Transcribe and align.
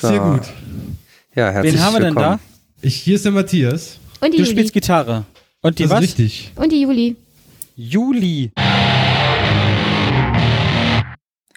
Sehr 0.00 0.20
gut. 0.20 0.42
Ja, 1.34 1.50
herzlich 1.50 1.74
Wen 1.74 1.82
haben 1.82 1.94
wir 1.94 2.00
denn 2.00 2.14
willkommen. 2.14 2.38
Ich, 2.82 2.96
hier 2.96 3.16
ist 3.16 3.24
der 3.24 3.32
Matthias. 3.32 3.98
Und 4.20 4.32
die 4.32 4.38
da? 4.38 4.42
Du 4.44 4.48
Juli. 4.48 4.50
spielst 4.50 4.72
Gitarre. 4.72 5.24
Und 5.60 5.78
die 5.78 5.82
Das 5.84 5.92
was? 5.92 5.98
ist 6.04 6.18
richtig. 6.18 6.52
Und 6.54 6.70
die 6.70 6.80
Juli. 6.82 7.16
Juli. 7.76 8.52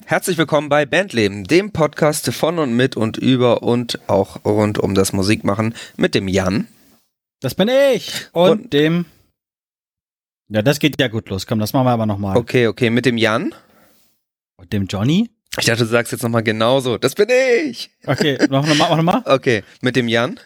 Herzlich 0.05 0.37
willkommen 0.37 0.69
bei 0.69 0.85
Bandleben, 0.85 1.43
dem 1.45 1.71
Podcast 1.71 2.33
von 2.33 2.59
und 2.59 2.73
mit 2.75 2.97
und 2.97 3.17
über 3.17 3.63
und 3.63 3.99
auch 4.09 4.43
rund 4.43 4.77
um 4.79 4.95
das 4.95 5.13
Musikmachen 5.13 5.73
mit 5.95 6.15
dem 6.15 6.27
Jan. 6.27 6.67
Das 7.39 7.55
bin 7.55 7.69
ich. 7.93 8.27
Und, 8.33 8.49
Und- 8.51 8.73
dem. 8.73 9.05
Ja, 10.49 10.61
das 10.61 10.79
geht 10.79 10.99
ja 10.99 11.07
gut 11.07 11.29
los. 11.29 11.47
Komm, 11.47 11.59
das 11.59 11.71
machen 11.73 11.85
wir 11.85 11.91
aber 11.91 12.05
nochmal. 12.05 12.35
Okay, 12.37 12.67
okay, 12.67 12.89
mit 12.89 13.05
dem 13.05 13.17
Jan. 13.17 13.53
Und 14.57 14.73
dem 14.73 14.85
Johnny? 14.87 15.29
Ich 15.59 15.65
dachte, 15.65 15.83
du 15.83 15.89
sagst 15.89 16.11
jetzt 16.11 16.23
nochmal 16.23 16.43
genauso. 16.43 16.97
Das 16.97 17.13
bin 17.13 17.27
ich. 17.29 17.89
Okay, 18.05 18.37
noch 18.49 18.65
nochmal, 18.65 18.75
mach 18.77 18.95
nochmal. 18.95 19.23
Okay, 19.25 19.63
mit 19.81 19.95
dem 19.95 20.07
Jan. 20.07 20.39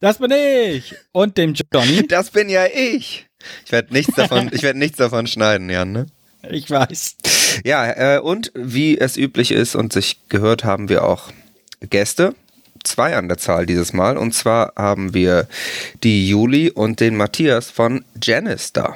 Das 0.00 0.18
bin 0.18 0.30
ich. 0.30 0.94
Und 1.12 1.38
dem 1.38 1.54
Johnny? 1.72 2.06
Das 2.08 2.30
bin 2.30 2.48
ja 2.48 2.66
ich. 2.66 3.26
Ich 3.64 3.72
werde 3.72 3.92
nichts 3.92 4.14
davon, 4.14 4.50
ich 4.52 4.62
werde 4.62 4.78
nichts 4.78 4.98
davon 4.98 5.26
schneiden, 5.26 5.70
Jan, 5.70 5.92
ne? 5.92 6.06
Ich 6.50 6.70
weiß. 6.70 7.16
Ja, 7.64 8.16
äh, 8.16 8.18
und 8.20 8.52
wie 8.54 8.98
es 8.98 9.16
üblich 9.16 9.50
ist 9.50 9.74
und 9.74 9.92
sich 9.92 10.20
gehört, 10.28 10.64
haben 10.64 10.88
wir 10.88 11.04
auch 11.04 11.30
Gäste. 11.80 12.34
Zwei 12.84 13.16
an 13.16 13.28
der 13.28 13.38
Zahl 13.38 13.66
dieses 13.66 13.92
Mal. 13.92 14.16
Und 14.16 14.34
zwar 14.34 14.72
haben 14.76 15.14
wir 15.14 15.48
die 16.04 16.28
Juli 16.28 16.70
und 16.70 17.00
den 17.00 17.16
Matthias 17.16 17.70
von 17.70 18.04
Janice 18.22 18.72
da. 18.72 18.94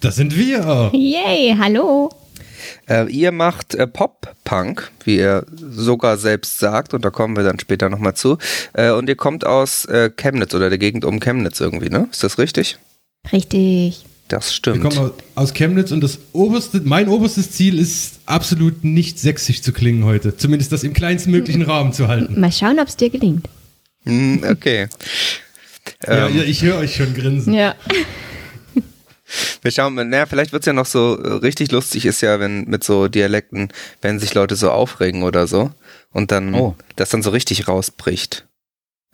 Das 0.00 0.16
sind 0.16 0.36
wir. 0.36 0.90
Yay, 0.92 1.56
hallo. 1.58 2.10
Äh, 2.88 3.10
ihr 3.10 3.32
macht 3.32 3.74
äh, 3.74 3.86
Pop-Punk, 3.86 4.90
wie 5.04 5.16
ihr 5.18 5.44
sogar 5.70 6.16
selbst 6.16 6.58
sagt, 6.58 6.94
und 6.94 7.04
da 7.04 7.10
kommen 7.10 7.36
wir 7.36 7.44
dann 7.44 7.58
später 7.60 7.88
nochmal 7.88 8.14
zu. 8.14 8.38
Äh, 8.72 8.90
und 8.90 9.08
ihr 9.08 9.16
kommt 9.16 9.44
aus 9.46 9.84
äh, 9.86 10.10
Chemnitz 10.16 10.54
oder 10.54 10.68
der 10.68 10.78
Gegend 10.78 11.04
um 11.04 11.20
Chemnitz 11.20 11.60
irgendwie, 11.60 11.88
ne? 11.90 12.08
Ist 12.10 12.22
das 12.24 12.38
richtig? 12.38 12.78
Richtig. 13.32 14.04
Das 14.28 14.46
Wir 14.48 14.52
stimmt. 14.52 14.82
kommen 14.82 14.98
aus- 14.98 15.12
aus 15.34 15.52
Chemnitz 15.54 15.90
und 15.92 16.00
das 16.00 16.18
oberste, 16.32 16.80
mein 16.84 17.08
oberstes 17.08 17.50
Ziel 17.50 17.78
ist 17.78 18.20
absolut 18.26 18.82
nicht 18.82 19.18
sächsisch 19.18 19.60
zu 19.62 19.72
klingen 19.72 20.04
heute. 20.04 20.36
Zumindest 20.36 20.72
das 20.72 20.84
im 20.84 20.94
kleinsten 20.94 21.30
möglichen 21.30 21.62
Rahmen 21.62 21.92
zu 21.92 22.08
halten. 22.08 22.40
Mal 22.40 22.50
schauen, 22.52 22.78
ob 22.80 22.88
es 22.88 22.96
dir 22.96 23.10
gelingt. 23.10 23.48
Hm, 24.04 24.42
okay. 24.50 24.88
Ja, 26.06 26.28
Ähm, 26.28 26.36
ja, 26.38 26.42
ich 26.44 26.62
höre 26.62 26.78
euch 26.78 26.94
schon 26.96 27.12
grinsen. 27.14 27.52
Ja. 27.52 27.74
Wir 29.62 29.70
schauen, 29.70 29.94
mal, 29.94 30.04
naja, 30.04 30.26
vielleicht 30.26 30.52
wird's 30.52 30.66
ja 30.66 30.72
noch 30.72 30.86
so 30.86 31.18
äh, 31.22 31.28
richtig 31.34 31.70
lustig 31.72 32.04
ist 32.06 32.20
ja, 32.20 32.40
wenn 32.40 32.64
mit 32.64 32.84
so 32.84 33.08
Dialekten, 33.08 33.68
wenn 34.00 34.18
sich 34.18 34.34
Leute 34.34 34.56
so 34.56 34.70
aufregen 34.70 35.22
oder 35.22 35.46
so 35.46 35.70
und 36.10 36.30
dann 36.32 36.54
Oh. 36.54 36.74
das 36.96 37.10
dann 37.10 37.22
so 37.22 37.30
richtig 37.30 37.68
rausbricht. 37.68 38.46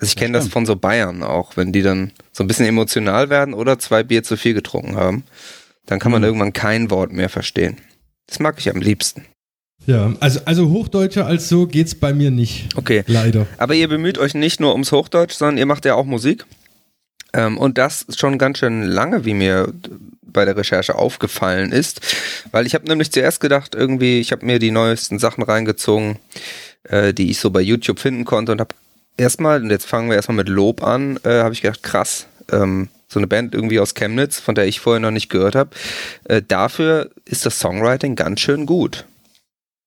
Also 0.00 0.10
ich 0.10 0.16
kenne 0.16 0.38
das 0.38 0.48
von 0.48 0.64
so 0.64 0.76
Bayern 0.76 1.22
auch, 1.24 1.56
wenn 1.56 1.72
die 1.72 1.82
dann 1.82 2.12
so 2.32 2.44
ein 2.44 2.46
bisschen 2.46 2.66
emotional 2.66 3.30
werden 3.30 3.52
oder 3.54 3.78
zwei 3.78 4.02
Bier 4.04 4.22
zu 4.22 4.36
viel 4.36 4.54
getrunken 4.54 4.96
haben, 4.96 5.24
dann 5.86 5.98
kann 5.98 6.12
man 6.12 6.20
Mhm. 6.22 6.26
irgendwann 6.26 6.52
kein 6.52 6.90
Wort 6.90 7.12
mehr 7.12 7.28
verstehen. 7.28 7.76
Das 8.26 8.38
mag 8.38 8.56
ich 8.58 8.70
am 8.70 8.80
liebsten. 8.80 9.24
Ja, 9.86 10.12
also, 10.20 10.40
also 10.44 10.68
hochdeutscher 10.68 11.26
als 11.26 11.48
so 11.48 11.66
geht's 11.66 11.94
bei 11.94 12.12
mir 12.12 12.30
nicht. 12.30 12.68
Okay. 12.76 13.04
Leider. 13.06 13.46
Aber 13.56 13.74
ihr 13.74 13.88
bemüht 13.88 14.18
euch 14.18 14.34
nicht 14.34 14.60
nur 14.60 14.72
ums 14.72 14.92
Hochdeutsch, 14.92 15.32
sondern 15.32 15.56
ihr 15.58 15.66
macht 15.66 15.84
ja 15.86 15.94
auch 15.94 16.04
Musik. 16.04 16.44
Ähm, 17.32 17.56
und 17.58 17.78
das 17.78 18.04
schon 18.16 18.36
ganz 18.38 18.58
schön 18.58 18.82
lange, 18.82 19.24
wie 19.24 19.34
mir 19.34 19.72
bei 20.38 20.44
der 20.44 20.56
Recherche 20.56 20.94
aufgefallen 20.94 21.72
ist. 21.72 22.00
Weil 22.52 22.64
ich 22.64 22.74
habe 22.74 22.86
nämlich 22.86 23.10
zuerst 23.10 23.40
gedacht, 23.40 23.74
irgendwie, 23.74 24.20
ich 24.20 24.30
habe 24.30 24.46
mir 24.46 24.60
die 24.60 24.70
neuesten 24.70 25.18
Sachen 25.18 25.42
reingezogen, 25.42 26.20
äh, 26.84 27.12
die 27.12 27.28
ich 27.32 27.40
so 27.40 27.50
bei 27.50 27.60
YouTube 27.60 27.98
finden 27.98 28.24
konnte 28.24 28.52
und 28.52 28.60
habe 28.60 28.72
erstmal, 29.16 29.60
und 29.60 29.70
jetzt 29.70 29.86
fangen 29.86 30.10
wir 30.10 30.14
erstmal 30.14 30.36
mit 30.36 30.48
Lob 30.48 30.84
an, 30.84 31.18
äh, 31.24 31.40
habe 31.40 31.54
ich 31.54 31.62
gedacht, 31.62 31.82
krass, 31.82 32.26
ähm, 32.52 32.88
so 33.08 33.18
eine 33.18 33.26
Band 33.26 33.52
irgendwie 33.52 33.80
aus 33.80 33.94
Chemnitz, 33.94 34.38
von 34.38 34.54
der 34.54 34.68
ich 34.68 34.78
vorher 34.78 35.00
noch 35.00 35.10
nicht 35.10 35.28
gehört 35.28 35.56
habe. 35.56 35.70
Äh, 36.28 36.40
dafür 36.46 37.10
ist 37.24 37.44
das 37.44 37.58
Songwriting 37.58 38.14
ganz 38.14 38.38
schön 38.38 38.64
gut. 38.64 39.06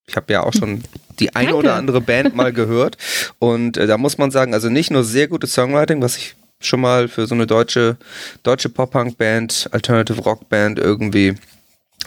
Ich 0.06 0.18
habe 0.18 0.34
ja 0.34 0.44
auch 0.44 0.52
schon 0.54 0.84
die 1.22 1.34
eine 1.34 1.52
Danke. 1.52 1.60
oder 1.60 1.76
andere 1.76 2.02
Band 2.02 2.36
mal 2.36 2.52
gehört 2.52 2.98
und 3.40 3.78
äh, 3.78 3.88
da 3.88 3.98
muss 3.98 4.18
man 4.18 4.32
sagen, 4.32 4.54
also 4.54 4.68
nicht 4.68 4.92
nur 4.92 5.06
sehr 5.06 5.30
gutes 5.30 5.54
Songwriting, 5.54 6.02
was 6.02 6.18
ich 6.18 6.36
schon 6.66 6.82
mal 6.82 7.08
für 7.08 7.28
so 7.28 7.36
eine 7.36 7.48
deutsche 7.48 7.98
deutsche 8.44 8.70
Pop-Punk-Band, 8.70 9.70
Alternative 9.72 10.22
Rock-Band 10.22 10.80
irgendwie 10.80 11.36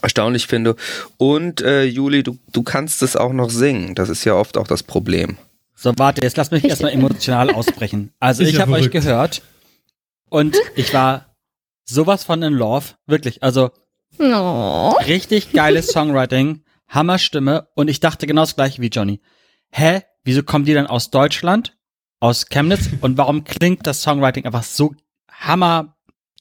erstaunlich 0.03 0.47
finde. 0.47 0.76
Und 1.16 1.60
äh, 1.62 1.84
Juli, 1.84 2.22
du, 2.22 2.38
du 2.53 2.62
kannst 2.62 3.03
es 3.03 3.16
auch 3.16 3.32
noch 3.32 3.50
singen. 3.50 3.94
Das 3.94 4.09
ist 4.09 4.25
ja 4.25 4.34
oft 4.34 4.56
auch 4.56 4.66
das 4.66 4.82
Problem. 4.82 5.37
So, 5.75 5.93
warte, 5.97 6.22
jetzt 6.22 6.37
lass 6.37 6.50
mich 6.50 6.64
erstmal 6.64 6.93
emotional 6.93 7.50
ausbrechen. 7.50 8.12
Also 8.20 8.43
ich 8.43 8.53
ja 8.53 8.60
habe 8.60 8.72
euch 8.72 8.91
gehört 8.91 9.43
und 10.31 10.56
ich 10.76 10.93
war 10.94 11.34
sowas 11.84 12.25
von 12.25 12.43
in 12.43 12.53
love. 12.53 12.87
Wirklich, 13.06 13.43
also 13.43 13.70
Oh. 14.19 14.94
richtig 15.06 15.53
geiles 15.53 15.88
Songwriting, 15.93 16.62
Hammerstimme 16.88 17.69
und 17.75 17.88
ich 17.88 18.00
dachte 18.00 18.26
genau 18.26 18.43
das 18.43 18.54
gleiche 18.54 18.81
wie 18.81 18.88
Johnny. 18.88 19.20
Hä? 19.70 20.03
Wieso 20.22 20.43
kommen 20.43 20.64
die 20.64 20.75
dann 20.75 20.87
aus 20.87 21.10
Deutschland, 21.10 21.76
aus 22.24 22.46
Chemnitz 22.48 22.88
und 23.02 23.18
warum 23.18 23.44
klingt 23.44 23.86
das 23.86 24.00
Songwriting 24.02 24.46
einfach 24.46 24.62
so 24.62 24.94
hammer, 25.30 25.94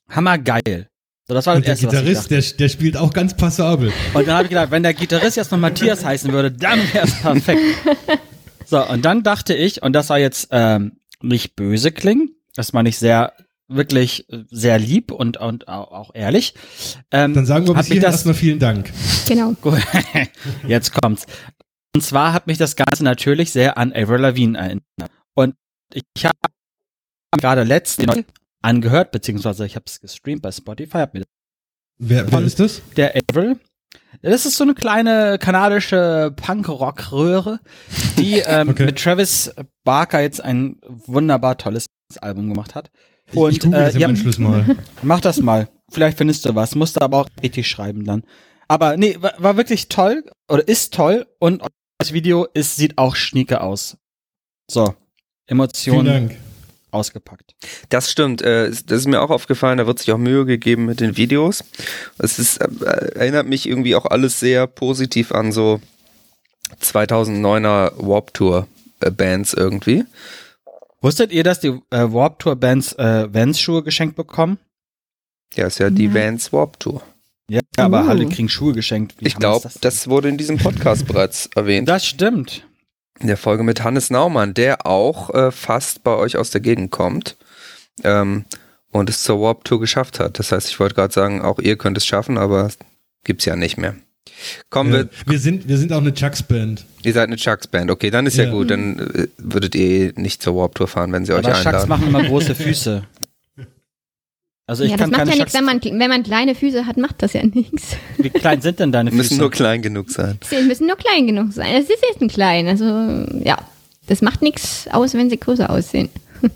hammergeil? 0.10 0.88
So, 1.28 1.34
das 1.34 1.46
war 1.46 1.54
das 1.56 1.58
Und 1.60 1.66
der 1.68 1.74
erste, 1.74 1.88
Gitarrist, 1.88 2.32
der, 2.32 2.42
der 2.42 2.70
spielt 2.70 2.98
auch 2.98 3.14
ganz 3.14 3.36
passabel. 3.36 3.92
Und 4.14 4.28
dann 4.28 4.36
habe 4.36 4.44
ich 4.44 4.50
gedacht, 4.50 4.72
wenn 4.72 4.84
der 4.84 4.94
Gitarrist 4.94 5.38
jetzt 5.38 5.52
noch 5.52 5.60
Matthias 5.60 6.04
heißen 6.04 6.32
würde, 6.32 6.52
dann 6.52 6.80
wäre 6.94 7.06
es 7.08 7.16
perfekt. 7.22 7.62
So, 8.66 8.82
und 8.90 9.04
dann 9.04 9.24
dachte 9.24 9.54
ich, 9.54 9.84
und 9.84 9.94
das 9.94 10.08
soll 10.08 10.18
jetzt 10.20 10.48
ähm, 10.52 10.94
nicht 11.22 11.56
böse 11.56 11.92
klingen, 11.92 12.30
das 12.56 12.72
meine 12.74 12.90
ich 12.90 12.98
sehr, 12.98 13.34
wirklich 13.68 14.28
äh, 14.32 14.46
sehr 14.50 14.80
lieb 14.80 15.12
und, 15.12 15.38
und 15.38 15.68
au- 15.68 15.84
auch 15.84 16.12
ehrlich. 16.16 16.56
Ähm, 17.12 17.34
Dann 17.36 17.46
sagen 17.46 17.68
wir 17.68 17.74
bis 17.76 17.88
hierhin 17.88 18.02
das, 18.04 18.14
erstmal 18.16 18.34
vielen 18.36 18.60
Dank. 18.60 18.92
Genau. 19.28 19.52
Gut, 19.62 19.80
jetzt 20.68 20.94
kommt's. 20.94 21.26
Und 21.94 22.02
zwar 22.02 22.34
hat 22.34 22.48
mich 22.48 22.58
das 22.58 22.76
Ganze 22.76 23.04
natürlich 23.04 23.52
sehr 23.52 23.78
an 23.78 23.92
Avril 23.94 24.22
Lavigne 24.22 24.58
erinnert. 24.58 24.84
Und 25.36 25.56
ich 25.94 26.26
habe 26.26 26.38
gerade 27.40 27.64
letztens 27.64 28.26
angehört, 28.62 29.12
beziehungsweise 29.12 29.66
ich 29.66 29.76
habe 29.76 29.86
es 29.88 30.00
gestreamt 30.00 30.42
bei 30.42 30.52
Spotify, 30.52 31.00
hab 31.00 31.14
mir 31.14 31.24
Wer, 32.00 32.32
wer 32.32 32.42
ist 32.42 32.60
das? 32.60 32.82
der 32.98 33.14
Avril. 33.16 33.60
Das 34.22 34.46
ist 34.46 34.58
so 34.58 34.64
eine 34.64 34.74
kleine 34.74 35.38
kanadische 35.40 36.34
Punk-Rock-Röhre, 36.36 37.60
die 38.18 38.40
ähm, 38.46 38.70
Okay. 38.70 38.86
mit 38.86 39.00
Travis 39.02 39.52
Barker 39.84 40.22
jetzt 40.22 40.42
ein 40.42 40.78
wunderbar 40.88 41.58
tolles 41.58 41.86
Album 42.20 42.50
gemacht 42.50 42.76
hat. 42.76 42.90
Ich, 43.32 43.38
Und, 43.38 43.52
ich 43.52 43.60
google 43.60 43.80
äh, 43.80 43.86
das 43.86 43.96
im 43.96 44.02
ja. 44.02 44.08
Anschluss 44.08 44.38
mal. 44.40 44.66
Mach 45.02 45.22
das 45.22 45.40
mal. 45.40 45.70
Vielleicht 45.92 46.18
findest 46.18 46.46
du 46.46 46.56
was. 46.56 46.76
Musst 46.76 46.96
du 46.98 47.02
aber 47.02 47.20
auch 47.20 47.28
richtig 47.42 47.68
schreiben 47.68 48.06
dann. 48.06 48.24
Aber 48.68 48.98
nee, 48.98 49.18
war, 49.20 49.34
war 49.38 49.58
wirklich 49.58 49.90
toll 49.90 50.24
oder 50.50 50.68
ist 50.68 50.94
toll 50.94 51.28
und 51.40 51.64
das 52.00 52.14
Video 52.14 52.48
ist, 52.54 52.76
sieht 52.76 52.98
auch 52.98 53.16
schnieke 53.16 53.62
aus. 53.62 53.98
So, 54.70 54.96
Emotionen 55.48 56.06
Dank. 56.30 56.38
Ausgepackt. 56.92 57.56
Das 57.90 58.12
stimmt, 58.12 58.44
äh, 58.44 58.70
das 58.70 59.00
ist 59.00 59.08
mir 59.08 59.22
auch 59.22 59.32
aufgefallen, 59.32 59.80
da 59.80 59.88
wird 59.88 59.98
sich 60.00 60.12
auch 60.12 60.18
Mühe 60.20 60.46
gegeben 60.46 60.86
mit 60.86 61.00
den 61.00 61.18
Videos. 61.18 61.64
Es 62.20 62.38
ist, 62.38 62.58
äh, 62.58 62.68
erinnert 63.16 63.48
mich 63.48 63.68
irgendwie 63.68 63.96
auch 63.96 64.06
alles 64.06 64.40
sehr 64.40 64.68
positiv 64.68 65.32
an 65.32 65.52
so 65.52 65.82
2009er 66.82 67.94
Warp 67.98 68.34
Tour 68.34 68.68
äh, 69.00 69.10
Bands 69.12 69.54
irgendwie. 69.54 70.04
Wusstet 71.02 71.32
ihr, 71.32 71.44
dass 71.44 71.60
die 71.60 71.74
Warp 71.90 72.40
Tour 72.40 72.56
Bands 72.56 72.94
äh, 72.94 73.28
Vans 73.34 73.60
Schuhe 73.60 73.84
geschenkt 73.84 74.16
bekommen? 74.16 74.58
Ja, 75.56 75.68
ist 75.68 75.80
ja 75.80 75.90
die 75.90 76.06
Ja. 76.06 76.14
Vans 76.14 76.54
Warp 76.54 76.80
Tour. 76.80 77.02
Ja, 77.50 77.60
aber 77.78 78.06
Oh. 78.06 78.10
alle 78.10 78.28
kriegen 78.30 78.48
Schuhe 78.50 78.74
geschenkt. 78.74 79.16
Wie 79.20 79.28
Ich 79.28 79.36
glaube, 79.36 79.68
ist 79.68 79.84
das, 79.84 80.08
wurde 80.08 80.30
in 80.30 80.38
diesem 80.38 80.58
Podcast 80.60 81.06
bereits 81.08 81.50
erwähnt. 81.56 81.90
Das 81.90 82.06
stimmt. 82.06 82.66
In 83.20 83.28
der 83.28 83.38
Folge 83.38 83.64
mit 83.64 83.84
Hannes 83.84 84.10
Naumann, 84.10 84.54
der 84.54 84.86
auch 84.86 85.30
äh, 85.34 85.52
fast 85.52 86.04
bei 86.04 86.16
euch 86.16 86.36
aus 86.38 86.50
der 86.50 86.62
Gegend 86.62 86.92
kommt 86.92 87.38
ähm, 88.04 88.46
und 88.92 89.10
es 89.10 89.24
zur 89.24 89.40
Warp 89.42 89.64
Tour 89.66 89.80
geschafft 89.80 90.20
hat. 90.20 90.40
Das 90.40 90.52
heißt, 90.52 90.68
ich 90.70 90.80
wollte 90.80 90.96
gerade 90.96 91.14
sagen, 91.14 91.42
auch 91.42 91.60
ihr 91.60 91.78
könnt 91.78 91.98
es 91.98 92.06
schaffen, 92.06 92.38
aber 92.38 92.70
gibt's 93.24 93.46
ja 93.46 93.56
nicht 93.56 93.78
mehr. 93.78 93.96
Kommen 94.70 94.92
Ja, 94.92 95.00
wir, 95.00 95.10
wir, 95.28 95.40
sind, 95.40 95.68
wir 95.68 95.78
sind 95.78 95.94
auch 95.94 95.98
eine 96.02 96.14
Chucks-Band. 96.14 96.86
ihr 97.04 97.14
seid 97.14 97.28
eine 97.28 97.36
Chucks 97.36 97.68
Band. 97.68 97.92
Okay, 97.92 98.10
dann 98.10 98.26
ist 98.26 98.38
ja, 98.38 98.46
Ja. 98.46 98.52
gut, 98.52 98.72
dann 98.72 98.98
äh, 99.00 99.28
würdet 99.38 99.76
ihr 99.76 100.14
nicht 100.16 100.42
zur 100.42 100.56
Warp 100.56 100.76
Tour 100.76 100.88
fahren, 100.88 101.12
wenn 101.12 101.26
sie 101.26 101.34
euch 101.34 101.46
Aber 101.46 101.54
Chucks 101.54 101.66
einladen. 101.68 101.90
machen 101.90 102.08
immer 102.08 102.24
große 102.24 102.56
Füße. 102.56 103.04
Also 104.66 104.84
ich 104.84 104.92
ja, 104.92 104.98
das 104.98 105.04
kann 105.04 105.12
macht 105.12 105.20
keine 105.20 105.32
ja 105.32 105.38
nichts, 105.38 105.54
wenn 105.54 105.66
man, 105.66 105.82
wenn 105.84 106.10
man 106.10 106.24
kleine 106.24 106.56
Füße 106.56 106.86
hat, 106.86 106.98
macht 106.98 107.22
das 107.22 107.34
ja 107.34 107.44
nichts. 107.44 107.98
Wie 108.18 108.30
klein 108.30 108.62
sind 108.62 108.80
denn 108.80 108.92
deine 108.92 109.12
Müssen 109.12 109.30
Füße? 109.30 109.42
nur 109.42 109.52
klein 109.52 109.82
genug 109.82 110.10
sein. 110.10 110.40
Sie 110.44 110.62
müssen 110.62 110.88
nur 110.88 110.96
klein 110.96 111.28
genug 111.28 111.52
sein. 111.52 111.76
Es 111.76 111.90
ist 111.90 112.02
jetzt 112.10 112.22
ein 112.22 112.30
klein. 112.30 112.68
Also, 112.68 112.86
ja. 113.44 113.58
Das 114.08 114.22
macht 114.22 114.42
nichts 114.42 114.88
aus, 114.92 115.14
wenn 115.14 115.30
sie 115.30 115.38
größer 115.40 115.70
aussehen. 115.70 116.10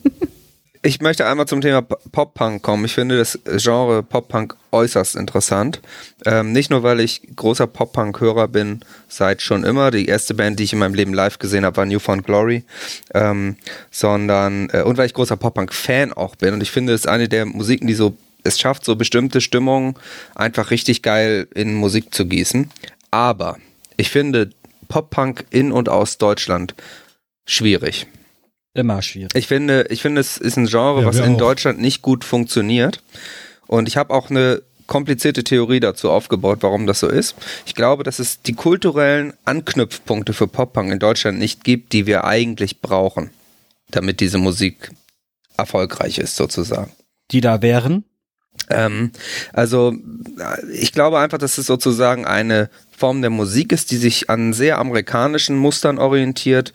Ich 0.82 1.02
möchte 1.02 1.26
einmal 1.26 1.48
zum 1.48 1.62
Thema 1.62 1.82
Pop-Punk 1.82 2.62
kommen. 2.62 2.86
Ich 2.86 2.94
finde 2.94 3.18
das 3.18 3.40
Genre 3.58 4.04
Pop-Punk 4.04 4.56
äußerst 4.72 5.16
interessant. 5.16 5.82
Ähm, 6.26 6.52
nicht 6.52 6.70
nur, 6.70 6.84
weil 6.84 7.00
ich 7.00 7.22
großer 7.36 7.66
Pop-Punk-Hörer 7.68 8.48
bin, 8.48 8.82
seit 9.08 9.42
schon 9.42 9.64
immer. 9.64 9.92
Die 9.92 10.06
erste 10.06 10.34
Band, 10.34 10.60
die 10.60 10.64
ich 10.64 10.74
in 10.74 10.80
meinem 10.80 10.94
Leben 10.94 11.14
live 11.14 11.40
gesehen 11.40 11.66
habe, 11.66 11.78
war 11.78 11.86
New 11.86 12.00
Found 12.00 12.26
Glory. 12.26 12.64
Ähm, 13.14 13.56
sondern, 13.90 14.70
äh, 14.72 14.84
und 14.84 14.98
weil 14.98 15.08
ich 15.08 15.14
großer 15.14 15.38
Pop-Punk-Fan 15.38 16.14
auch 16.14 16.36
bin. 16.36 16.54
Und 16.54 16.62
ich 16.62 16.72
finde, 16.72 16.94
es 16.94 17.02
ist 17.02 17.08
eine 17.08 17.28
der 17.28 17.46
Musiken, 17.46 17.88
die 17.88 17.96
so, 17.96 18.16
es 18.44 18.60
schafft, 18.60 18.86
so 18.86 18.96
bestimmte 18.96 19.42
Stimmungen 19.42 19.96
einfach 20.36 20.70
richtig 20.70 21.02
geil 21.02 21.48
in 21.56 21.74
Musik 21.74 22.14
zu 22.14 22.28
gießen. 22.28 22.70
Aber 23.10 23.58
ich 23.98 24.10
finde 24.10 24.52
Pop-Punk 24.90 25.46
in 25.50 25.72
und 25.72 25.90
aus 25.90 26.18
Deutschland 26.18 26.76
schwierig. 27.46 28.08
Immer 28.78 29.02
schwierig. 29.02 29.34
Ich 29.36 29.48
finde, 29.48 29.88
ich 29.90 30.02
finde, 30.02 30.22
es 30.22 30.38
ist 30.38 30.56
ein 30.58 30.68
Genre, 30.68 31.02
Ja, 31.02 31.08
was 31.08 31.18
in 31.18 31.34
auch. 31.36 31.38
Deutschland 31.40 31.80
nicht 31.80 32.02
gut 32.02 32.24
funktioniert. 32.24 33.02
Und 33.66 33.88
ich 33.88 33.98
habe 33.98 34.14
auch 34.14 34.30
eine 34.30 34.62
komplizierte 34.86 35.44
Theorie 35.44 35.80
dazu 35.80 36.10
aufgebaut, 36.10 36.60
warum 36.62 36.88
das 36.88 37.00
so 37.02 37.10
ist. 37.10 37.36
Ich 37.66 37.76
glaube, 37.76 38.04
dass 38.04 38.20
es 38.20 38.42
die 38.42 38.54
kulturellen 38.54 39.34
Anknüpfpunkte 39.46 40.34
für 40.34 40.48
Pop-Punk 40.48 40.92
in 40.92 41.00
Deutschland 41.00 41.40
nicht 41.40 41.64
gibt, 41.64 41.92
die 41.92 42.06
wir 42.06 42.24
eigentlich 42.24 42.82
brauchen, 42.82 43.32
damit 43.92 44.20
diese 44.22 44.38
Musik 44.38 44.92
erfolgreich 45.58 46.20
ist, 46.20 46.36
sozusagen. 46.36 46.92
Die 47.32 47.42
da 47.42 47.62
wären. 47.62 48.06
Ähm, 48.70 49.12
also 49.54 49.94
ich 50.72 50.92
glaube 50.94 51.20
einfach, 51.20 51.38
dass 51.38 51.58
es 51.58 51.66
sozusagen 51.66 52.26
eine 52.26 52.70
Form 52.98 53.22
der 53.22 53.30
Musik 53.30 53.72
ist, 53.72 53.92
die 53.92 53.98
sich 53.98 54.28
an 54.28 54.54
sehr 54.54 54.80
amerikanischen 54.80 55.56
Mustern 55.56 56.00
orientiert, 56.00 56.74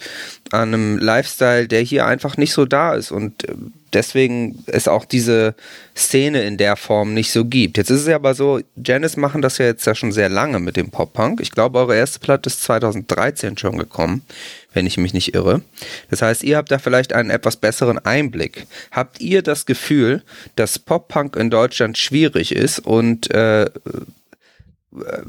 an 0.53 0.73
einem 0.73 0.99
Lifestyle, 0.99 1.67
der 1.67 1.81
hier 1.81 2.07
einfach 2.07 2.37
nicht 2.37 2.53
so 2.53 2.65
da 2.65 2.95
ist 2.95 3.11
und 3.11 3.49
äh, 3.49 3.55
deswegen 3.93 4.63
es 4.67 4.87
auch 4.87 5.05
diese 5.05 5.57
Szene 5.97 6.43
in 6.43 6.59
der 6.59 6.77
Form 6.77 7.13
nicht 7.13 7.33
so 7.33 7.45
gibt. 7.45 7.77
Jetzt 7.77 7.91
ist 7.91 8.03
es 8.03 8.07
ja 8.07 8.15
aber 8.15 8.35
so, 8.35 8.61
Janice 8.77 9.17
machen 9.17 9.43
das 9.43 9.59
ja 9.59 9.67
jetzt 9.67 9.85
ja 9.85 9.97
schon 9.97 10.13
sehr 10.13 10.29
lange 10.29 10.61
mit 10.61 10.77
dem 10.77 10.91
Pop-Punk. 10.91 11.41
Ich 11.41 11.51
glaube, 11.51 11.81
eure 11.81 11.97
erste 11.97 12.21
Platte 12.21 12.49
ist 12.49 12.63
2013 12.63 13.59
schon 13.59 13.77
gekommen, 13.77 14.23
wenn 14.73 14.87
ich 14.87 14.99
mich 14.99 15.15
nicht 15.15 15.35
irre. 15.35 15.63
Das 16.09 16.23
heißt, 16.23 16.45
ihr 16.45 16.57
habt 16.57 16.71
da 16.71 16.79
vielleicht 16.79 17.13
einen 17.13 17.31
etwas 17.31 17.57
besseren 17.57 17.99
Einblick. 17.99 18.67
Habt 18.93 19.21
ihr 19.21 19.43
das 19.43 19.67
Gefühl, 19.67 20.23
dass 20.55 20.79
Pop-Punk 20.79 21.35
in 21.35 21.51
Deutschland 21.51 21.99
schwierig 21.99 22.55
ist 22.55 22.79
und 22.79 23.29
äh, 23.33 23.69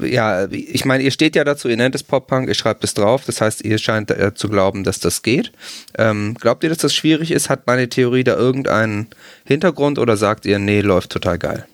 ja, 0.02 0.46
ich 0.50 0.84
meine, 0.84 1.02
ihr 1.02 1.10
steht 1.10 1.36
ja 1.36 1.44
dazu, 1.44 1.68
ihr 1.68 1.76
nennt 1.76 1.94
es 1.94 2.02
Pop-Punk, 2.02 2.48
ihr 2.48 2.54
schreibt 2.54 2.84
es 2.84 2.94
drauf, 2.94 3.24
das 3.24 3.40
heißt, 3.40 3.64
ihr 3.64 3.78
scheint 3.78 4.10
äh, 4.10 4.34
zu 4.34 4.48
glauben, 4.48 4.84
dass 4.84 5.00
das 5.00 5.22
geht. 5.22 5.52
Ähm, 5.96 6.34
glaubt 6.34 6.62
ihr, 6.64 6.68
dass 6.68 6.78
das 6.78 6.94
schwierig 6.94 7.30
ist? 7.30 7.48
Hat 7.48 7.66
meine 7.66 7.88
Theorie 7.88 8.24
da 8.24 8.36
irgendeinen 8.36 9.08
Hintergrund 9.44 9.98
oder 9.98 10.16
sagt 10.16 10.46
ihr, 10.46 10.58
nee, 10.58 10.80
läuft 10.80 11.10
total 11.10 11.38
geil? 11.38 11.66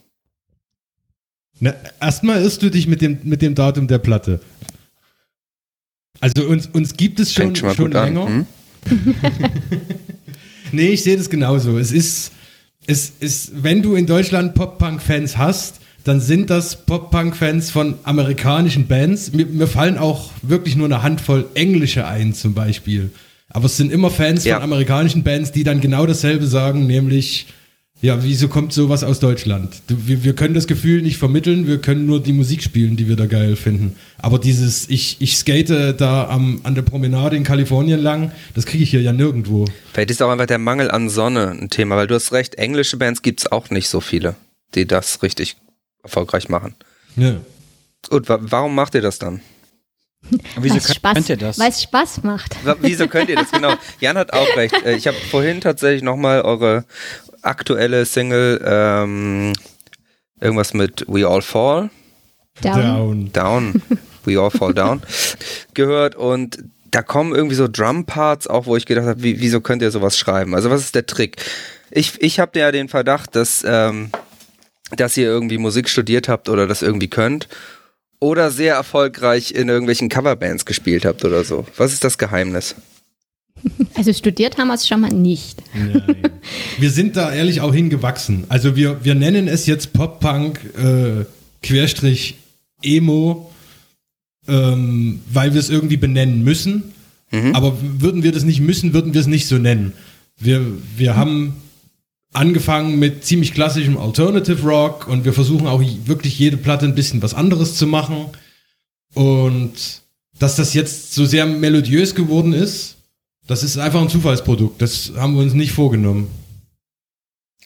Na, 1.58 1.74
erstmal 2.00 2.42
irrst 2.42 2.62
du 2.62 2.70
dich 2.70 2.86
mit 2.86 3.02
dem, 3.02 3.18
mit 3.24 3.42
dem 3.42 3.54
Datum 3.54 3.86
der 3.86 3.98
Platte. 3.98 4.40
Also 6.20 6.44
uns, 6.44 6.66
uns 6.66 6.96
gibt 6.96 7.20
es 7.20 7.32
schon, 7.32 7.56
schon 7.56 7.74
schon 7.74 7.96
an. 7.96 8.14
länger. 8.14 8.26
Hm? 8.26 8.46
Nee, 10.72 10.90
ich 10.90 11.02
sehe 11.02 11.16
das 11.16 11.30
genauso. 11.30 11.78
Es 11.78 11.92
ist, 11.92 12.32
es 12.86 13.12
ist, 13.20 13.62
wenn 13.62 13.82
du 13.82 13.94
in 13.94 14.06
Deutschland 14.06 14.54
Pop-Punk-Fans 14.54 15.36
hast, 15.36 15.79
dann 16.04 16.20
sind 16.20 16.50
das 16.50 16.84
Pop-Punk-Fans 16.86 17.70
von 17.70 17.94
amerikanischen 18.04 18.86
Bands. 18.86 19.32
Mir, 19.32 19.46
mir 19.46 19.66
fallen 19.66 19.98
auch 19.98 20.30
wirklich 20.42 20.76
nur 20.76 20.86
eine 20.86 21.02
Handvoll 21.02 21.46
englische 21.54 22.06
ein, 22.06 22.32
zum 22.34 22.54
Beispiel. 22.54 23.10
Aber 23.48 23.66
es 23.66 23.76
sind 23.76 23.92
immer 23.92 24.10
Fans 24.10 24.44
Ja. 24.44 24.54
von 24.56 24.64
amerikanischen 24.64 25.22
Bands, 25.24 25.52
die 25.52 25.64
dann 25.64 25.80
genau 25.80 26.06
dasselbe 26.06 26.46
sagen, 26.46 26.86
nämlich, 26.86 27.48
ja, 28.00 28.22
wieso 28.24 28.48
kommt 28.48 28.72
sowas 28.72 29.04
aus 29.04 29.20
Deutschland? 29.20 29.82
Wir, 29.88 30.24
wir 30.24 30.34
können 30.34 30.54
das 30.54 30.66
Gefühl 30.66 31.02
nicht 31.02 31.18
vermitteln, 31.18 31.66
wir 31.66 31.78
können 31.82 32.06
nur 32.06 32.22
die 32.22 32.32
Musik 32.32 32.62
spielen, 32.62 32.96
die 32.96 33.08
wir 33.08 33.16
da 33.16 33.26
geil 33.26 33.56
finden. 33.56 33.96
Aber 34.18 34.38
dieses, 34.38 34.88
ich, 34.88 35.16
ich 35.20 35.36
skate 35.36 36.00
da 36.00 36.28
am, 36.28 36.60
an 36.62 36.74
der 36.74 36.82
Promenade 36.82 37.36
in 37.36 37.44
Kalifornien 37.44 38.00
lang, 38.00 38.32
das 38.54 38.64
kriege 38.64 38.84
ich 38.84 38.90
hier 38.90 39.02
ja 39.02 39.12
nirgendwo. 39.12 39.66
Vielleicht 39.92 40.10
ist 40.12 40.22
auch 40.22 40.30
einfach 40.30 40.46
der 40.46 40.58
Mangel 40.58 40.90
an 40.90 41.10
Sonne 41.10 41.50
ein 41.50 41.68
Thema, 41.68 41.96
weil 41.96 42.06
du 42.06 42.14
hast 42.14 42.32
recht, 42.32 42.54
englische 42.54 42.96
Bands 42.96 43.20
gibt 43.20 43.40
es 43.40 43.52
auch 43.52 43.68
nicht 43.68 43.88
so 43.88 44.00
viele, 44.00 44.34
die 44.74 44.86
das 44.86 45.22
richtig 45.22 45.56
erfolgreich 46.02 46.48
machen. 46.48 46.74
Ja. 47.16 47.36
Und 48.10 48.28
wa 48.28 48.38
warum 48.40 48.74
macht 48.74 48.94
ihr 48.94 49.02
das 49.02 49.18
dann? 49.18 49.40
Wieso 50.58 50.74
Weil's 50.74 50.84
könnt, 50.86 50.96
Spaß, 50.96 51.14
könnt 51.14 51.28
ihr 51.30 51.36
das? 51.36 51.58
Weil 51.58 51.70
es 51.70 51.82
Spaß 51.82 52.22
macht. 52.24 52.56
Wieso 52.80 53.08
könnt 53.08 53.30
ihr 53.30 53.36
das? 53.36 53.50
Genau. 53.50 53.74
Jan 54.00 54.18
hat 54.18 54.32
auch 54.32 54.56
recht. 54.56 54.74
Äh, 54.84 54.96
Ich 54.96 55.06
habe 55.06 55.16
vorhin 55.16 55.60
tatsächlich 55.60 56.02
nochmal 56.02 56.42
eure 56.42 56.84
aktuelle 57.42 58.04
Single, 58.04 58.60
ähm, 58.64 59.52
irgendwas 60.40 60.74
mit 60.74 61.04
We 61.08 61.26
All 61.26 61.40
Fall, 61.42 61.90
Down. 62.60 63.32
Down. 63.32 63.32
Down, 63.32 63.82
We 64.24 64.38
All 64.38 64.50
Fall 64.50 64.74
Down, 64.74 65.02
gehört 65.74 66.16
und 66.16 66.58
da 66.90 67.02
kommen 67.02 67.34
irgendwie 67.34 67.54
so 67.54 67.68
Drum-Parts 67.68 68.46
auch, 68.48 68.66
wo 68.66 68.76
ich 68.76 68.84
gedacht 68.84 69.06
habe, 69.06 69.22
wie, 69.22 69.40
wieso 69.40 69.60
könnt 69.60 69.80
ihr 69.80 69.90
sowas 69.90 70.18
schreiben? 70.18 70.54
Also 70.54 70.70
was 70.70 70.80
ist 70.82 70.94
der 70.94 71.06
Trick? 71.06 71.36
Ich, 71.90 72.20
ich 72.20 72.40
habe 72.40 72.58
ja 72.58 72.72
den 72.72 72.88
Verdacht, 72.88 73.36
dass, 73.36 73.64
ähm, 73.66 74.10
dass 74.96 75.16
ihr 75.16 75.26
irgendwie 75.26 75.58
Musik 75.58 75.88
studiert 75.88 76.28
habt 76.28 76.48
oder 76.48 76.66
das 76.66 76.82
irgendwie 76.82 77.08
könnt 77.08 77.48
oder 78.18 78.50
sehr 78.50 78.74
erfolgreich 78.74 79.52
in 79.52 79.68
irgendwelchen 79.68 80.08
Coverbands 80.08 80.66
gespielt 80.66 81.04
habt 81.04 81.24
oder 81.24 81.44
so. 81.44 81.66
Was 81.76 81.92
ist 81.92 82.04
das 82.04 82.18
Geheimnis? 82.18 82.74
Also 83.94 84.12
studiert 84.12 84.56
haben 84.56 84.68
wir 84.68 84.74
es 84.74 84.88
schon 84.88 85.00
mal 85.00 85.10
nicht. 85.10 85.62
Nein. 85.74 86.16
wir 86.78 86.90
sind 86.90 87.16
da 87.16 87.32
ehrlich 87.32 87.60
auch 87.60 87.74
hingewachsen. 87.74 88.44
Also 88.48 88.76
wir, 88.76 89.04
wir 89.04 89.14
nennen 89.14 89.48
es 89.48 89.66
jetzt 89.66 89.92
Pop-Punk 89.92 90.60
äh, 90.78 91.24
Querstrich 91.62 92.36
Emo, 92.82 93.50
ähm, 94.48 95.20
weil 95.30 95.52
wir 95.52 95.60
es 95.60 95.68
irgendwie 95.68 95.98
benennen 95.98 96.42
müssen. 96.42 96.94
Aber 97.52 97.78
würden 97.80 98.22
wir 98.24 98.32
das 98.32 98.42
nicht 98.42 98.60
müssen, 98.60 98.92
würden 98.92 99.14
wir 99.14 99.20
es 99.20 99.28
nicht 99.28 99.46
so 99.46 99.56
nennen. 99.56 99.92
Wir, 100.36 100.64
wir 100.96 101.16
haben 101.16 101.54
angefangen 102.32 102.98
mit 102.98 103.24
ziemlich 103.24 103.52
klassischem 103.54 103.98
Alternative 103.98 104.62
Rock 104.68 105.08
und 105.08 105.24
wir 105.24 105.32
versuchen 105.32 105.66
auch 105.66 105.82
wirklich 106.04 106.38
jede 106.38 106.56
Platte 106.56 106.86
ein 106.86 106.94
bisschen 106.94 107.22
was 107.22 107.34
anderes 107.34 107.76
zu 107.76 107.86
machen. 107.86 108.26
Und 109.14 109.72
dass 110.38 110.56
das 110.56 110.74
jetzt 110.74 111.12
so 111.14 111.24
sehr 111.24 111.46
melodiös 111.46 112.14
geworden 112.14 112.52
ist, 112.52 112.96
das 113.46 113.62
ist 113.64 113.78
einfach 113.78 114.00
ein 114.00 114.08
Zufallsprodukt. 114.08 114.80
Das 114.80 115.12
haben 115.16 115.34
wir 115.34 115.42
uns 115.42 115.54
nicht 115.54 115.72
vorgenommen. 115.72 116.28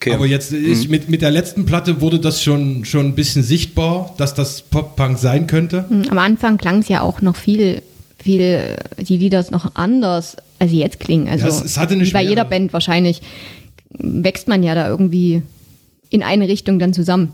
Okay. 0.01 0.13
Aber 0.13 0.25
jetzt 0.25 0.51
ist, 0.51 0.89
mit, 0.89 1.07
mit 1.09 1.21
der 1.21 1.31
letzten 1.31 1.65
Platte 1.65 2.01
wurde 2.01 2.19
das 2.19 2.43
schon, 2.43 2.83
schon 2.83 3.05
ein 3.07 3.15
bisschen 3.15 3.43
sichtbar, 3.43 4.13
dass 4.17 4.33
das 4.33 4.61
Pop-Punk 4.63 5.17
sein 5.19 5.47
könnte. 5.47 5.85
Hm, 5.87 6.09
Am 6.09 6.17
Anfang 6.17 6.57
klang 6.57 6.79
es 6.79 6.89
ja 6.89 7.01
auch 7.01 7.21
noch 7.21 7.35
viel, 7.37 7.81
viel, 8.21 8.75
die 8.97 9.17
Lieder 9.17 9.45
noch 9.51 9.75
anders, 9.75 10.35
als 10.59 10.71
sie 10.71 10.79
jetzt 10.79 10.99
klingen. 10.99 11.29
Also 11.29 11.45
Ja, 11.47 11.51
es- 11.53 11.63
es 11.63 11.77
hatte 11.77 11.93
eine 11.93 12.05
wie 12.05 12.11
bei 12.11 12.23
jeder 12.23 12.43
Band 12.43 12.73
wahrscheinlich 12.73 13.21
wächst 13.99 14.47
man 14.47 14.63
ja 14.63 14.75
da 14.75 14.87
irgendwie 14.87 15.41
in 16.09 16.23
eine 16.23 16.47
Richtung 16.47 16.79
dann 16.79 16.93
zusammen. 16.93 17.33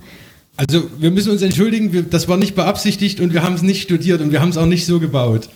Also 0.57 0.83
wir 0.99 1.11
müssen 1.11 1.31
uns 1.31 1.41
entschuldigen, 1.41 1.93
wir, 1.93 2.03
das 2.03 2.27
war 2.27 2.37
nicht 2.37 2.55
beabsichtigt 2.55 3.19
und 3.19 3.33
wir 3.33 3.43
haben 3.43 3.55
es 3.55 3.61
nicht 3.61 3.81
studiert 3.81 4.21
und 4.21 4.31
wir 4.31 4.41
haben 4.41 4.49
es 4.49 4.57
auch 4.57 4.65
nicht 4.65 4.85
so 4.85 4.99
gebaut. 4.99 5.49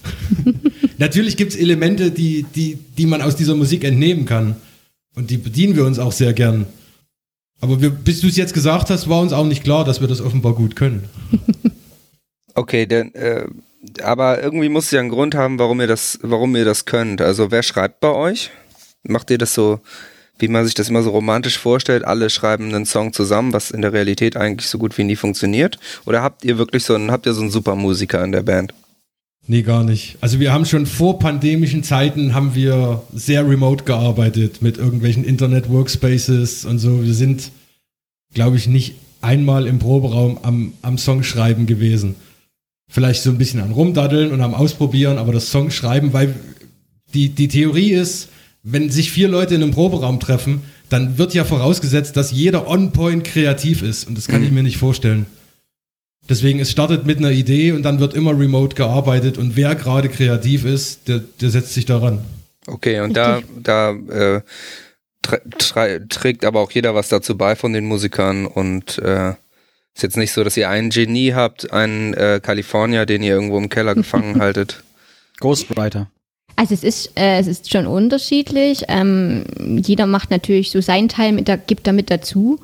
Natürlich 0.97 1.37
gibt 1.37 1.51
es 1.53 1.57
Elemente, 1.57 2.11
die, 2.11 2.45
die, 2.55 2.77
die 2.97 3.05
man 3.05 3.21
aus 3.21 3.35
dieser 3.35 3.55
Musik 3.55 3.83
entnehmen 3.83 4.25
kann. 4.25 4.55
Und 5.15 5.29
die 5.29 5.37
bedienen 5.37 5.75
wir 5.75 5.85
uns 5.85 5.99
auch 5.99 6.11
sehr 6.11 6.33
gern. 6.33 6.65
Aber 7.61 7.81
wir, 7.81 7.89
bis 7.89 8.21
du 8.21 8.27
es 8.27 8.35
jetzt 8.35 8.53
gesagt 8.53 8.89
hast, 8.89 9.07
war 9.09 9.21
uns 9.21 9.33
auch 9.33 9.45
nicht 9.45 9.63
klar, 9.63 9.85
dass 9.85 10.01
wir 10.01 10.07
das 10.07 10.21
offenbar 10.21 10.53
gut 10.53 10.75
können. 10.75 11.03
Okay, 12.57 12.85
denn, 12.85 13.13
äh, 13.15 13.45
aber 14.01 14.41
irgendwie 14.41 14.69
muss 14.69 14.85
es 14.85 14.91
ja 14.91 15.01
einen 15.01 15.09
Grund 15.09 15.35
haben, 15.35 15.59
warum 15.59 15.81
ihr 15.81 15.87
das, 15.87 16.17
warum 16.21 16.55
ihr 16.55 16.63
das 16.63 16.85
könnt. 16.85 17.21
Also 17.21 17.51
wer 17.51 17.63
schreibt 17.63 17.99
bei 17.99 18.13
euch? 18.13 18.49
Macht 19.03 19.29
ihr 19.29 19.37
das 19.37 19.53
so, 19.53 19.81
wie 20.39 20.47
man 20.47 20.65
sich 20.65 20.73
das 20.73 20.89
immer 20.89 21.03
so 21.03 21.11
romantisch 21.11 21.57
vorstellt? 21.57 22.03
Alle 22.03 22.29
schreiben 22.29 22.73
einen 22.73 22.85
Song 22.85 23.13
zusammen, 23.13 23.53
was 23.53 23.71
in 23.71 23.81
der 23.81 23.93
Realität 23.93 24.35
eigentlich 24.35 24.67
so 24.67 24.77
gut 24.77 24.97
wie 24.97 25.03
nie 25.03 25.15
funktioniert? 25.15 25.79
Oder 26.05 26.21
habt 26.21 26.43
ihr 26.43 26.57
wirklich 26.57 26.83
so 26.83 26.93
einen, 26.93 27.11
habt 27.11 27.25
ihr 27.25 27.33
so 27.33 27.41
einen 27.41 27.51
Supermusiker 27.51 28.23
in 28.23 28.31
der 28.31 28.43
Band? 28.43 28.73
Nee, 29.47 29.61
gar 29.61 29.83
nicht. 29.83 30.17
Also 30.21 30.39
wir 30.39 30.51
haben 30.51 30.65
schon 30.65 30.87
vor 30.87 31.19
pandemischen 31.19 31.83
Zeiten 31.83 32.33
haben 32.33 32.55
wir 32.55 33.03
sehr 33.13 33.47
remote 33.47 33.83
gearbeitet 33.83 34.61
mit 34.61 34.77
irgendwelchen 34.77 35.23
Internet-Workspaces 35.23 36.65
und 36.65 36.79
so. 36.79 37.03
Wir 37.03 37.13
sind, 37.13 37.51
glaube 38.33 38.57
ich, 38.57 38.67
nicht 38.67 38.95
einmal 39.21 39.67
im 39.67 39.79
Proberaum 39.79 40.39
am, 40.41 40.73
am 40.81 40.97
Songschreiben 40.97 41.67
gewesen. 41.67 42.15
Vielleicht 42.89 43.21
so 43.21 43.29
ein 43.29 43.37
bisschen 43.37 43.61
am 43.61 43.71
Rumdaddeln 43.71 44.31
und 44.31 44.41
am 44.41 44.55
Ausprobieren, 44.55 45.17
aber 45.17 45.31
das 45.31 45.51
Songschreiben, 45.51 46.13
weil 46.13 46.35
die, 47.13 47.29
die 47.29 47.47
Theorie 47.47 47.91
ist, 47.91 48.29
wenn 48.67 48.89
sich 48.89 49.11
vier 49.11 49.27
Leute 49.27 49.53
in 49.53 49.61
einem 49.61 49.71
Proberaum 49.71 50.19
treffen, 50.19 50.63
dann 50.89 51.19
wird 51.19 51.35
ja 51.35 51.45
vorausgesetzt, 51.45 52.17
dass 52.17 52.31
jeder 52.31 52.67
on-point 52.67 53.23
kreativ 53.23 53.83
ist. 53.83 54.07
Und 54.07 54.17
das 54.17 54.27
kann 54.27 54.43
ich 54.43 54.51
mir 54.51 54.63
nicht 54.63 54.77
vorstellen. 54.77 55.27
Deswegen, 56.27 56.59
es 56.59 56.71
startet 56.71 57.05
mit 57.05 57.19
einer 57.19 57.29
Idee 57.29 57.71
und 57.73 57.83
dann 57.83 57.99
wird 57.99 58.15
immer 58.15 58.37
remote 58.37 58.75
gearbeitet 58.75 59.37
und 59.37 59.55
wer 59.55 59.75
gerade 59.75 60.09
kreativ 60.09 60.65
ist, 60.65 61.07
der, 61.07 61.21
der 61.39 61.51
setzt 61.51 61.75
sich 61.75 61.85
daran. 61.85 62.25
Okay, 62.65 62.99
und 63.01 63.15
da, 63.15 63.41
da, 63.61 63.91
äh, 63.91 64.41
trägt 66.09 66.43
aber 66.43 66.61
auch 66.61 66.71
jeder 66.71 66.95
was 66.95 67.09
dazu 67.09 67.37
bei 67.37 67.55
von 67.55 67.73
den 67.73 67.85
Musikern 67.85 68.47
und 68.47 68.97
äh, 68.97 69.33
ist 69.93 70.01
jetzt 70.01 70.17
nicht 70.17 70.31
so, 70.31 70.43
dass 70.43 70.57
ihr 70.57 70.69
einen 70.69 70.89
Genie 70.89 71.33
habt, 71.33 71.71
einen 71.71 72.15
äh, 72.15 72.39
Kalifornier, 72.41 73.05
den 73.05 73.21
ihr 73.21 73.35
irgendwo 73.35 73.59
im 73.59 73.69
Keller 73.69 73.93
gefangen 73.95 74.41
haltet. 74.41 74.83
Ghostwriter. 75.39 76.09
Also 76.55 76.73
es 76.73 76.83
ist, 76.83 77.11
äh, 77.17 77.39
es 77.39 77.47
ist 77.47 77.71
schon 77.71 77.85
unterschiedlich. 77.85 78.83
Ähm, 78.87 79.43
jeder 79.59 80.05
macht 80.05 80.31
natürlich 80.31 80.71
so 80.71 80.81
seinen 80.81 81.09
Teil 81.09 81.33
mit, 81.33 81.49
da, 81.49 81.57
gibt 81.57 81.85
damit 81.85 82.09
dazu. 82.09 82.59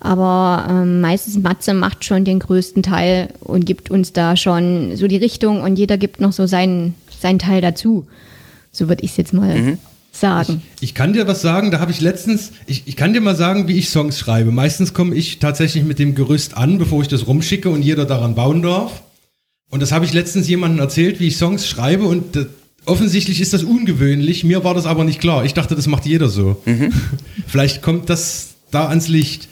Aber 0.00 0.66
ähm, 0.68 1.00
meistens 1.00 1.38
Matze 1.38 1.74
macht 1.74 2.04
schon 2.04 2.24
den 2.24 2.38
größten 2.38 2.82
Teil 2.82 3.28
und 3.40 3.66
gibt 3.66 3.90
uns 3.90 4.12
da 4.12 4.36
schon 4.36 4.96
so 4.96 5.06
die 5.06 5.18
Richtung 5.18 5.62
und 5.62 5.78
jeder 5.78 5.98
gibt 5.98 6.20
noch 6.20 6.32
so 6.32 6.46
seinen, 6.46 6.94
seinen 7.20 7.38
Teil 7.38 7.60
dazu. 7.60 8.06
So 8.72 8.88
würde 8.88 9.04
ich 9.04 9.10
es 9.10 9.16
jetzt 9.18 9.34
mal 9.34 9.54
mhm. 9.54 9.78
sagen. 10.10 10.62
Ich, 10.76 10.90
ich, 10.90 10.94
kann 10.94 11.12
dir 11.12 11.26
was 11.26 11.42
sagen, 11.42 11.70
da 11.70 11.80
habe 11.80 11.90
ich 11.90 12.00
letztens, 12.00 12.52
ich, 12.66 12.84
ich 12.86 12.96
kann 12.96 13.12
dir 13.12 13.20
mal 13.20 13.36
sagen, 13.36 13.68
wie 13.68 13.76
ich 13.76 13.90
Songs 13.90 14.18
schreibe. 14.18 14.52
Meistens 14.52 14.94
komme 14.94 15.14
ich 15.14 15.38
tatsächlich 15.38 15.84
mit 15.84 15.98
dem 15.98 16.14
Gerüst 16.14 16.56
an, 16.56 16.78
bevor 16.78 17.02
ich 17.02 17.08
das 17.08 17.26
rumschicke 17.26 17.68
und 17.68 17.82
jeder 17.82 18.06
daran 18.06 18.34
bauen 18.34 18.62
darf. 18.62 19.02
Und 19.70 19.80
das 19.82 19.92
habe 19.92 20.06
ich 20.06 20.14
letztens 20.14 20.48
jemandem 20.48 20.80
erzählt, 20.80 21.20
wie 21.20 21.28
ich 21.28 21.36
Songs 21.36 21.68
schreibe 21.68 22.04
und 22.04 22.48
offensichtlich 22.86 23.40
ist 23.40 23.52
das 23.52 23.64
ungewöhnlich. 23.64 24.44
Mir 24.44 24.64
war 24.64 24.74
das 24.74 24.86
aber 24.86 25.04
nicht 25.04 25.20
klar. 25.20 25.44
Ich 25.44 25.54
dachte, 25.54 25.74
das 25.74 25.86
macht 25.86 26.06
jeder 26.06 26.28
so. 26.28 26.60
Mhm. 26.64 26.92
Vielleicht 27.46 27.82
kommt 27.82 28.10
das 28.10 28.54
da 28.70 28.88
ans 28.88 29.08
Licht. 29.08 29.48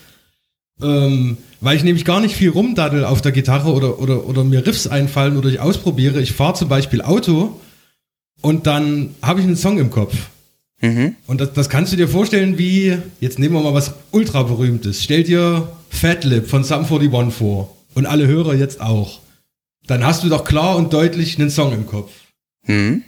Ähm, 0.80 1.38
weil 1.60 1.76
ich 1.76 1.82
nämlich 1.82 2.04
gar 2.04 2.20
nicht 2.20 2.36
viel 2.36 2.50
rumdaddel 2.50 3.04
auf 3.04 3.20
der 3.20 3.32
Gitarre 3.32 3.72
oder, 3.72 3.98
oder, 3.98 4.26
oder 4.26 4.44
mir 4.44 4.64
Riffs 4.64 4.86
einfallen 4.86 5.36
oder 5.36 5.48
ich 5.48 5.60
ausprobiere. 5.60 6.20
Ich 6.20 6.32
fahre 6.32 6.54
zum 6.54 6.68
Beispiel 6.68 7.02
Auto 7.02 7.60
und 8.40 8.66
dann 8.66 9.14
habe 9.22 9.40
ich 9.40 9.46
einen 9.46 9.56
Song 9.56 9.78
im 9.78 9.90
Kopf. 9.90 10.14
Mhm. 10.80 11.16
Und 11.26 11.40
das, 11.40 11.52
das, 11.52 11.68
kannst 11.68 11.92
du 11.92 11.96
dir 11.96 12.06
vorstellen 12.06 12.58
wie, 12.58 12.96
jetzt 13.20 13.40
nehmen 13.40 13.54
wir 13.54 13.62
mal 13.62 13.74
was 13.74 13.94
ultra 14.12 14.44
berühmtes. 14.44 15.02
Stell 15.02 15.24
dir 15.24 15.72
Fatlip 15.90 16.46
von 16.46 16.62
Sum 16.62 16.84
41 16.84 17.34
vor. 17.34 17.76
Und 17.94 18.06
alle 18.06 18.28
Hörer 18.28 18.54
jetzt 18.54 18.80
auch. 18.80 19.18
Dann 19.88 20.04
hast 20.04 20.22
du 20.22 20.28
doch 20.28 20.44
klar 20.44 20.76
und 20.76 20.92
deutlich 20.92 21.38
einen 21.38 21.50
Song 21.50 21.72
im 21.72 21.86
Kopf. 21.86 22.12
Mhm. 22.66 23.02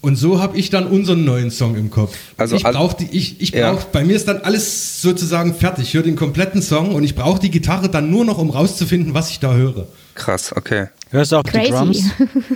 Und 0.00 0.16
so 0.16 0.40
habe 0.40 0.56
ich 0.56 0.70
dann 0.70 0.86
unseren 0.86 1.24
neuen 1.24 1.50
Song 1.50 1.74
im 1.74 1.90
Kopf. 1.90 2.16
Also 2.36 2.54
ich 2.54 2.62
brauche 2.62 2.96
die, 2.96 3.16
ich, 3.16 3.40
ich 3.40 3.50
brauch, 3.50 3.80
ja. 3.80 3.86
bei 3.90 4.04
mir 4.04 4.14
ist 4.14 4.28
dann 4.28 4.38
alles 4.38 5.02
sozusagen 5.02 5.54
fertig. 5.54 5.88
Ich 5.88 5.94
höre 5.94 6.04
den 6.04 6.14
kompletten 6.14 6.62
Song 6.62 6.94
und 6.94 7.02
ich 7.02 7.16
brauche 7.16 7.40
die 7.40 7.50
Gitarre 7.50 7.88
dann 7.88 8.08
nur 8.10 8.24
noch, 8.24 8.38
um 8.38 8.50
rauszufinden, 8.50 9.12
was 9.14 9.30
ich 9.30 9.40
da 9.40 9.54
höre. 9.54 9.88
Krass, 10.14 10.54
okay. 10.54 10.86
Hörst 11.10 11.32
du 11.32 11.36
auch 11.36 11.42
Crazy. 11.42 11.64
die 11.64 11.70
Drums? 11.72 12.02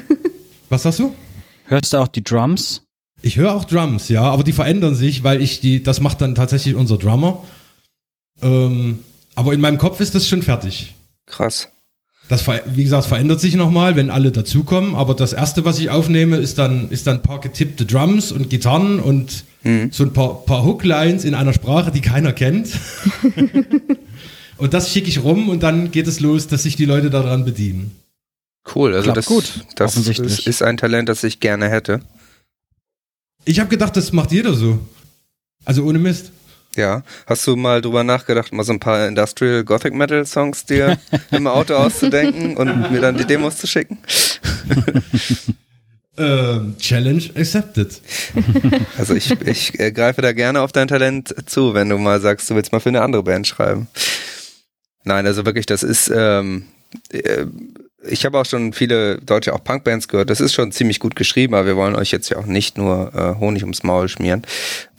Was 0.68 0.84
sagst 0.84 1.00
du? 1.00 1.14
Hörst 1.66 1.92
du 1.92 1.98
auch 1.98 2.08
die 2.08 2.24
Drums? 2.24 2.82
Ich 3.20 3.36
höre 3.36 3.54
auch 3.54 3.64
Drums, 3.64 4.08
ja, 4.08 4.22
aber 4.22 4.42
die 4.42 4.52
verändern 4.52 4.94
sich, 4.94 5.22
weil 5.22 5.42
ich 5.42 5.60
die, 5.60 5.82
das 5.82 6.00
macht 6.00 6.20
dann 6.20 6.34
tatsächlich 6.34 6.74
unser 6.74 6.96
Drummer. 6.96 7.44
Ähm, 8.40 9.00
aber 9.34 9.52
in 9.52 9.60
meinem 9.60 9.78
Kopf 9.78 10.00
ist 10.00 10.14
das 10.14 10.26
schon 10.26 10.42
fertig. 10.42 10.94
Krass. 11.26 11.68
Das, 12.32 12.46
wie 12.46 12.84
gesagt, 12.84 13.04
verändert 13.04 13.40
sich 13.40 13.56
nochmal, 13.56 13.94
wenn 13.94 14.08
alle 14.08 14.32
dazukommen. 14.32 14.94
Aber 14.94 15.12
das 15.12 15.34
erste, 15.34 15.66
was 15.66 15.78
ich 15.78 15.90
aufnehme, 15.90 16.38
ist 16.38 16.56
dann, 16.56 16.88
ist 16.88 17.06
dann 17.06 17.16
ein 17.16 17.22
paar 17.22 17.42
getippte 17.42 17.84
Drums 17.84 18.32
und 18.32 18.48
Gitarren 18.48 19.00
und 19.00 19.44
mhm. 19.64 19.92
so 19.92 20.02
ein 20.02 20.14
paar, 20.14 20.42
paar 20.46 20.64
Hooklines 20.64 21.26
in 21.26 21.34
einer 21.34 21.52
Sprache, 21.52 21.90
die 21.92 22.00
keiner 22.00 22.32
kennt. 22.32 22.70
und 24.56 24.72
das 24.72 24.90
schicke 24.90 25.10
ich 25.10 25.22
rum 25.22 25.50
und 25.50 25.62
dann 25.62 25.90
geht 25.90 26.06
es 26.06 26.20
los, 26.20 26.46
dass 26.46 26.62
sich 26.62 26.74
die 26.74 26.86
Leute 26.86 27.10
daran 27.10 27.44
bedienen. 27.44 27.94
Cool, 28.74 28.94
also 28.94 29.12
das, 29.12 29.26
gut, 29.26 29.66
das 29.76 29.98
ist, 29.98 30.46
ist 30.46 30.62
ein 30.62 30.78
Talent, 30.78 31.10
das 31.10 31.24
ich 31.24 31.38
gerne 31.38 31.68
hätte. 31.68 32.00
Ich 33.44 33.60
habe 33.60 33.68
gedacht, 33.68 33.94
das 33.94 34.10
macht 34.12 34.32
jeder 34.32 34.54
so. 34.54 34.78
Also 35.66 35.84
ohne 35.84 35.98
Mist. 35.98 36.32
Ja, 36.74 37.02
hast 37.26 37.46
du 37.46 37.54
mal 37.54 37.82
drüber 37.82 38.02
nachgedacht, 38.02 38.52
mal 38.52 38.64
so 38.64 38.72
ein 38.72 38.80
paar 38.80 39.06
Industrial 39.06 39.62
Gothic 39.62 39.92
Metal 39.92 40.24
Songs 40.24 40.64
dir 40.64 40.98
im 41.30 41.46
Auto 41.46 41.74
auszudenken 41.74 42.56
und 42.56 42.90
mir 42.90 43.00
dann 43.00 43.18
die 43.18 43.26
Demos 43.26 43.58
zu 43.58 43.66
schicken? 43.66 43.98
ähm, 46.16 46.76
Challenge 46.78 47.24
accepted. 47.36 48.00
Also 48.98 49.14
ich, 49.14 49.30
ich 49.42 49.80
äh, 49.80 49.90
greife 49.90 50.22
da 50.22 50.32
gerne 50.32 50.60
auf 50.60 50.72
dein 50.72 50.88
Talent 50.88 51.34
zu, 51.46 51.74
wenn 51.74 51.88
du 51.88 51.98
mal 51.98 52.20
sagst, 52.20 52.48
du 52.48 52.54
willst 52.54 52.72
mal 52.72 52.80
für 52.80 52.90
eine 52.90 53.02
andere 53.02 53.22
Band 53.22 53.46
schreiben. 53.46 53.88
Nein, 55.04 55.26
also 55.26 55.44
wirklich, 55.44 55.66
das 55.66 55.82
ist 55.82 56.10
ähm, 56.14 56.66
äh, 57.10 57.46
ich 58.04 58.24
habe 58.24 58.38
auch 58.38 58.46
schon 58.46 58.72
viele 58.72 59.18
deutsche 59.18 59.54
auch 59.54 59.62
Punkbands 59.62 60.08
gehört. 60.08 60.30
Das 60.30 60.40
ist 60.40 60.54
schon 60.54 60.72
ziemlich 60.72 60.98
gut 61.00 61.16
geschrieben, 61.16 61.54
aber 61.54 61.66
wir 61.66 61.76
wollen 61.76 61.94
euch 61.94 62.10
jetzt 62.10 62.28
ja 62.30 62.38
auch 62.38 62.46
nicht 62.46 62.76
nur 62.76 63.14
äh, 63.14 63.38
Honig 63.38 63.62
ums 63.62 63.82
Maul 63.82 64.08
schmieren. 64.08 64.42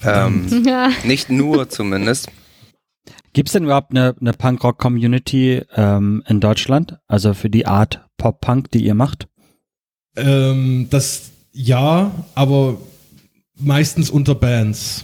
Ähm, 0.03 0.63
ja. 0.65 0.89
Nicht 1.03 1.29
nur 1.29 1.69
zumindest. 1.69 2.29
Gibt 3.33 3.49
es 3.49 3.53
denn 3.53 3.63
überhaupt 3.63 3.91
eine, 3.91 4.15
eine 4.19 4.33
Punkrock-Community 4.33 5.63
ähm, 5.75 6.23
in 6.27 6.39
Deutschland? 6.39 6.97
Also 7.07 7.33
für 7.33 7.49
die 7.49 7.65
Art 7.65 8.05
Pop-Punk, 8.17 8.71
die 8.71 8.85
ihr 8.85 8.93
macht? 8.93 9.27
Ähm, 10.15 10.87
das 10.89 11.31
ja, 11.51 12.11
aber 12.35 12.77
meistens 13.59 14.09
unter 14.09 14.35
Bands. 14.35 15.03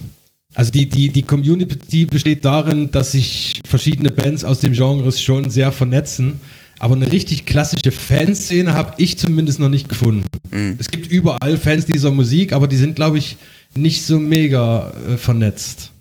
Also 0.55 0.71
die, 0.71 0.89
die, 0.89 1.09
die 1.09 1.23
Community 1.23 2.05
besteht 2.05 2.43
darin, 2.45 2.91
dass 2.91 3.11
sich 3.11 3.61
verschiedene 3.67 4.09
Bands 4.11 4.43
aus 4.43 4.59
dem 4.59 4.73
Genre 4.73 5.11
schon 5.11 5.49
sehr 5.49 5.71
vernetzen 5.71 6.41
aber 6.79 6.95
eine 6.95 7.11
richtig 7.11 7.45
klassische 7.45 7.91
Fanszene 7.91 8.73
habe 8.73 8.93
ich 8.97 9.17
zumindest 9.17 9.59
noch 9.59 9.69
nicht 9.69 9.89
gefunden. 9.89 10.25
Mhm. 10.51 10.77
Es 10.79 10.89
gibt 10.89 11.07
überall 11.07 11.57
Fans 11.57 11.85
dieser 11.85 12.11
Musik, 12.11 12.53
aber 12.53 12.67
die 12.67 12.77
sind, 12.77 12.95
glaube 12.95 13.17
ich, 13.17 13.37
nicht 13.75 14.05
so 14.05 14.19
mega 14.19 14.91
äh, 15.07 15.17
vernetzt. 15.17 15.91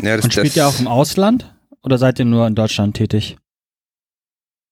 Ja, 0.00 0.16
das, 0.16 0.26
Und 0.26 0.32
spielt 0.32 0.56
ihr 0.56 0.66
auch 0.66 0.78
im 0.78 0.86
Ausland 0.86 1.52
oder 1.82 1.98
seid 1.98 2.18
ihr 2.18 2.24
nur 2.24 2.46
in 2.46 2.54
Deutschland 2.54 2.96
tätig? 2.96 3.36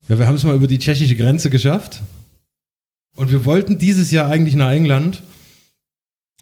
Ja, 0.09 0.19
wir 0.19 0.26
haben 0.26 0.37
es 0.37 0.45
mal 0.45 0.55
über 0.55 0.67
die 0.67 0.79
tschechische 0.79 1.17
Grenze 1.17 1.50
geschafft. 1.50 2.02
Und 3.17 3.31
wir 3.31 3.45
wollten 3.45 3.79
dieses 3.79 4.11
Jahr 4.11 4.31
eigentlich 4.31 4.55
nach 4.55 4.71
England. 4.71 5.23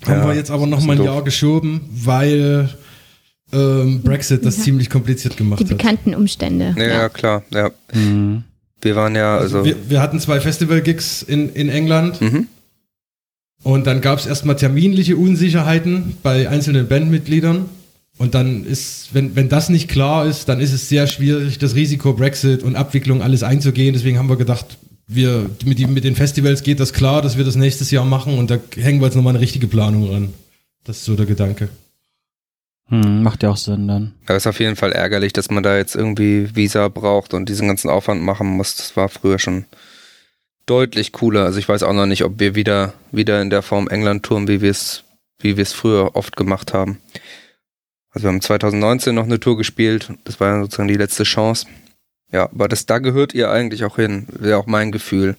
Haben 0.04 0.20
ja, 0.20 0.28
wir 0.28 0.34
jetzt 0.34 0.50
aber 0.50 0.66
noch 0.66 0.80
mal 0.82 0.92
ein 0.92 0.98
doof. 0.98 1.06
Jahr 1.06 1.24
geschoben, 1.24 1.88
weil 1.90 2.68
ähm, 3.52 4.02
Brexit 4.02 4.44
das 4.44 4.58
ja. 4.58 4.64
ziemlich 4.64 4.90
kompliziert 4.90 5.36
gemacht 5.36 5.60
hat. 5.60 5.68
Die 5.68 5.74
bekannten 5.74 6.14
Umstände. 6.14 6.74
Ja, 6.76 6.86
ja. 6.86 7.08
klar, 7.08 7.42
ja. 7.52 7.70
Mhm. 7.92 8.44
Wir 8.80 8.96
waren 8.96 9.14
ja, 9.14 9.38
also. 9.38 9.58
also 9.58 9.68
wir, 9.68 9.90
wir, 9.90 10.00
hatten 10.00 10.20
zwei 10.20 10.40
Festival-Gigs 10.40 11.22
in, 11.22 11.52
in 11.54 11.68
England. 11.68 12.20
Mhm. 12.20 12.46
Und 13.64 13.86
dann 13.86 14.00
gab 14.00 14.18
es 14.18 14.26
erstmal 14.26 14.56
terminliche 14.56 15.16
Unsicherheiten 15.16 16.16
bei 16.22 16.48
einzelnen 16.48 16.86
Bandmitgliedern. 16.86 17.66
Und 18.18 18.34
dann 18.34 18.64
ist, 18.64 19.10
wenn, 19.12 19.36
wenn 19.36 19.48
das 19.48 19.68
nicht 19.68 19.88
klar 19.88 20.26
ist, 20.26 20.48
dann 20.48 20.60
ist 20.60 20.72
es 20.72 20.88
sehr 20.88 21.06
schwierig, 21.06 21.58
das 21.58 21.74
Risiko 21.74 22.12
Brexit 22.12 22.62
und 22.62 22.76
Abwicklung 22.76 23.22
alles 23.22 23.42
einzugehen. 23.42 23.94
Deswegen 23.94 24.18
haben 24.18 24.28
wir 24.28 24.36
gedacht, 24.36 24.78
wir, 25.06 25.50
mit, 25.64 25.78
die, 25.78 25.86
mit 25.86 26.04
den 26.04 26.16
Festivals 26.16 26.62
geht 26.62 26.80
das 26.80 26.92
klar, 26.92 27.22
dass 27.22 27.36
wir 27.36 27.44
das 27.44 27.56
nächstes 27.56 27.90
Jahr 27.90 28.04
machen 28.04 28.38
und 28.38 28.50
da 28.50 28.58
hängen 28.76 29.00
wir 29.00 29.06
jetzt 29.06 29.14
nochmal 29.14 29.32
eine 29.32 29.40
richtige 29.40 29.66
Planung 29.66 30.10
ran. 30.10 30.34
Das 30.84 30.98
ist 30.98 31.04
so 31.04 31.16
der 31.16 31.26
Gedanke. 31.26 31.68
Hm, 32.88 33.22
macht 33.22 33.42
ja 33.42 33.50
auch 33.50 33.56
Sinn 33.56 33.86
dann. 33.86 34.14
Aber 34.26 34.36
ist 34.36 34.46
auf 34.46 34.60
jeden 34.60 34.76
Fall 34.76 34.92
ärgerlich, 34.92 35.32
dass 35.32 35.50
man 35.50 35.62
da 35.62 35.76
jetzt 35.76 35.94
irgendwie 35.94 36.54
Visa 36.54 36.88
braucht 36.88 37.34
und 37.34 37.48
diesen 37.48 37.68
ganzen 37.68 37.90
Aufwand 37.90 38.22
machen 38.22 38.48
muss. 38.48 38.76
Das 38.76 38.96
war 38.96 39.08
früher 39.08 39.38
schon 39.38 39.66
deutlich 40.64 41.12
cooler. 41.12 41.44
Also 41.44 41.58
ich 41.58 41.68
weiß 41.68 41.82
auch 41.82 41.92
noch 41.92 42.06
nicht, 42.06 42.24
ob 42.24 42.40
wir 42.40 42.54
wieder, 42.54 42.94
wieder 43.12 43.42
in 43.42 43.50
der 43.50 43.62
Form 43.62 43.88
England 43.88 44.24
touren, 44.24 44.48
wie 44.48 44.60
wir 44.60 44.70
es, 44.70 45.04
wie 45.38 45.56
wir 45.56 45.62
es 45.62 45.72
früher 45.72 46.16
oft 46.16 46.36
gemacht 46.36 46.72
haben. 46.72 46.98
Also 48.10 48.24
wir 48.24 48.28
haben 48.28 48.40
2019 48.40 49.14
noch 49.14 49.24
eine 49.24 49.40
Tour 49.40 49.56
gespielt. 49.58 50.10
Das 50.24 50.40
war 50.40 50.62
sozusagen 50.62 50.88
die 50.88 50.94
letzte 50.94 51.24
Chance. 51.24 51.66
Ja, 52.30 52.44
aber 52.44 52.68
das, 52.68 52.84
da 52.84 52.98
gehört 52.98 53.32
ihr 53.32 53.50
eigentlich 53.50 53.84
auch 53.84 53.96
hin, 53.96 54.26
wäre 54.28 54.58
auch 54.58 54.66
mein 54.66 54.92
Gefühl. 54.92 55.36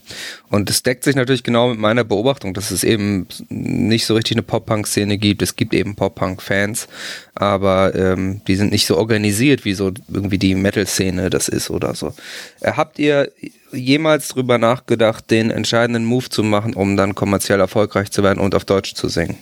Und 0.49 0.71
es 0.71 0.81
deckt 0.81 1.03
sich 1.03 1.15
natürlich 1.15 1.43
genau 1.43 1.69
mit 1.69 1.77
meiner 1.77 2.03
Beobachtung, 2.03 2.55
dass 2.55 2.71
es 2.71 2.83
eben 2.83 3.27
nicht 3.49 4.07
so 4.07 4.15
richtig 4.15 4.37
eine 4.37 4.41
Pop-Punk-Szene 4.41 5.19
gibt. 5.19 5.43
Es 5.43 5.55
gibt 5.55 5.75
eben 5.75 5.95
Pop-Punk-Fans, 5.95 6.87
aber 7.35 7.93
ähm, 7.93 8.41
die 8.47 8.55
sind 8.55 8.71
nicht 8.71 8.87
so 8.87 8.97
organisiert, 8.97 9.65
wie 9.65 9.75
so 9.75 9.91
irgendwie 10.07 10.39
die 10.39 10.55
Metal-Szene 10.55 11.29
das 11.29 11.47
ist 11.47 11.69
oder 11.69 11.93
so. 11.93 12.15
Äh, 12.59 12.71
habt 12.71 12.97
ihr 12.97 13.31
jemals 13.71 14.29
drüber 14.29 14.57
nachgedacht, 14.57 15.29
den 15.29 15.51
entscheidenden 15.51 16.05
Move 16.05 16.29
zu 16.29 16.41
machen, 16.41 16.73
um 16.73 16.97
dann 16.97 17.13
kommerziell 17.13 17.59
erfolgreich 17.59 18.09
zu 18.09 18.23
werden 18.23 18.39
und 18.39 18.55
auf 18.55 18.65
Deutsch 18.65 18.95
zu 18.95 19.09
singen? 19.09 19.37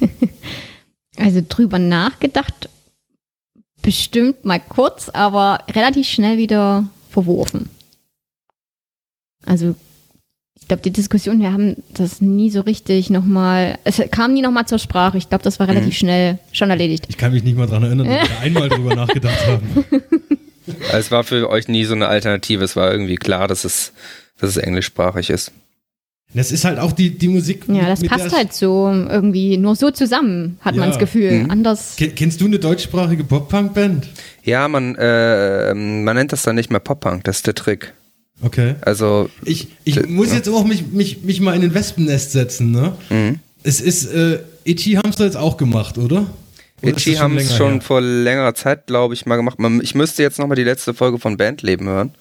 Also 1.18 1.40
drüber 1.48 1.78
nachgedacht 1.78 2.68
bestimmt 3.86 4.44
mal 4.44 4.58
kurz, 4.58 5.08
aber 5.08 5.60
relativ 5.70 6.08
schnell 6.08 6.38
wieder 6.38 6.88
verworfen. 7.08 7.70
Also 9.46 9.76
ich 10.60 10.66
glaube, 10.66 10.82
die 10.82 10.90
Diskussion, 10.90 11.38
wir 11.38 11.52
haben 11.52 11.76
das 11.94 12.20
nie 12.20 12.50
so 12.50 12.62
richtig 12.62 13.10
nochmal, 13.10 13.78
es 13.84 14.02
kam 14.10 14.34
nie 14.34 14.42
nochmal 14.42 14.66
zur 14.66 14.80
Sprache. 14.80 15.18
Ich 15.18 15.28
glaube, 15.28 15.44
das 15.44 15.60
war 15.60 15.68
relativ 15.68 15.90
mhm. 15.90 15.92
schnell 15.92 16.38
schon 16.50 16.70
erledigt. 16.70 17.06
Ich 17.08 17.16
kann 17.16 17.32
mich 17.32 17.44
nicht 17.44 17.56
mal 17.56 17.68
daran 17.68 17.84
erinnern, 17.84 18.08
dass 18.08 18.28
wir 18.28 18.40
einmal 18.40 18.68
drüber 18.68 18.96
nachgedacht 18.96 19.46
haben. 19.46 19.84
Es 20.92 21.12
war 21.12 21.22
für 21.22 21.48
euch 21.48 21.68
nie 21.68 21.84
so 21.84 21.94
eine 21.94 22.08
Alternative. 22.08 22.64
Es 22.64 22.74
war 22.74 22.90
irgendwie 22.90 23.14
klar, 23.14 23.46
dass 23.46 23.64
es, 23.64 23.92
dass 24.40 24.50
es 24.50 24.56
englischsprachig 24.56 25.30
ist. 25.30 25.52
Das 26.36 26.52
ist 26.52 26.64
halt 26.64 26.78
auch 26.78 26.92
die, 26.92 27.10
die 27.10 27.28
Musik. 27.28 27.64
Ja, 27.68 27.88
das 27.88 28.00
mit 28.00 28.10
passt 28.10 28.26
der- 28.26 28.32
halt 28.38 28.52
so 28.52 28.88
irgendwie 28.90 29.56
nur 29.56 29.74
so 29.74 29.90
zusammen, 29.90 30.58
hat 30.60 30.74
Ja. 30.74 30.80
man 30.80 30.90
das 30.90 30.98
Gefühl. 30.98 31.46
Anders. 31.48 31.94
Ken- 31.96 32.14
Kennst 32.14 32.40
du 32.40 32.44
eine 32.44 32.58
deutschsprachige 32.58 33.24
Pop-Punk-Band? 33.24 34.06
Ja, 34.44 34.68
man, 34.68 34.94
äh, 34.96 35.74
man 35.74 36.14
nennt 36.16 36.32
das 36.32 36.42
dann 36.42 36.56
nicht 36.56 36.70
mehr 36.70 36.80
Pop-Punk, 36.80 37.24
das 37.24 37.36
ist 37.38 37.46
der 37.46 37.54
Trick. 37.54 37.92
Okay. 38.42 38.74
Also, 38.82 39.30
Ich, 39.44 39.68
ich 39.84 40.06
muss 40.08 40.32
jetzt 40.32 40.48
auch 40.48 40.64
mich, 40.64 40.86
mich, 40.92 41.22
mich 41.24 41.40
mal 41.40 41.56
in 41.56 41.62
ein 41.62 41.74
Wespennest 41.74 42.32
setzen, 42.32 42.70
ne? 42.70 42.92
Mhm. 43.08 43.38
Es 43.62 43.80
ist, 43.80 44.04
äh, 44.12 44.40
Itchy 44.64 44.92
haben 44.92 45.08
es 45.10 45.18
jetzt 45.18 45.36
auch 45.38 45.56
gemacht, 45.56 45.96
oder? 45.96 46.26
Oder 46.82 46.90
Itchy 46.92 47.14
haben 47.14 47.38
es 47.38 47.56
schon 47.56 47.72
her? 47.74 47.80
vor 47.80 48.02
längerer 48.02 48.54
Zeit, 48.54 48.86
glaube 48.86 49.14
ich, 49.14 49.24
mal 49.24 49.36
gemacht. 49.36 49.58
Man, 49.58 49.80
ich 49.80 49.94
müsste 49.94 50.22
jetzt 50.22 50.38
nochmal 50.38 50.56
die 50.56 50.64
letzte 50.64 50.92
Folge 50.92 51.18
von 51.18 51.38
Bandleben 51.38 51.86
hören. 51.88 52.12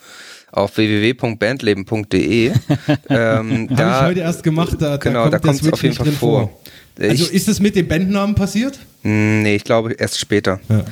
Auf 0.56 0.78
www.bandleben.de. 0.78 2.48
ähm, 3.10 3.70
Habe 3.70 3.74
ich 3.74 3.78
heute 3.78 4.20
erst 4.22 4.42
gemacht, 4.42 4.78
da, 4.80 4.96
genau, 4.96 5.28
da 5.28 5.40
kommt 5.40 5.62
es 5.62 5.72
auf 5.72 5.84
jeden 5.84 5.96
Fall 5.96 6.06
vor. 6.14 6.48
vor. 6.48 6.62
Also 6.98 7.26
ich, 7.26 7.34
ist 7.34 7.50
das 7.50 7.60
mit 7.60 7.76
dem 7.76 7.90
Bandnamen 7.90 8.36
passiert? 8.36 8.80
mh, 9.04 9.42
nee, 9.44 9.56
ich 9.56 9.66
glaube 9.66 9.92
erst 9.92 10.18
später. 10.18 10.62
Ja. 10.70 10.86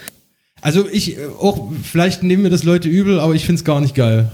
Also 0.59 0.89
ich, 0.89 1.17
äh, 1.17 1.27
auch, 1.39 1.71
vielleicht 1.81 2.23
nehmen 2.23 2.43
mir 2.43 2.49
das 2.49 2.63
Leute 2.63 2.89
übel, 2.89 3.21
aber 3.21 3.35
ich 3.35 3.45
finde 3.45 3.59
es 3.59 3.63
gar 3.63 3.79
nicht 3.79 3.95
geil. 3.95 4.29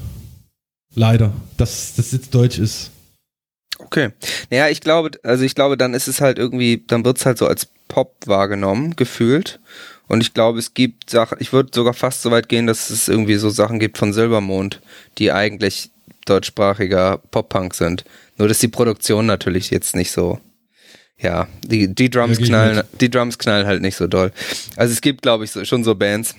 Leider, 0.95 1.31
dass 1.57 1.93
das 1.95 2.11
jetzt 2.11 2.33
deutsch 2.33 2.57
ist. 2.57 2.89
Okay. 3.77 4.09
Naja, 4.49 4.69
ich 4.69 4.81
glaube, 4.81 5.11
also 5.21 5.43
ich 5.43 5.53
glaube, 5.53 5.77
dann 5.77 5.93
ist 5.93 6.07
es 6.07 6.21
halt 6.21 6.39
irgendwie, 6.39 6.83
dann 6.87 7.05
wird 7.05 7.19
es 7.19 7.25
halt 7.27 7.37
so 7.37 7.45
als 7.45 7.67
Pop 7.87 8.15
wahrgenommen, 8.25 8.95
gefühlt. 8.95 9.59
Und 10.09 10.21
ich 10.21 10.33
glaube, 10.33 10.59
es 10.59 10.73
gibt 10.73 11.09
Sachen, 11.09 11.37
ich 11.39 11.53
würde 11.53 11.69
sogar 11.73 11.93
fast 11.93 12.21
so 12.23 12.31
weit 12.31 12.49
gehen, 12.49 12.67
dass 12.67 12.89
es 12.89 13.07
irgendwie 13.07 13.35
so 13.35 13.49
Sachen 13.49 13.79
gibt 13.79 13.97
von 13.97 14.11
Silbermond, 14.11 14.81
die 15.19 15.31
eigentlich 15.31 15.91
deutschsprachiger 16.25 17.19
Pop-Punk 17.31 17.73
sind. 17.75 18.03
Nur, 18.37 18.47
dass 18.49 18.59
die 18.59 18.67
Produktion 18.67 19.25
natürlich 19.27 19.69
jetzt 19.69 19.95
nicht 19.95 20.11
so, 20.11 20.39
ja, 21.17 21.47
die, 21.63 21.93
die 21.93 22.09
Drums 22.09 22.39
Ja, 22.39 22.45
knallen, 22.45 22.83
die 22.99 23.09
Drums 23.09 23.37
knallen 23.37 23.65
halt 23.67 23.81
nicht 23.81 23.95
so 23.95 24.07
doll. 24.07 24.31
Also 24.75 24.91
es 24.93 25.01
gibt, 25.01 25.21
glaube 25.21 25.45
ich, 25.45 25.51
so, 25.51 25.63
schon 25.63 25.83
so 25.83 25.95
Bands. 25.95 26.35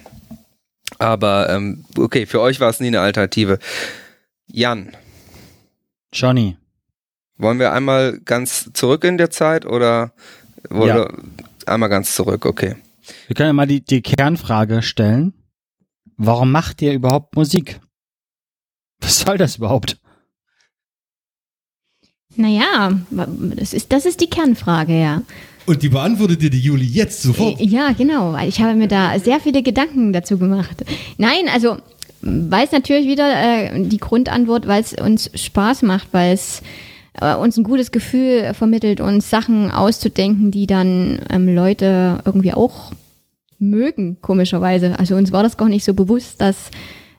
Aber, 0.98 1.48
ähm, 1.50 1.84
okay, 1.96 2.26
für 2.26 2.40
euch 2.40 2.58
war 2.60 2.70
es 2.70 2.80
nie 2.80 2.88
eine 2.88 3.00
Alternative. 3.00 3.58
Jan, 4.48 4.96
Johnny. 6.12 6.56
wollen 7.36 7.60
wir 7.60 7.72
einmal 7.72 8.18
ganz 8.24 8.70
zurück 8.74 9.04
in 9.04 9.16
der 9.16 9.30
Zeit 9.30 9.64
oder 9.64 10.12
wollen 10.68 10.88
Ja. 10.88 10.96
wir 10.96 11.14
einmal 11.66 11.88
ganz 11.88 12.14
zurück? 12.16 12.44
Okay. 12.46 12.74
Wir 13.26 13.34
können 13.34 13.48
ja 13.48 13.52
mal 13.52 13.66
die, 13.66 13.84
die 13.84 14.02
Kernfrage 14.02 14.82
stellen. 14.82 15.34
Warum 16.16 16.50
macht 16.52 16.82
ihr 16.82 16.92
überhaupt 16.92 17.36
Musik? 17.36 17.80
Was 19.00 19.20
soll 19.20 19.38
das 19.38 19.56
überhaupt? 19.56 19.98
Naja, 22.36 23.00
das 23.10 23.72
ist, 23.72 23.92
das 23.92 24.06
ist 24.06 24.20
die 24.20 24.30
Kernfrage, 24.30 25.00
ja. 25.00 25.22
Und 25.66 25.82
die 25.82 25.88
beantwortet 25.88 26.42
dir 26.42 26.50
die 26.50 26.60
Juli 26.60 26.84
jetzt 26.84 27.22
sofort. 27.22 27.60
Ja, 27.60 27.92
genau, 27.92 28.32
weil 28.32 28.48
ich 28.48 28.60
habe 28.60 28.74
mir 28.74 28.88
da 28.88 29.18
sehr 29.18 29.40
viele 29.40 29.62
Gedanken 29.62 30.12
dazu 30.12 30.38
gemacht. 30.38 30.84
Nein, 31.18 31.48
also 31.52 31.78
weiß 32.22 32.72
natürlich 32.72 33.06
wieder 33.06 33.72
äh, 33.72 33.82
die 33.82 33.98
Grundantwort, 33.98 34.66
weil 34.66 34.82
es 34.82 34.92
uns 34.94 35.30
Spaß 35.34 35.82
macht, 35.82 36.08
weil 36.12 36.34
es 36.34 36.62
äh, 37.20 37.34
uns 37.34 37.56
ein 37.56 37.64
gutes 37.64 37.92
Gefühl 37.92 38.52
vermittelt, 38.54 39.00
uns 39.00 39.30
Sachen 39.30 39.70
auszudenken, 39.70 40.50
die 40.50 40.66
dann 40.66 41.20
ähm, 41.30 41.54
Leute 41.54 42.20
irgendwie 42.24 42.52
auch 42.52 42.92
mögen, 43.60 44.16
komischerweise. 44.20 44.98
Also 44.98 45.14
uns 45.16 45.30
war 45.32 45.42
das 45.42 45.56
gar 45.56 45.68
nicht 45.68 45.84
so 45.84 45.94
bewusst, 45.94 46.40
dass 46.40 46.56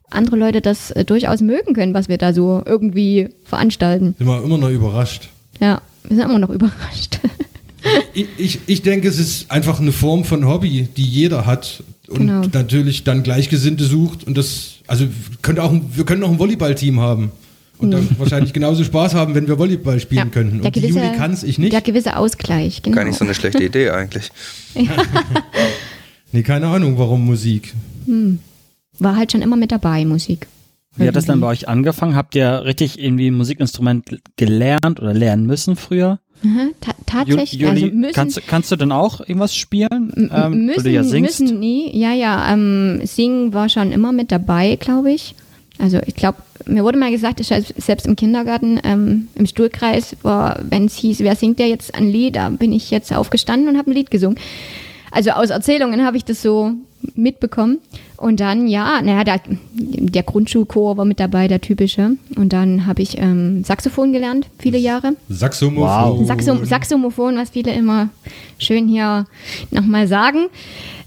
andere 0.09 0.35
Leute 0.35 0.59
das 0.61 0.91
äh, 0.91 1.05
durchaus 1.05 1.39
mögen 1.41 1.73
können, 1.73 1.93
was 1.93 2.09
wir 2.09 2.17
da 2.17 2.33
so 2.33 2.61
irgendwie 2.65 3.29
veranstalten. 3.45 4.15
Sind 4.17 4.27
wir 4.27 4.43
immer 4.43 4.57
noch 4.57 4.69
überrascht. 4.69 5.29
Ja, 5.59 5.81
wir 6.03 6.17
sind 6.17 6.25
immer 6.25 6.39
noch 6.39 6.49
überrascht. 6.59 7.19
Ich, 8.13 8.27
ich, 8.37 8.59
ich 8.67 8.81
denke, 8.81 9.07
es 9.07 9.17
ist 9.17 9.49
einfach 9.49 9.79
eine 9.79 9.91
Form 9.91 10.23
von 10.25 10.45
Hobby, 10.47 10.87
die 10.97 11.03
jeder 11.05 11.45
hat 11.45 11.83
und 12.07 12.19
Genau. 12.27 12.41
natürlich 12.53 13.03
dann 13.05 13.23
Gleichgesinnte 13.23 13.85
sucht 13.85 14.25
und 14.27 14.37
das, 14.37 14.73
also 14.85 15.05
könnte 15.41 15.63
auch 15.63 15.73
wir 15.93 16.03
können 16.05 16.23
auch 16.23 16.29
ein 16.31 16.37
Volleyballteam 16.39 16.99
haben 16.99 17.31
und 17.79 17.91
dann 17.91 18.07
wahrscheinlich 18.19 18.51
genauso 18.53 18.83
Spaß 18.83 19.15
haben, 19.15 19.33
wenn 19.33 19.47
wir 19.47 19.57
Volleyball 19.57 19.99
spielen 19.99 20.29
könnten. 20.29 20.57
der 20.57 20.65
Und 20.67 20.75
die 20.75 20.81
gewisse- 20.81 20.99
Juli 20.99 21.17
kann 21.17 21.31
es, 21.31 21.41
ich 21.43 21.57
nicht. 21.57 21.71
Der 21.73 21.81
gewisse 21.81 22.17
Ausgleich, 22.17 22.81
genau. 22.83 22.97
Gar 22.97 23.05
nicht 23.05 23.17
so 23.17 23.23
eine 23.25 23.33
schlechte 23.33 23.63
Idee 23.63 23.89
eigentlich. 23.89 24.29
Nee, 26.31 26.43
keine 26.43 26.67
Ahnung, 26.67 26.97
warum 26.97 27.25
Musik. 27.25 27.73
War 28.99 29.15
halt 29.15 29.31
schon 29.31 29.41
immer 29.41 29.55
mit 29.55 29.71
dabei, 29.71 30.05
Musik. 30.05 30.47
Wie 30.95 31.07
hat 31.07 31.15
das 31.15 31.25
dann 31.25 31.39
bei 31.39 31.47
euch 31.47 31.67
angefangen? 31.69 32.15
Habt 32.15 32.35
ihr 32.35 32.63
richtig 32.65 32.99
irgendwie 33.01 33.27
ein 33.29 33.35
Musikinstrument 33.37 34.19
gelernt 34.35 34.99
oder 34.99 35.13
lernen 35.13 35.45
müssen 35.45 35.75
früher? 35.75 36.19
Mhm, 36.43 36.71
ta 36.81 36.91
Ju- 36.91 36.95
tatsächlich, 37.05 37.53
Juli, 37.61 37.83
also 37.83 37.85
müssen, 37.95 38.13
kannst, 38.13 38.37
du- 38.37 38.41
kannst 38.45 38.71
du 38.71 38.75
denn 38.75 38.91
auch 38.91 39.19
irgendwas 39.21 39.55
spielen? 39.55 40.29
Ähm, 40.33 40.65
müssen, 40.65 40.83
du 40.83 40.89
ja 40.89 41.03
singst? 41.03 41.39
müssen 41.39 41.59
nie. 41.59 41.95
Ja, 41.97 42.13
ja, 42.13 42.51
ähm, 42.51 43.01
Singen 43.05 43.53
war 43.53 43.69
schon 43.69 43.91
immer 43.91 44.11
mit 44.11 44.31
dabei, 44.31 44.75
glaube 44.75 45.11
ich. 45.11 45.35
Also 45.77 45.99
ich 46.05 46.15
glaube, 46.15 46.39
mir 46.65 46.83
wurde 46.83 46.97
mal 46.97 47.11
gesagt, 47.11 47.39
ich 47.39 47.47
selbst 47.47 48.05
im 48.07 48.15
Kindergarten, 48.15 48.79
ähm, 48.83 49.27
im 49.35 49.45
Stuhlkreis 49.45 50.15
war, 50.23 50.59
wenn 50.69 50.85
es 50.85 50.95
hieß, 50.95 51.19
wer 51.19 51.35
singt 51.35 51.59
der 51.59 51.67
jetzt 51.69 51.93
ein 51.95 52.07
Lied, 52.11 52.35
da 52.35 52.49
bin 52.49 52.73
ich 52.73 52.91
jetzt 52.91 53.13
aufgestanden 53.13 53.69
und 53.69 53.77
habe 53.77 53.91
ein 53.91 53.93
Lied 53.95 54.11
gesungen. 54.11 54.37
Also 55.11 55.31
aus 55.31 55.49
Erzählungen 55.49 56.05
habe 56.05 56.17
ich 56.17 56.25
das 56.25 56.41
so 56.41 56.73
mitbekommen. 57.15 57.79
Und 58.17 58.39
dann, 58.39 58.67
ja, 58.67 59.01
naja, 59.01 59.23
der, 59.23 59.41
der 59.73 60.23
Grundschulchor 60.23 60.97
war 60.97 61.05
mit 61.05 61.19
dabei, 61.19 61.47
der 61.47 61.59
typische. 61.59 62.11
Und 62.35 62.53
dann 62.53 62.85
habe 62.85 63.01
ich 63.01 63.17
ähm, 63.17 63.63
Saxophon 63.63 64.13
gelernt, 64.13 64.47
viele 64.59 64.77
Jahre. 64.77 65.15
Saxomophon. 65.27 66.19
Wow. 66.19 66.27
Saxo 66.27 66.63
Saxomophon, 66.63 67.37
was 67.37 67.49
viele 67.49 67.73
immer 67.73 68.09
schön 68.59 68.87
hier 68.87 69.25
nochmal 69.71 70.07
sagen. 70.07 70.47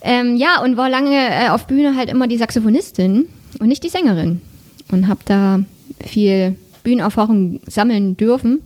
Ähm, 0.00 0.36
ja, 0.36 0.62
und 0.62 0.76
war 0.76 0.90
lange 0.90 1.14
äh, 1.14 1.48
auf 1.50 1.66
Bühne 1.66 1.96
halt 1.96 2.10
immer 2.10 2.26
die 2.26 2.36
Saxophonistin 2.36 3.26
und 3.60 3.68
nicht 3.68 3.84
die 3.84 3.88
Sängerin. 3.88 4.40
Und 4.90 5.08
habe 5.08 5.20
da 5.24 5.60
viel 6.04 6.56
Bühnenerfahrung 6.82 7.60
sammeln 7.66 8.16
dürfen. 8.16 8.60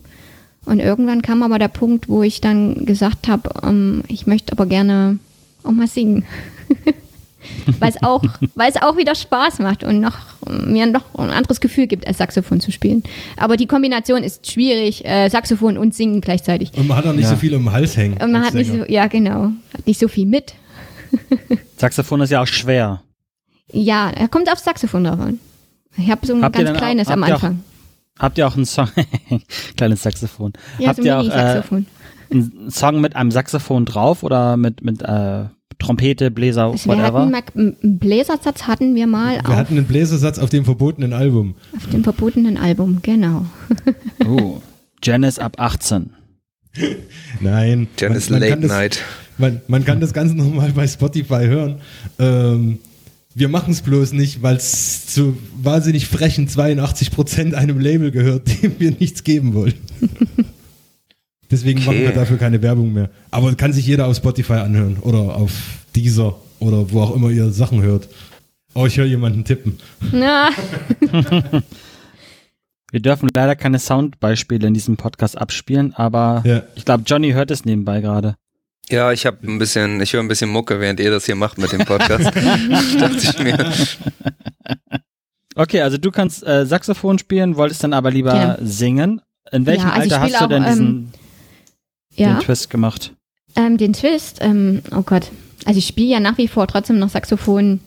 Und 0.65 0.81
irgendwann 0.81 1.23
kam 1.23 1.43
aber 1.43 1.59
der 1.59 1.69
Punkt, 1.69 2.09
wo 2.09 2.23
ich 2.23 2.41
dann 2.41 2.87
gesagt 2.87 3.29
habe, 3.29 3.51
ähm, 3.63 4.03
ich 4.09 4.27
möchte 4.27 4.53
aber 4.53 4.67
gerne 4.67 5.19
auch 5.65 5.71
mal 5.73 5.87
singen. 5.87 6.25
weil 7.81 7.91
es 7.91 8.03
auch, 8.03 8.23
weil 8.57 8.71
es 8.71 8.77
auch 8.81 8.97
wieder 8.97 9.15
Spaß 9.15 9.61
macht 9.61 9.85
und 9.85 10.01
noch 10.01 10.17
mir 10.51 10.87
noch 10.87 11.15
ein 11.17 11.31
anderes 11.31 11.61
Gefühl 11.61 11.87
gibt, 11.87 12.07
als 12.07 12.19
Saxophon 12.19 12.61
zu 12.61 12.73
spielen. 12.73 13.03
Aber 13.37 13.57
die 13.57 13.67
Kombination 13.67 14.23
ist 14.23 14.51
schwierig, 14.51 15.05
äh, 15.05 15.29
Saxophon 15.29 15.79
und 15.79 15.95
Singen 15.95 16.21
gleichzeitig. 16.21 16.73
Und 16.75 16.89
man 16.89 16.97
hat 16.97 17.07
auch 17.07 17.13
nicht 17.13 17.25
Ja. 17.25 17.31
so 17.31 17.37
viel 17.37 17.55
um 17.55 17.65
den 17.65 17.73
Hals 17.73 17.97
hängen. 17.97 18.21
Und 18.23 18.33
man 18.33 18.45
hat 18.45 18.55
nicht 18.55 18.71
so, 18.71 18.85
ja 18.87 19.07
genau, 19.07 19.53
hat 19.73 19.87
nicht 19.87 20.01
so 20.01 20.09
viel 20.09 20.27
mit. 20.27 20.55
Saxophon 21.77 22.21
ist 22.23 22.31
ja 22.31 22.43
auch 22.43 22.47
schwer. 22.47 23.03
Ja, 23.73 24.11
er 24.11 24.29
kommt 24.29 24.51
aufs 24.51 24.65
Saxophon 24.65 25.05
drauf 25.05 25.21
an. 25.21 25.39
Ich 25.97 26.11
habe 26.11 26.27
so 26.27 26.35
ein 26.35 26.43
Habt 26.43 26.57
ganz 26.57 26.67
denn 26.67 26.77
auch- 26.77 26.81
kleines 26.81 27.09
am 27.09 27.21
ihr 27.21 27.27
auch- 27.27 27.31
Anfang. 27.35 27.63
Habt 28.19 28.37
ihr 28.37 28.49
auch 28.49 28.57
einen 28.57 28.65
Song? 28.67 28.89
Kleines 29.77 30.03
Saxophon. 30.03 30.53
Ja, 30.81 30.89
Habt 30.89 30.97
so 30.97 31.03
ihr 31.05 31.17
auch 31.17 31.21
ein 31.25 31.31
äh, 31.31 31.37
Mini-Saxophon. 31.37 31.87
Einen 32.31 32.71
Song 32.71 33.01
mit 33.01 33.17
einem 33.17 33.31
Saxophon 33.31 33.85
drauf 33.85 34.23
oder 34.23 34.57
mit, 34.57 34.83
mit 34.83 35.03
äh, 35.03 35.45
Trompete, 35.79 36.31
Bläser, 36.31 36.65
Also 36.65 36.87
wir 36.91 36.99
whatever? 36.99 37.21
hatten 37.21 37.31
mal, 37.31 37.43
einen 37.85 37.99
Bläsersatz 37.99 38.63
hatten 38.65 38.95
wir 38.95 39.07
mal 39.07 39.37
Wir 39.37 39.49
auf, 39.51 39.57
hatten 39.57 39.77
einen 39.79 39.87
Bläsersatz 39.87 40.39
auf 40.39 40.51
dem 40.51 40.65
verbotenen 40.65 41.13
Album. 41.13 41.55
auf 41.77 41.87
dem 41.87 42.03
verbotenen 42.05 42.57
Album, 42.57 42.99
genau. 43.03 43.47
Oh. 44.27 44.61
Janice 45.03 45.39
ab 45.39 45.61
18. 45.61 46.11
Nein. 47.41 47.89
Janice 47.99 48.31
man, 48.31 48.41
man 48.41 48.41
Late 48.41 48.53
kann 48.53 48.61
das, 48.63 48.71
Night. 48.71 49.03
Man, 49.39 49.61
man 49.69 49.85
kann 49.85 50.01
das 50.01 50.13
Ganze 50.13 50.35
nochmal 50.35 50.73
bei 50.73 50.87
Spotify 50.89 51.47
hören. 51.47 51.77
Ähm, 52.19 52.79
wir 53.35 53.49
machen 53.49 53.73
es 53.73 53.83
bloß 53.83 54.13
nicht, 54.15 54.43
weil 54.43 54.57
es 54.57 55.07
zu 55.07 55.37
wahnsinnig 55.63 56.09
frechen 56.09 56.49
82% 56.49 57.55
einem 57.55 57.79
Label 57.79 58.11
gehört, 58.11 58.49
dem 58.63 58.81
wir 58.81 58.91
nichts 58.99 59.23
geben 59.23 59.55
wollen. 59.55 59.75
Deswegen 61.51 61.79
machen 61.81 61.97
Okay. 61.97 62.07
wir 62.09 62.13
dafür 62.13 62.37
keine 62.37 62.61
Werbung 62.63 62.93
mehr. 62.93 63.11
Aber 63.31 63.55
kann 63.55 63.73
sich 63.73 63.87
jeder 63.87 64.07
auf 64.07 64.17
Spotify 64.17 64.55
anhören 64.55 64.99
oder 65.01 65.37
auf 65.37 65.53
Deezer 65.97 66.37
oder 66.61 66.91
wo 66.93 67.01
auch 67.03 67.15
immer 67.17 67.31
ihr 67.31 67.51
Sachen 67.51 67.83
hört. 67.83 68.09
Oh, 68.75 68.85
ich 68.87 68.97
höre 68.99 69.07
jemanden 69.07 69.45
tippen. 69.45 69.79
Na, 70.13 70.51
Wir 72.91 73.01
dürfen 73.01 73.29
leider 73.35 73.55
keine 73.55 73.79
Soundbeispiele 73.79 74.67
in 74.67 74.73
diesem 74.75 74.97
Podcast 74.97 75.37
abspielen, 75.37 75.93
aber 75.95 76.43
Ja. 76.47 76.63
ich 76.75 76.85
glaube, 76.87 77.03
Johnny 77.07 77.33
hört 77.33 77.51
es 77.51 77.65
nebenbei 77.65 78.01
gerade. 78.01 78.35
Ja, 78.91 79.13
ich 79.13 79.27
habe 79.27 79.47
ein 79.47 79.59
bisschen, 79.59 80.01
ich 80.01 80.15
höre 80.15 80.21
ein 80.23 80.29
bisschen 80.29 80.49
Mucke, 80.49 80.81
während 80.81 80.99
ihr 80.99 81.11
das 81.11 81.27
hier 81.27 81.35
macht 81.35 81.59
mit 81.59 81.71
dem 81.73 81.85
Podcast. 81.85 82.25
Dachte 83.01 83.19
ich 83.23 83.39
mir. 83.39 83.59
Okay, 85.55 85.83
also 85.83 85.99
du 85.99 86.11
kannst 86.11 86.47
äh, 86.47 86.65
Saxophon 86.65 87.19
spielen, 87.19 87.57
wolltest 87.57 87.85
dann 87.85 87.93
aber 87.93 88.11
lieber 88.11 88.35
Ja. 88.35 88.57
singen. 88.63 89.21
In 89.53 89.67
welchem 89.67 89.89
Ja, 89.89 89.93
also 89.93 90.15
Alter 90.15 90.21
hast 90.21 90.41
du 90.41 90.45
auch, 90.45 90.49
denn 90.49 90.65
diesen 90.65 90.87
ähm, 90.89 91.09
ja. 92.19 92.35
den 92.35 92.41
Twist 92.41 92.71
gemacht? 92.71 93.13
Ähm, 93.57 93.77
den 93.77 93.93
Twist, 93.93 94.39
ähm, 94.41 94.83
oh 94.95 95.03
Gott. 95.03 95.31
Also 95.65 95.79
ich 95.79 95.87
spiele 95.87 96.09
ja 96.09 96.21
nach 96.21 96.39
wie 96.39 96.49
vor 96.49 96.67
trotzdem 96.67 96.99
noch 96.99 97.09
Saxophon 97.09 97.81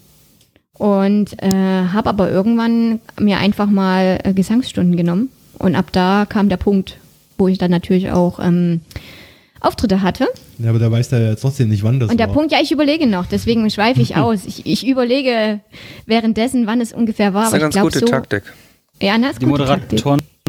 und 0.73 1.41
äh, 1.41 1.49
habe 1.49 2.09
aber 2.09 2.31
irgendwann 2.31 2.99
mir 3.19 3.37
einfach 3.37 3.67
mal 3.67 4.19
äh, 4.23 4.33
Gesangsstunden 4.33 4.97
genommen. 4.97 5.29
Und 5.57 5.75
ab 5.75 5.91
da 5.91 6.25
kam 6.27 6.49
der 6.49 6.57
Punkt, 6.57 6.97
wo 7.37 7.47
ich 7.47 7.57
dann 7.57 7.71
natürlich 7.71 8.11
auch 8.11 8.39
ähm, 8.39 8.81
Auftritte 9.59 10.01
hatte. 10.01 10.27
Ja, 10.57 10.71
aber 10.71 10.79
da 10.79 10.91
weiß 10.91 11.11
er 11.11 11.19
ja 11.21 11.35
trotzdem 11.35 11.69
nicht, 11.69 11.83
wann 11.83 11.99
das 11.99 12.09
Und 12.09 12.19
der 12.19 12.27
war. 12.27 12.33
Punkt, 12.33 12.51
ja, 12.51 12.59
ich 12.61 12.71
überlege 12.71 13.05
noch, 13.07 13.27
deswegen 13.27 13.69
schweife 13.69 14.01
ich 14.01 14.15
aus. 14.17 14.45
Ich, 14.45 14.65
ich 14.65 14.87
überlege 14.87 15.59
währenddessen, 16.05 16.65
wann 16.67 16.81
es 16.81 16.93
ungefähr 16.93 17.33
war. 17.33 17.43
Das 17.43 17.53
ist 17.53 17.55
Aber 17.55 17.63
eine 17.63 17.69
ich 17.69 17.75
ganz 17.75 17.83
glaube 17.83 17.91
gute 17.91 17.99
so. 17.99 18.05
Taktik. 18.05 18.43
Ja, 19.01 19.17
na, 19.17 19.29
ist 19.29 19.41
Die 19.41 19.45
gute 19.45 19.65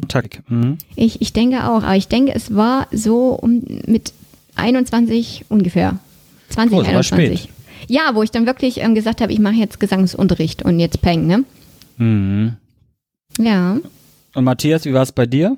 Taktik. 0.08 0.42
Mhm. 0.48 0.78
Ich, 0.96 1.20
ich 1.20 1.32
denke 1.32 1.64
auch, 1.68 1.82
aber 1.82 1.96
ich 1.96 2.08
denke, 2.08 2.34
es 2.34 2.54
war 2.54 2.86
so 2.92 3.30
um 3.30 3.62
mit 3.86 4.12
21 4.56 5.46
ungefähr. 5.48 5.98
20, 6.50 6.76
Oh, 6.76 6.82
das 6.82 6.88
war 6.88 6.96
21. 6.98 7.40
spät. 7.40 7.52
Ja, 7.88 8.14
wo 8.14 8.22
ich 8.22 8.30
dann 8.30 8.46
wirklich 8.46 8.78
ähm, 8.78 8.94
gesagt 8.94 9.20
habe, 9.20 9.32
ich 9.32 9.38
mache 9.38 9.54
jetzt 9.54 9.80
Gesangsunterricht 9.80 10.62
und 10.62 10.78
jetzt 10.78 11.00
Peng, 11.02 11.26
ne? 11.26 11.44
Mhm. 11.96 12.56
Ja. 13.38 13.78
Und 14.34 14.44
Matthias, 14.44 14.84
wie 14.84 14.92
war 14.92 15.02
es 15.02 15.12
bei 15.12 15.26
dir? 15.26 15.56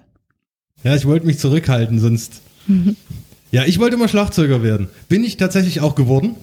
Ja, 0.83 0.95
ich 0.95 1.07
wollte 1.07 1.27
mich 1.27 1.39
zurückhalten, 1.39 1.99
sonst. 1.99 2.41
ja, 3.51 3.65
ich 3.65 3.79
wollte 3.79 3.97
immer 3.97 4.09
Schlagzeuger 4.09 4.63
werden. 4.63 4.89
Bin 5.09 5.25
ich 5.25 5.37
tatsächlich 5.37 5.81
auch 5.81 5.95
geworden. 5.95 6.37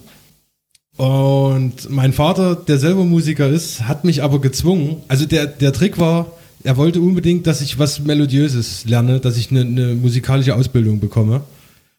Und 0.96 1.88
mein 1.90 2.12
Vater, 2.12 2.54
der 2.54 2.78
selber 2.78 3.04
Musiker 3.04 3.48
ist, 3.48 3.88
hat 3.88 4.04
mich 4.04 4.22
aber 4.22 4.40
gezwungen. 4.40 4.98
Also 5.08 5.24
der, 5.24 5.46
der 5.46 5.72
Trick 5.72 5.98
war, 5.98 6.32
er 6.64 6.76
wollte 6.76 7.00
unbedingt, 7.00 7.46
dass 7.46 7.60
ich 7.60 7.78
was 7.78 8.00
Melodiöses 8.00 8.84
lerne, 8.84 9.20
dass 9.20 9.36
ich 9.36 9.50
eine, 9.50 9.60
eine 9.60 9.94
musikalische 9.94 10.54
Ausbildung 10.54 11.00
bekomme. 11.00 11.42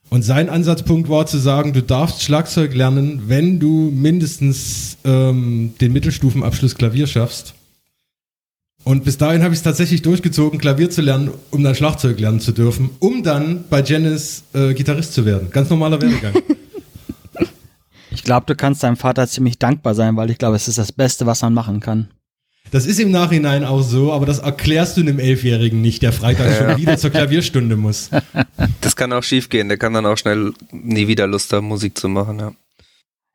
Und 0.09 0.23
sein 0.23 0.49
Ansatzpunkt 0.49 1.09
war 1.09 1.25
zu 1.25 1.37
sagen, 1.37 1.73
du 1.73 1.81
darfst 1.81 2.21
Schlagzeug 2.21 2.75
lernen, 2.75 3.23
wenn 3.27 3.59
du 3.59 3.91
mindestens 3.91 4.97
ähm, 5.03 5.73
den 5.81 5.91
Mittelstufenabschluss 5.91 6.75
Klavier 6.75 7.07
schaffst. 7.07 7.55
Und 8.83 9.05
bis 9.05 9.17
dahin 9.17 9.43
habe 9.43 9.53
ich 9.53 9.59
es 9.59 9.63
tatsächlich 9.63 10.01
durchgezogen, 10.01 10.59
Klavier 10.59 10.89
zu 10.89 11.01
lernen, 11.01 11.31
um 11.51 11.63
dann 11.63 11.73
Schlagzeug 11.73 12.19
lernen 12.19 12.41
zu 12.41 12.51
dürfen, 12.51 12.89
um 12.99 13.23
dann 13.23 13.63
bei 13.69 13.81
Janice 13.81 14.43
äh, 14.53 14.73
Gitarrist 14.73 15.13
zu 15.13 15.25
werden. 15.25 15.49
Ganz 15.51 15.69
normaler 15.69 16.01
Werdegang. 16.01 16.33
Ich 18.11 18.23
glaube, 18.23 18.45
du 18.45 18.55
kannst 18.55 18.83
deinem 18.83 18.97
Vater 18.97 19.27
ziemlich 19.27 19.57
dankbar 19.57 19.95
sein, 19.95 20.15
weil 20.15 20.29
ich 20.29 20.37
glaube, 20.37 20.55
es 20.55 20.67
ist 20.67 20.77
das 20.77 20.91
Beste, 20.91 21.25
was 21.25 21.41
man 21.41 21.53
machen 21.53 21.79
kann. 21.79 22.09
Das 22.73 22.87
ist 22.87 22.99
im 22.99 23.11
Nachhinein 23.11 23.63
auch 23.65 23.83
so, 23.83 24.11
aber 24.11 24.25
das 24.25 24.39
erklärst 24.39 24.97
du 24.97 25.01
einem 25.01 25.19
Elfjährigen 25.19 25.79
nicht, 25.81 26.01
der 26.01 26.11
Freitag 26.11 26.57
schon 26.57 26.77
wieder 26.77 26.97
zur 26.97 27.11
Klavierstunde 27.11 27.75
muss. 27.77 28.09
Das 28.81 28.95
kann 28.95 29.13
auch 29.13 29.23
schief 29.23 29.49
gehen. 29.49 29.69
Der 29.69 29.77
kann 29.77 29.93
dann 29.93 30.05
auch 30.05 30.17
schnell 30.17 30.53
nie 30.71 31.07
wieder 31.07 31.27
Lust 31.27 31.53
haben, 31.53 31.67
Musik 31.67 31.97
zu 31.97 32.09
machen. 32.09 32.39
Ja. 32.39 32.53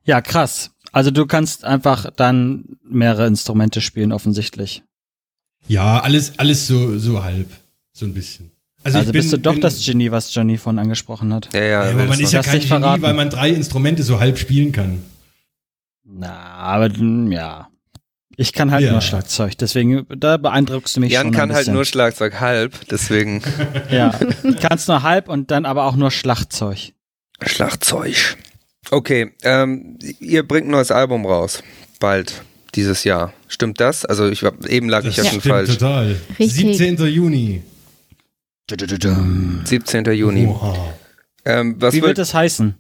Ja, 0.05 0.21
krass. 0.21 0.71
Also 0.93 1.11
du 1.11 1.25
kannst 1.27 1.65
einfach 1.65 2.11
dann 2.17 2.65
mehrere 2.83 3.27
Instrumente 3.27 3.81
spielen, 3.81 4.11
offensichtlich. 4.13 4.83
Ja, 5.69 6.01
alles, 6.01 6.39
alles 6.39 6.67
so, 6.67 6.99
so 6.99 7.23
halb. 7.23 7.49
So 7.93 8.07
ein 8.07 8.15
bisschen. 8.15 8.51
Also, 8.85 8.99
ich 9.01 9.13
bist 9.13 9.33
du 9.33 9.39
doch 9.39 9.53
bin- 9.53 9.61
das 9.61 9.85
Genie, 9.85 10.11
was 10.11 10.35
Johnny 10.35 10.59
von 10.59 10.79
angesprochen 10.79 11.33
hat. 11.33 11.49
Ja, 11.55 11.61
ja, 11.61 11.69
Ja, 11.87 11.91
aber 11.93 12.05
man 12.07 12.21
ist 12.21 12.33
ja 12.33 12.43
kein 12.43 12.55
Genie, 12.55 12.67
verraten. 12.67 13.03
weil 13.03 13.15
man 13.15 13.31
drei 13.31 13.51
Instrumente 13.51 14.03
so 14.03 14.19
halb 14.21 14.39
spielen 14.39 14.73
kann. 14.73 15.03
Na, 16.05 16.33
aber 16.33 16.89
mm, 16.91 17.33
ja. 17.33 17.69
Ich 18.41 18.53
kann 18.53 18.71
halt 18.71 18.85
Ja. 18.85 18.93
nur 18.93 19.01
Schlagzeug, 19.01 19.59
deswegen, 19.59 20.07
da 20.17 20.37
beeindruckst 20.37 20.95
du 20.97 21.01
mich 21.01 21.11
Jan 21.13 21.27
schon 21.27 21.33
kann 21.35 21.51
ein 21.51 21.57
halt 21.57 21.67
nur 21.69 21.85
Schlagzeug 21.85 22.39
halb, 22.39 22.73
deswegen 22.89 23.43
Ja, 23.91 24.17
kannst 24.61 24.87
nur 24.87 25.03
halb 25.03 25.29
und 25.29 25.51
dann 25.51 25.67
aber 25.67 25.85
auch 25.85 25.97
nur 25.97 26.13
Schlagzeug. 26.13 26.93
Schlagzeug. 27.45 28.37
Okay, 28.93 29.33
ähm, 29.43 29.99
ihr 30.21 30.47
bringt 30.47 30.69
ein 30.69 30.71
neues 30.71 30.91
Album 30.93 31.27
raus. 31.27 31.63
Bald. 31.99 32.43
Dieses 32.77 33.03
Jahr. 33.03 33.33
Stimmt 33.49 33.81
das? 33.81 34.05
Also 34.05 34.29
ich 34.29 34.43
war, 34.45 34.53
eben 34.69 34.89
lag 34.89 35.05
ich 35.05 35.17
ja 35.17 35.25
schon 35.25 35.41
falsch. 35.41 35.71
total. 35.77 36.15
Richtig. 36.39 36.79
17. 36.79 36.97
Juni. 37.09 37.63
17. 38.71 40.05
Juni. 40.13 40.47
Oha. 40.47 40.95
Ähm, 41.45 41.77
was 41.81 41.95
Wie 41.95 42.03
wird 42.03 42.19
es 42.19 42.35
heißen? 42.35 42.75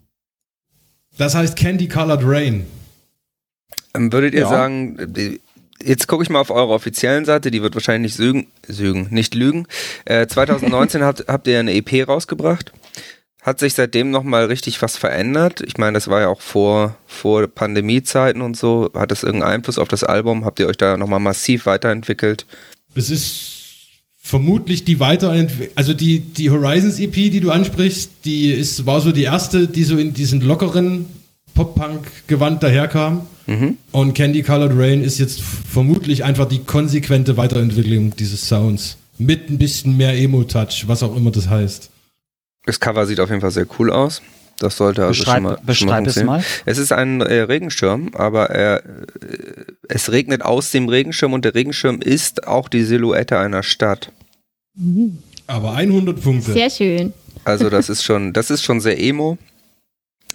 Das 1.17 1.35
heißt 1.35 1.57
Candy 1.57 1.89
Colored 1.89 2.21
Rain. 2.23 2.67
ähm, 3.95 4.13
würdet 4.13 4.35
ihr 4.35 4.41
Ja. 4.43 4.49
sagen, 4.49 4.97
jetzt 5.83 6.09
gucke 6.09 6.23
ich 6.23 6.31
mal 6.31 6.41
auf 6.41 6.51
eure 6.51 6.73
offiziellen 6.73 7.25
Seite, 7.25 7.51
die 7.51 7.63
wird 7.63 7.75
wahrscheinlich 7.75 8.13
nicht 8.13 8.17
sügen, 8.17 8.47
sügen 8.67 9.09
nicht 9.11 9.35
lügen. 9.35 9.67
Äh, 10.05 10.27
2019 10.27 11.03
habt, 11.05 11.27
habt 11.29 11.47
ihr 11.47 11.59
eine 11.59 11.75
EP 11.75 12.09
rausgebracht. 12.09 12.73
Hat 13.41 13.61
sich 13.61 13.75
seitdem 13.75 14.11
nochmal 14.11 14.47
richtig 14.47 14.83
was 14.83 14.97
verändert? 14.97 15.63
Ich 15.63 15.79
meine, 15.79 15.95
das 15.95 16.09
war 16.09 16.21
ja 16.21 16.29
auch 16.29 16.41
vor, 16.41 16.97
vor 17.07 17.47
Pandemiezeiten 17.47 18.43
und 18.43 18.57
so. 18.57 18.91
Hat 18.95 19.11
das 19.11 19.23
irgendeinen 19.23 19.55
Einfluss 19.55 19.79
auf 19.79 19.89
das 19.89 20.05
Album? 20.05 20.45
Habt 20.45 20.61
ihr 20.61 20.67
euch 20.67 20.77
da 20.77 20.97
nochmal 20.97 21.21
massiv 21.21 21.65
weiterentwickelt? 21.65 22.47
Es 22.95 23.11
ist 23.11 23.59
vermutlich 24.19 24.85
die 24.85 25.01
Weiterentwicklung, 25.01 25.77
also 25.77 25.95
die, 25.95 26.21
die 26.21 26.51
Horizons 26.51 26.99
EP, 26.99 27.15
die 27.15 27.41
du 27.41 27.51
ansprichst, 27.51 28.11
die 28.25 28.51
ist, 28.51 28.85
war 28.85 29.01
so 29.01 29.13
die 29.13 29.23
erste, 29.23 29.69
die 29.69 29.85
so 29.85 29.97
in 29.97 30.13
diesen 30.13 30.41
lockeren 30.43 31.07
Pop-Punk-Gewand 31.55 32.63
daherkam. 32.63 33.27
Und 33.93 34.15
Candy 34.15 34.43
Colored 34.43 34.77
Rain 34.79 35.03
ist 35.03 35.19
jetzt 35.19 35.41
vermutlich 35.41 36.23
einfach 36.25 36.47
die 36.47 36.59
konsequente 36.65 37.37
Weiterentwicklung 37.37 38.15
dieses 38.17 38.47
Sounds. 38.47 38.97
Mit 39.17 39.51
ein 39.51 39.59
bisschen 39.59 39.97
mehr 39.97 40.17
Emo-Touch, 40.17 40.85
was 40.87 41.03
auch 41.03 41.17
immer 41.17 41.31
das 41.31 41.49
heißt. 41.49 41.91
Das 42.67 42.79
Cover 42.79 43.07
sieht 43.07 43.21
auf 43.21 43.31
jeden 43.31 43.41
Fall 43.41 43.51
sehr 43.51 43.67
cool 43.79 43.91
aus. 43.91 44.21
Das 44.59 44.77
sollte 44.77 45.07
also 45.07 45.23
Beschreib- 45.23 45.35
schon 45.37 45.43
mal, 45.45 45.57
schon 45.57 45.67
beschreib 45.67 46.07
es 46.07 46.23
mal. 46.25 46.45
Es 46.67 46.79
ist 46.79 46.93
ein 46.93 47.21
äh, 47.21 47.41
Regenschirm, 47.43 48.11
aber 48.15 48.51
er, 48.51 48.85
äh, 48.85 48.89
es 49.89 50.11
regnet 50.13 50.43
aus 50.43 50.71
dem 50.73 50.89
Regenschirm 50.89 51.33
und 51.33 51.45
der 51.45 51.55
Regenschirm 51.55 52.01
ist 52.01 52.47
auch 52.47 52.69
die 52.69 52.83
Silhouette 52.83 53.39
einer 53.39 53.63
Stadt. 53.63 54.13
Aber 55.47 55.73
100 55.75 56.21
Punkte. 56.21 56.53
Sehr 56.53 56.71
schön. 56.71 57.13
Also 57.45 57.71
das 57.71 57.89
ist 57.89 58.03
schon, 58.03 58.33
das 58.33 58.51
ist 58.51 58.63
schon 58.63 58.81
sehr 58.81 59.01
emo. 59.01 59.39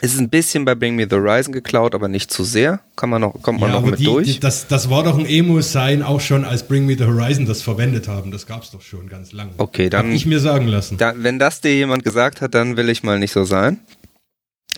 Es 0.02 0.14
ist 0.14 0.20
ein 0.20 0.30
bisschen 0.30 0.66
bei 0.66 0.76
Bring 0.76 0.96
Me 0.98 1.08
the 1.10 1.16
Horizon 1.16 1.54
geklaut, 1.54 1.96
aber 1.96 2.10
nicht 2.10 2.30
zu 2.30 2.44
sehr. 2.44 2.82
Kann 2.98 3.10
man 3.10 3.22
noch, 3.22 3.42
kommt 3.42 3.62
man 3.62 3.70
ja, 3.70 3.80
noch 3.80 3.86
mit 3.86 4.00
die, 4.00 4.04
durch. 4.04 4.34
die, 4.34 4.40
das, 4.40 4.68
das 4.68 4.90
war 4.90 5.04
doch 5.04 5.18
ein 5.18 5.26
Emo-Sign 5.26 6.04
auch 6.04 6.20
schon, 6.20 6.44
als 6.44 6.64
Bring 6.68 6.86
Me 6.86 6.98
the 6.98 7.06
Horizon 7.06 7.46
das 7.46 7.62
verwendet 7.62 8.10
haben. 8.10 8.30
Das 8.32 8.46
gab's 8.46 8.70
doch 8.72 8.82
schon 8.82 9.08
ganz 9.08 9.32
lange. 9.32 9.52
Okay, 9.58 9.90
dann- 9.90 10.08
Hab 10.08 10.14
ich 10.14 10.26
mir 10.26 10.40
sagen 10.42 10.68
lassen. 10.68 10.98
Da, 10.98 11.14
wenn 11.16 11.40
das 11.40 11.62
dir 11.62 11.74
jemand 11.74 12.04
gesagt 12.04 12.42
hat, 12.42 12.54
dann 12.54 12.76
will 12.76 12.90
ich 12.90 13.04
mal 13.04 13.18
nicht 13.18 13.32
so 13.32 13.46
sein. 13.46 13.80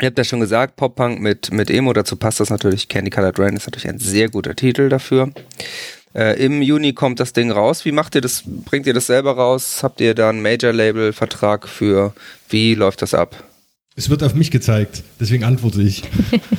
Ihr 0.01 0.07
habt 0.07 0.17
ja 0.17 0.25
schon 0.25 0.41
gesagt, 0.41 0.75
Pop-Punk 0.75 1.21
mit, 1.21 1.51
mit 1.51 1.71
Emo, 1.71 1.93
dazu 1.93 2.17
passt 2.17 2.39
das 2.41 2.49
natürlich. 2.51 2.87
Candy 2.89 3.09
Colored 3.09 3.39
Rain 3.39 3.55
ist 3.55 3.65
natürlich 3.65 3.87
ein 3.87 3.97
sehr 3.97 4.29
guter 4.29 4.53
Titel 4.55 4.89
dafür. 4.89 5.31
Äh, 6.13 6.43
Im 6.45 6.61
Juni 6.61 6.93
kommt 6.93 7.19
das 7.19 7.33
Ding 7.33 7.49
raus. 7.49 7.83
Wie 7.85 7.91
macht 7.93 8.13
ihr 8.13 8.21
das? 8.21 8.43
Bringt 8.45 8.85
ihr 8.87 8.93
das 8.93 9.07
selber 9.07 9.31
raus? 9.37 9.79
Habt 9.81 10.01
ihr 10.01 10.13
da 10.13 10.29
einen 10.29 10.41
Major-Label-Vertrag 10.41 11.67
für? 11.67 12.13
Wie 12.49 12.75
läuft 12.75 13.01
das 13.01 13.13
ab? 13.13 13.41
Es 13.95 14.09
wird 14.09 14.23
auf 14.23 14.35
mich 14.35 14.51
gezeigt, 14.51 15.03
deswegen 15.19 15.43
antworte 15.43 15.81
ich. 15.81 16.03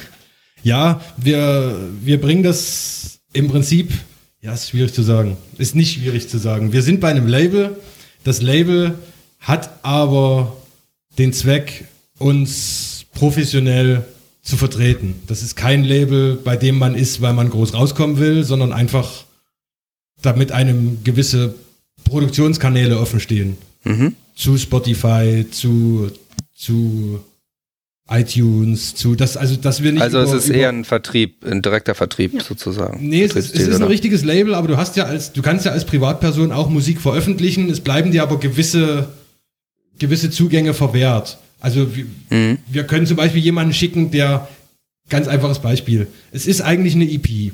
ja, 0.63 1.01
wir, 1.17 1.79
wir 2.03 2.21
bringen 2.21 2.43
das 2.43 3.19
im 3.33 3.49
Prinzip, 3.49 3.93
ja, 4.41 4.55
ist 4.55 4.71
schwierig 4.71 4.95
zu 4.95 5.03
sagen. 5.03 5.37
Ist 5.59 5.75
nicht 5.75 5.95
schwierig 5.95 6.29
zu 6.29 6.39
sagen. 6.39 6.73
Wir 6.73 6.83
sind 6.83 7.01
bei 7.01 7.09
einem 7.11 7.27
Label. 7.27 7.77
Das 8.25 8.41
Label 8.43 8.95
hat 9.41 9.85
aber 9.85 10.57
den 11.19 11.33
Zweck, 11.33 11.85
uns 12.19 13.05
professionell 13.13 14.05
zu 14.43 14.57
vertreten. 14.57 15.17
Das 15.27 15.43
ist 15.43 15.57
kein 15.57 15.83
Label, 15.85 16.37
bei 16.37 16.57
dem 16.57 16.79
man 16.79 16.95
ist, 16.95 17.21
weil 17.21 17.33
man 17.35 17.51
groß 17.51 17.75
rauskommen 17.75 18.19
will, 18.19 18.45
sondern 18.45 18.73
einfach, 18.73 19.25
damit 20.23 20.53
einem 20.53 21.03
gewisse 21.05 21.55
Produktionskanäle 22.05 22.99
offen 22.99 23.21
stehen 23.21 23.59
Mhm. 23.85 24.15
zu 24.35 24.59
Spotify, 24.59 25.47
zu, 25.51 26.11
zu 26.57 27.21
iTunes, 28.09 28.95
zu 28.95 29.17
das, 29.17 29.37
also 29.37 29.57
dass 29.57 29.83
wir 29.83 29.91
nicht. 29.93 30.03
Also 30.03 30.19
es 30.21 30.29
über- 30.31 30.39
ist 30.39 30.49
über- 30.49 30.59
eher 30.59 30.69
ein 30.69 30.85
Vertrieb, 30.85 31.45
ein 31.45 31.61
direkter 31.61 31.95
Vertrieb 31.97 32.41
sozusagen. 32.41 33.07
Nee, 33.09 33.25
es 33.25 33.35
ist, 33.35 33.55
es 33.55 33.67
ist 33.67 33.77
ein 33.77 33.83
richtiges 33.89 34.23
Label, 34.23 34.55
aber 34.55 34.69
du 34.69 34.77
hast 34.77 34.95
ja 34.97 35.05
als, 35.05 35.33
du 35.33 35.43
kannst 35.43 35.65
ja 35.67 35.73
als 35.73 35.85
Privatperson 35.85 36.53
auch 36.53 36.69
Musik 36.71 37.01
veröffentlichen. 37.01 37.69
Es 37.69 37.81
bleiben 37.81 38.13
dir 38.13 38.23
aber 38.23 38.39
gewisse, 38.39 39.09
gewisse 39.99 40.31
Zugänge 40.31 40.73
verwehrt. 40.73 41.39
Also 41.59 41.97
wir, 41.97 42.07
Mhm. 42.31 42.59
wir 42.69 42.85
können 42.85 43.07
zum 43.07 43.17
Beispiel 43.17 43.43
jemanden 43.43 43.73
schicken, 43.75 44.13
der 44.13 44.47
ganz 45.09 45.27
einfaches 45.27 45.59
Beispiel. 45.59 46.07
Es 46.31 46.47
ist 46.47 46.61
eigentlich 46.61 46.95
eine 46.95 47.11
EP. 47.11 47.53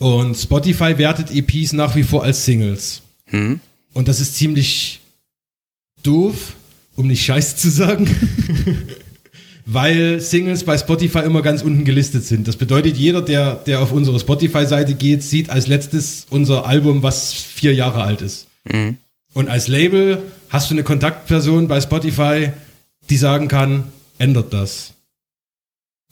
Und 0.00 0.34
Spotify 0.34 0.98
wertet 0.98 1.30
EPs 1.30 1.72
nach 1.72 1.94
wie 1.94 2.02
vor 2.02 2.24
als 2.24 2.44
Singles. 2.44 3.02
Mhm. 3.30 3.60
Und 3.92 4.08
das 4.08 4.18
ist 4.20 4.34
ziemlich 4.34 4.98
doof, 6.02 6.54
um 6.96 7.06
nicht 7.06 7.24
scheiße 7.24 7.56
zu 7.56 7.70
sagen. 7.70 8.08
Weil 9.66 10.20
Singles 10.20 10.64
bei 10.64 10.76
Spotify 10.76 11.20
immer 11.20 11.40
ganz 11.40 11.62
unten 11.62 11.84
gelistet 11.84 12.24
sind. 12.24 12.46
Das 12.46 12.56
bedeutet, 12.56 12.96
jeder, 12.98 13.22
der, 13.22 13.54
der 13.54 13.80
auf 13.80 13.92
unsere 13.92 14.20
Spotify-Seite 14.20 14.94
geht, 14.94 15.22
sieht 15.22 15.48
als 15.48 15.66
letztes 15.66 16.26
unser 16.28 16.66
Album, 16.66 17.02
was 17.02 17.32
vier 17.32 17.72
Jahre 17.74 18.02
alt 18.02 18.20
ist. 18.20 18.46
Mhm. 18.70 18.98
Und 19.32 19.48
als 19.48 19.68
Label 19.68 20.22
hast 20.50 20.70
du 20.70 20.74
eine 20.74 20.84
Kontaktperson 20.84 21.66
bei 21.66 21.80
Spotify, 21.80 22.50
die 23.10 23.16
sagen 23.16 23.48
kann, 23.48 23.84
ändert 24.18 24.52
das. 24.52 24.93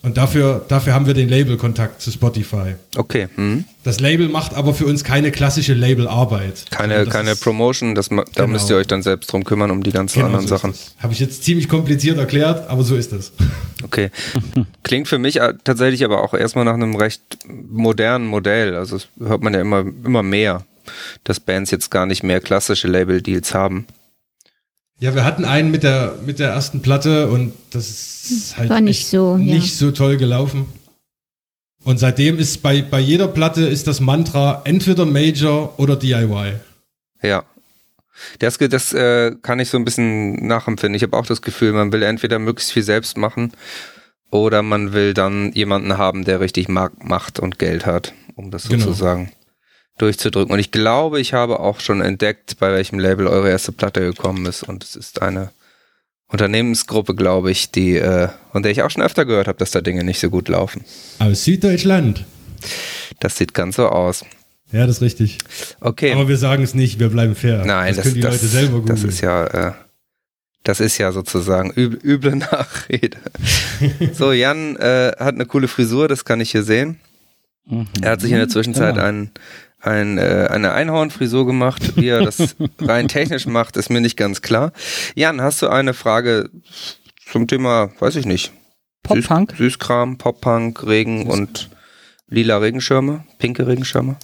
Und 0.04 0.16
dafür, 0.16 0.64
dafür 0.66 0.94
haben 0.94 1.06
wir 1.06 1.14
den 1.14 1.28
Label-Kontakt 1.28 2.02
zu 2.02 2.10
Spotify. 2.10 2.74
Okay. 2.96 3.28
Mhm. 3.36 3.64
Das 3.84 4.00
Label 4.00 4.28
macht 4.28 4.52
aber 4.54 4.74
für 4.74 4.84
uns 4.86 5.04
keine 5.04 5.30
klassische 5.30 5.74
Labelarbeit. 5.74 6.64
Keine, 6.70 6.94
Also 6.94 7.04
das 7.06 7.14
keine 7.14 7.30
ist- 7.32 7.40
Promotion, 7.44 7.94
das, 7.94 8.08
da 8.08 8.24
Genau. 8.34 8.48
müsst 8.48 8.68
ihr 8.68 8.76
euch 8.76 8.88
dann 8.88 9.02
selbst 9.02 9.32
drum 9.32 9.44
kümmern, 9.44 9.70
um 9.70 9.84
die 9.84 9.92
ganzen 9.92 10.14
Genau, 10.16 10.26
anderen 10.26 10.48
so 10.48 10.56
Sachen. 10.56 10.72
das. 10.72 10.96
Habe 11.00 11.12
ich 11.12 11.20
jetzt 11.20 11.44
ziemlich 11.44 11.68
kompliziert 11.68 12.18
erklärt, 12.18 12.68
aber 12.68 12.82
so 12.82 12.96
ist 12.96 13.12
es. 13.12 13.32
Okay. 13.84 14.10
Klingt 14.84 15.08
für 15.08 15.18
mich 15.18 15.40
äh, 15.40 15.54
tatsächlich 15.64 16.04
aber 16.04 16.22
auch 16.22 16.34
erstmal 16.34 16.64
nach 16.64 16.74
einem 16.74 16.94
recht 16.94 17.20
modernen 17.48 18.28
Modell. 18.28 18.76
Also 18.76 18.96
das 18.96 19.08
hört 19.18 19.42
man 19.42 19.54
ja 19.54 19.60
immer, 19.60 19.80
immer 20.04 20.22
mehr, 20.22 20.64
dass 21.24 21.40
Bands 21.40 21.72
jetzt 21.72 21.90
gar 21.90 22.06
nicht 22.06 22.22
mehr 22.22 22.40
klassische 22.40 22.86
Label-Deals 22.86 23.54
haben. 23.54 23.86
Ja, 25.02 25.16
wir 25.16 25.24
hatten 25.24 25.44
einen 25.44 25.72
mit 25.72 25.82
der, 25.82 26.14
mit 26.24 26.38
der 26.38 26.50
ersten 26.50 26.80
Platte 26.80 27.26
und 27.28 27.52
das 27.70 27.90
ist 28.30 28.56
halt 28.56 28.70
War 28.70 28.80
nicht 28.80 29.08
so, 29.08 29.32
ja. 29.36 29.54
nicht 29.56 29.76
so 29.76 29.90
toll 29.90 30.16
gelaufen. 30.16 30.66
Und 31.82 31.98
seitdem 31.98 32.38
ist 32.38 32.62
bei, 32.62 32.82
bei 32.82 33.00
jeder 33.00 33.26
Platte 33.26 33.62
ist 33.66 33.88
das 33.88 33.98
Mantra 33.98 34.62
entweder 34.64 35.04
Major 35.04 35.76
oder 35.80 35.96
DIY. 35.96 36.52
Ja. 37.20 37.42
Das, 38.38 38.58
das 38.58 38.92
äh, 38.92 39.34
kann 39.42 39.58
ich 39.58 39.70
so 39.70 39.76
ein 39.76 39.84
bisschen 39.84 40.46
nachempfinden. 40.46 40.94
Ich 40.94 41.02
habe 41.02 41.16
auch 41.16 41.26
das 41.26 41.42
Gefühl, 41.42 41.72
man 41.72 41.90
will 41.90 42.04
entweder 42.04 42.38
möglichst 42.38 42.70
viel 42.70 42.84
selbst 42.84 43.16
machen 43.16 43.50
oder 44.30 44.62
man 44.62 44.92
will 44.92 45.14
dann 45.14 45.50
jemanden 45.50 45.98
haben, 45.98 46.24
der 46.24 46.38
richtig 46.38 46.68
Markt 46.68 47.02
macht 47.02 47.40
und 47.40 47.58
Geld 47.58 47.86
hat, 47.86 48.12
um 48.36 48.52
das 48.52 48.68
Genau. 48.68 48.84
sozusagen 48.84 49.32
durchzudrücken. 49.98 50.52
Und 50.52 50.58
ich 50.58 50.70
glaube, 50.70 51.20
ich 51.20 51.32
habe 51.32 51.60
auch 51.60 51.80
schon 51.80 52.00
entdeckt, 52.00 52.58
bei 52.58 52.72
welchem 52.72 52.98
Label 52.98 53.26
eure 53.26 53.50
erste 53.50 53.72
Platte 53.72 54.00
gekommen 54.00 54.46
ist. 54.46 54.62
Und 54.62 54.82
es 54.84 54.96
ist 54.96 55.22
eine 55.22 55.50
Unternehmensgruppe, 56.28 57.14
glaube 57.14 57.50
ich, 57.50 57.70
die, 57.70 57.96
äh, 57.96 58.28
von 58.52 58.62
der 58.62 58.72
ich 58.72 58.82
auch 58.82 58.90
schon 58.90 59.02
öfter 59.02 59.24
gehört 59.24 59.48
habe, 59.48 59.58
dass 59.58 59.70
da 59.70 59.80
Dinge 59.80 60.02
nicht 60.02 60.18
so 60.20 60.30
gut 60.30 60.48
laufen. 60.48 60.84
Aus 61.18 61.44
Süddeutschland. 61.44 62.24
Das 63.20 63.36
sieht 63.36 63.54
ganz 63.54 63.76
so 63.76 63.88
aus. 63.88 64.24
Ja, 64.72 64.86
das 64.86 64.96
ist 64.96 65.02
richtig. 65.02 65.38
Okay. 65.80 66.12
Aber 66.12 66.28
wir 66.28 66.38
sagen 66.38 66.62
es 66.62 66.74
nicht, 66.74 66.98
wir 66.98 67.10
bleiben 67.10 67.34
fair. 67.34 67.64
Nein, 67.66 67.88
das, 67.88 67.96
das, 67.96 68.04
können 68.04 68.14
die 68.14 68.20
das, 68.22 68.32
Leute 68.36 68.46
selber 68.46 68.78
googeln. 68.80 68.96
das 68.96 69.04
ist 69.04 69.20
ja, 69.20 69.46
äh, 69.46 69.72
das 70.62 70.80
ist 70.80 70.96
ja 70.96 71.12
sozusagen 71.12 71.70
üble, 71.76 71.98
üble 72.02 72.36
Nachrede. 72.36 73.18
so, 74.14 74.32
Jan 74.32 74.76
äh, 74.76 75.12
hat 75.18 75.34
eine 75.34 75.44
coole 75.44 75.68
Frisur, 75.68 76.08
das 76.08 76.24
kann 76.24 76.40
ich 76.40 76.52
hier 76.52 76.62
sehen. 76.62 76.98
Mhm. 77.66 77.86
Er 78.00 78.12
hat 78.12 78.22
sich 78.22 78.32
in 78.32 78.38
der 78.38 78.48
Zwischenzeit 78.48 78.94
Genau. 78.94 79.06
ein, 79.06 79.30
ein, 79.82 80.18
äh, 80.18 80.48
eine 80.50 80.72
Einhornfrisur 80.72 81.46
gemacht. 81.46 81.96
Wie 81.96 82.08
er 82.08 82.22
das 82.22 82.56
rein 82.80 83.08
technisch 83.08 83.46
macht, 83.46 83.76
ist 83.76 83.90
mir 83.90 84.00
nicht 84.00 84.16
ganz 84.16 84.42
klar. 84.42 84.72
Jan, 85.14 85.40
hast 85.40 85.60
du 85.62 85.68
eine 85.68 85.94
Frage 85.94 86.50
zum 87.30 87.48
Thema, 87.48 87.90
weiß 87.98 88.16
ich 88.16 88.26
nicht, 88.26 88.52
Pop-Punk? 89.02 89.50
Süß, 89.50 89.58
Süßkram, 89.58 90.18
Pop-Punk, 90.18 90.86
Regen 90.86 91.26
und 91.26 91.70
lila 92.28 92.58
Regenschirme, 92.58 93.24
pinke 93.38 93.66
Regenschirme? 93.66 94.16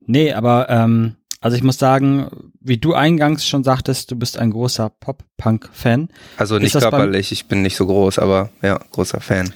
Nee, 0.00 0.32
aber 0.32 0.68
ähm, 0.68 1.16
also 1.40 1.56
ich 1.56 1.62
muss 1.62 1.78
sagen, 1.78 2.28
wie 2.60 2.78
du 2.78 2.94
eingangs 2.94 3.46
schon 3.46 3.64
sagtest, 3.64 4.10
du 4.10 4.16
bist 4.16 4.38
ein 4.38 4.50
großer 4.50 4.90
Pop-Punk-Fan. 4.90 6.08
Also 6.36 6.58
nicht 6.58 6.78
körperlich, 6.78 7.32
ich 7.32 7.46
bin 7.46 7.62
nicht 7.62 7.76
so 7.76 7.86
groß, 7.86 8.18
aber 8.18 8.50
ja, 8.62 8.78
großer 8.90 9.20
Fan. 9.20 9.52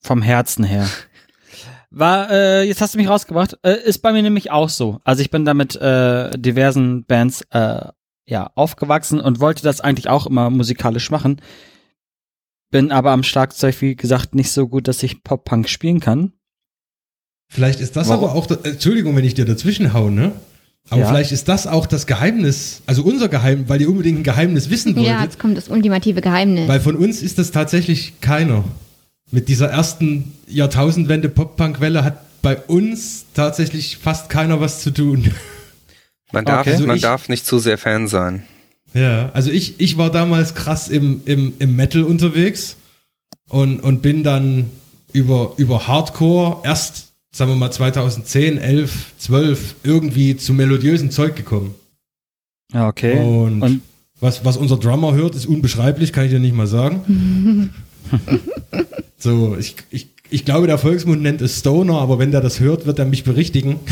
Vom 0.00 0.22
Herzen 0.22 0.64
her. 0.64 0.88
War, 1.96 2.30
äh, 2.30 2.62
jetzt 2.64 2.80
hast 2.80 2.94
du 2.94 2.98
mich 2.98 3.08
rausgebracht, 3.08 3.56
äh, 3.62 3.76
ist 3.84 3.98
bei 3.98 4.12
mir 4.12 4.22
nämlich 4.22 4.50
auch 4.50 4.68
so. 4.68 4.98
Also 5.04 5.22
ich 5.22 5.30
bin 5.30 5.44
da 5.44 5.54
mit 5.54 5.76
äh, 5.76 6.36
diversen 6.38 7.04
Bands 7.04 7.42
äh, 7.50 7.86
ja, 8.26 8.50
aufgewachsen 8.56 9.20
und 9.20 9.38
wollte 9.38 9.62
das 9.62 9.80
eigentlich 9.80 10.08
auch 10.08 10.26
immer 10.26 10.50
musikalisch 10.50 11.10
machen. 11.10 11.40
Bin 12.70 12.90
aber 12.90 13.12
am 13.12 13.22
Schlagzeug, 13.22 13.80
wie 13.80 13.94
gesagt, 13.94 14.34
nicht 14.34 14.50
so 14.50 14.66
gut, 14.66 14.88
dass 14.88 15.02
ich 15.04 15.22
Pop-Punk 15.22 15.68
spielen 15.68 16.00
kann. 16.00 16.32
Vielleicht 17.48 17.78
ist 17.80 17.94
das 17.94 18.08
Warum? 18.08 18.24
aber 18.24 18.34
auch, 18.34 18.46
das- 18.46 18.62
Entschuldigung, 18.62 19.14
wenn 19.14 19.24
ich 19.24 19.34
dir 19.34 19.44
dazwischen 19.44 19.92
hau, 19.92 20.10
ne? 20.10 20.32
Aber 20.90 21.02
Ja. 21.02 21.08
vielleicht 21.08 21.30
ist 21.32 21.48
das 21.48 21.66
auch 21.66 21.86
das 21.86 22.06
Geheimnis, 22.06 22.82
also 22.86 23.04
unser 23.04 23.28
Geheimnis, 23.28 23.68
weil 23.68 23.80
ihr 23.80 23.88
unbedingt 23.88 24.18
ein 24.18 24.22
Geheimnis 24.24 24.68
wissen 24.68 24.96
wolltet. 24.96 25.12
Ja, 25.12 25.22
jetzt 25.22 25.38
kommt 25.38 25.56
das 25.56 25.68
ultimative 25.68 26.20
Geheimnis. 26.20 26.68
Weil 26.68 26.80
von 26.80 26.96
uns 26.96 27.22
ist 27.22 27.38
das 27.38 27.52
tatsächlich 27.52 28.20
keiner. 28.20 28.64
Mit 29.30 29.48
dieser 29.48 29.70
ersten 29.70 30.32
Jahrtausendwende 30.48 31.28
Pop-Punk-Welle 31.28 32.04
hat 32.04 32.18
bei 32.42 32.56
uns 32.58 33.24
tatsächlich 33.34 33.96
fast 33.96 34.28
keiner 34.28 34.60
was 34.60 34.80
zu 34.82 34.90
tun. 34.90 35.30
Man 36.32 36.44
darf, 36.44 36.60
Okay. 36.62 36.72
Also 36.72 36.86
man 36.86 36.96
ich- 36.96 37.02
darf 37.02 37.28
nicht 37.28 37.46
zu 37.46 37.58
sehr 37.58 37.78
Fan 37.78 38.08
sein. 38.08 38.42
Ja, 38.92 39.30
also 39.34 39.50
ich, 39.50 39.80
ich 39.80 39.96
war 39.98 40.10
damals 40.10 40.54
krass 40.54 40.88
im, 40.88 41.20
im, 41.24 41.54
im 41.58 41.74
Metal 41.76 42.02
unterwegs 42.04 42.76
und, 43.48 43.80
und 43.80 44.02
bin 44.02 44.22
dann 44.22 44.70
über, 45.12 45.54
über 45.56 45.86
Hardcore 45.88 46.58
erst, 46.64 47.12
sagen 47.32 47.50
wir 47.50 47.56
mal 47.56 47.70
2010, 47.72 48.58
11, 48.58 49.12
12 49.18 49.74
irgendwie 49.82 50.36
zu 50.36 50.52
melodiösen 50.54 51.10
Zeug 51.10 51.34
gekommen. 51.36 51.74
Ja, 52.72 52.86
okay. 52.88 53.18
Und, 53.18 53.62
Und 53.62 53.80
was, 54.20 54.44
was 54.44 54.56
unser 54.56 54.76
Drummer 54.76 55.12
hört, 55.14 55.34
ist 55.34 55.46
unbeschreiblich, 55.46 56.12
kann 56.12 56.24
ich 56.26 56.30
dir 56.30 56.40
nicht 56.40 56.54
mal 56.54 56.66
sagen. 56.68 57.70
so, 59.18 59.56
ich, 59.58 59.76
ich, 59.90 60.08
ich 60.30 60.44
glaube, 60.44 60.66
der 60.66 60.78
Volksmund 60.78 61.22
nennt 61.22 61.40
es 61.40 61.58
Stoner, 61.58 61.98
aber 61.98 62.18
wenn 62.18 62.30
der 62.30 62.40
das 62.40 62.60
hört, 62.60 62.86
wird 62.86 62.98
er 62.98 63.04
mich 63.04 63.24
berichtigen. 63.24 63.76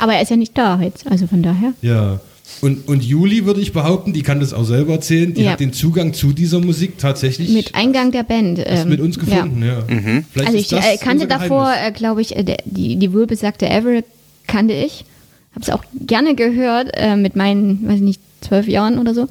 Aber 0.00 0.14
er 0.14 0.22
ist 0.22 0.30
ja 0.30 0.36
nicht 0.36 0.56
da 0.56 0.80
jetzt, 0.80 1.08
also 1.10 1.26
von 1.26 1.42
daher. 1.42 1.72
Ja. 1.82 2.20
Und, 2.60 2.86
und 2.86 3.02
Juli 3.04 3.44
würde 3.46 3.60
ich 3.60 3.72
behaupten, 3.72 4.12
die 4.12 4.22
kann 4.22 4.38
das 4.38 4.52
auch 4.52 4.62
selber 4.62 4.92
erzählen, 4.92 5.34
die 5.34 5.42
Ja. 5.42 5.50
hat 5.50 5.60
den 5.60 5.72
Zugang 5.72 6.14
zu 6.14 6.32
dieser 6.32 6.60
Musik 6.60 6.98
tatsächlich 6.98 7.48
Mit 7.50 7.74
Eingang 7.74 8.12
der 8.12 8.22
Band. 8.22 8.60
ähm, 8.64 8.88
mit 8.88 9.00
uns 9.00 9.18
gefunden, 9.18 9.60
ja. 9.66 9.82
Mhm. 9.92 10.24
Vielleicht 10.32 10.46
Also 10.46 10.58
ist 10.58 10.64
ich 10.66 10.68
das 10.68 10.86
äh, 10.86 10.96
kannte 10.98 11.26
davor, 11.26 11.72
äh, 11.84 11.90
glaube 11.90 12.20
ich, 12.20 12.36
äh, 12.36 12.44
der, 12.44 12.58
die, 12.64 12.94
die 12.94 13.12
wohlbesagte 13.12 13.68
Avril 13.68 14.04
kannte 14.46 14.72
ich. 14.74 15.04
Habe 15.50 15.62
es 15.62 15.70
auch 15.70 15.82
gerne 16.06 16.36
gehört 16.36 16.90
äh, 16.94 17.16
mit 17.16 17.34
meinen, 17.34 17.88
weiß 17.88 17.96
ich 17.96 18.02
nicht, 18.02 18.20
zwölf 18.40 18.68
Jahren 18.68 18.98
oder 19.00 19.14
so, 19.14 19.26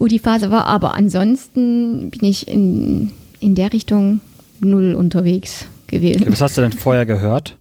wo 0.00 0.08
die 0.08 0.18
Phase 0.18 0.50
war. 0.50 0.66
Aber 0.66 0.94
ansonsten 0.94 2.10
bin 2.10 2.28
ich 2.28 2.48
in, 2.48 3.12
in 3.38 3.54
der 3.54 3.72
Richtung 3.72 4.20
null 4.58 4.94
unterwegs 4.94 5.66
gewesen. 5.86 6.26
was 6.28 6.40
hast 6.40 6.56
du 6.56 6.62
denn 6.62 6.72
vorher 6.72 7.06
gehört? 7.06 7.56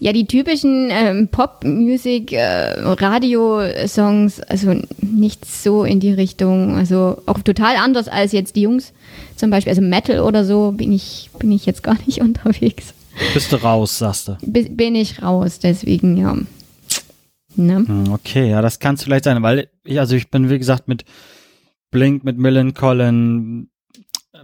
Ja, 0.00 0.12
die 0.12 0.26
typischen 0.26 0.88
ähm, 0.90 1.28
Pop-Music, 1.28 2.32
äh, 2.32 2.80
Radio-Songs, 2.80 4.40
also 4.40 4.74
nicht 5.00 5.44
so 5.44 5.84
in 5.84 6.00
die 6.00 6.12
Richtung, 6.12 6.74
also 6.74 7.22
auch 7.26 7.38
total 7.40 7.76
anders 7.76 8.08
als 8.08 8.32
jetzt 8.32 8.56
die 8.56 8.62
Jungs 8.62 8.92
zum 9.36 9.50
Beispiel, 9.50 9.70
also 9.70 9.82
Metal 9.82 10.20
oder 10.20 10.44
so 10.44 10.72
bin 10.72 10.92
ich, 10.92 11.30
bin 11.38 11.52
ich 11.52 11.64
jetzt 11.64 11.84
gar 11.84 11.96
nicht 12.06 12.20
unterwegs. 12.20 12.92
Bist 13.34 13.52
du 13.52 13.56
raus, 13.56 13.98
sagst 13.98 14.28
du. 14.28 14.36
Bin 14.42 14.96
ich 14.96 15.22
raus, 15.22 15.60
deswegen 15.60 16.16
ja. 16.16 16.36
Ne? 17.54 17.84
Hm, 17.86 18.12
Okay, 18.12 18.50
ja, 18.50 18.62
das 18.62 18.80
kann 18.80 18.96
es 18.96 19.04
vielleicht 19.04 19.24
sein, 19.24 19.42
weil 19.42 19.68
ich, 19.84 20.00
also 20.00 20.16
ich 20.16 20.30
bin, 20.30 20.50
wie 20.50 20.58
gesagt, 20.58 20.88
mit 20.88 21.04
Blink, 21.92 22.24
mit 22.24 22.38
Millen 22.38 22.74
Collin, 22.74 23.70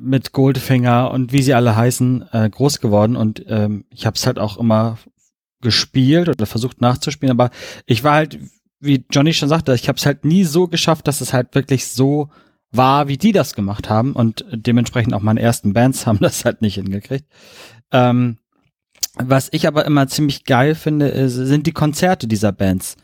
mit 0.01 0.33
Goldfinger 0.33 1.11
und 1.11 1.33
wie 1.33 1.43
sie 1.43 1.55
alle 1.55 1.75
heißen, 1.75 2.27
äh, 2.31 2.49
groß 2.49 2.79
geworden 2.79 3.17
und 3.17 3.45
ähm, 3.49 3.85
ich 3.91 4.07
habe 4.07 4.15
es 4.15 4.27
halt 4.27 4.39
auch 4.39 4.59
immer 4.59 4.99
gespielt 5.61 6.29
oder 6.29 6.47
versucht 6.47 6.81
nachzuspielen, 6.81 7.33
aber 7.33 7.51
ich 7.87 8.05
war 8.05 8.15
halt, 8.15 8.39
wie 8.79 9.05
Johnny 9.11 9.33
schon 9.33 9.49
sagte, 9.49 9.75
ich 9.75 9.89
habe 9.89 9.99
es 9.99 10.07
halt 10.07 10.25
nie 10.25 10.45
so 10.45 10.69
geschafft, 10.69 11.09
dass 11.09 11.21
es 11.21 11.33
halt 11.33 11.57
wirklich 11.57 11.89
so 11.89 12.29
war, 12.71 13.09
wie 13.09 13.17
die 13.17 13.33
das 13.33 13.55
gemacht 13.55 13.89
haben 13.89 14.13
und 14.13 14.45
dementsprechend 14.53 15.15
auch 15.15 15.23
meine 15.23 15.41
ersten 15.41 15.73
Bands 15.73 16.07
haben 16.07 16.21
das 16.21 16.45
halt 16.45 16.63
nicht 16.63 16.75
hingekriegt. 16.75 17.27
Ähm, 17.91 18.39
was 19.15 19.49
ich 19.53 19.67
aber 19.67 19.85
immer 19.85 20.07
ziemlich 20.07 20.45
geil 20.45 20.75
finde, 20.75 21.09
ist, 21.09 21.35
sind 21.35 21.67
die 21.67 21.73
Konzerte 21.73 22.29
dieser 22.29 22.53
Bands. 22.53 22.97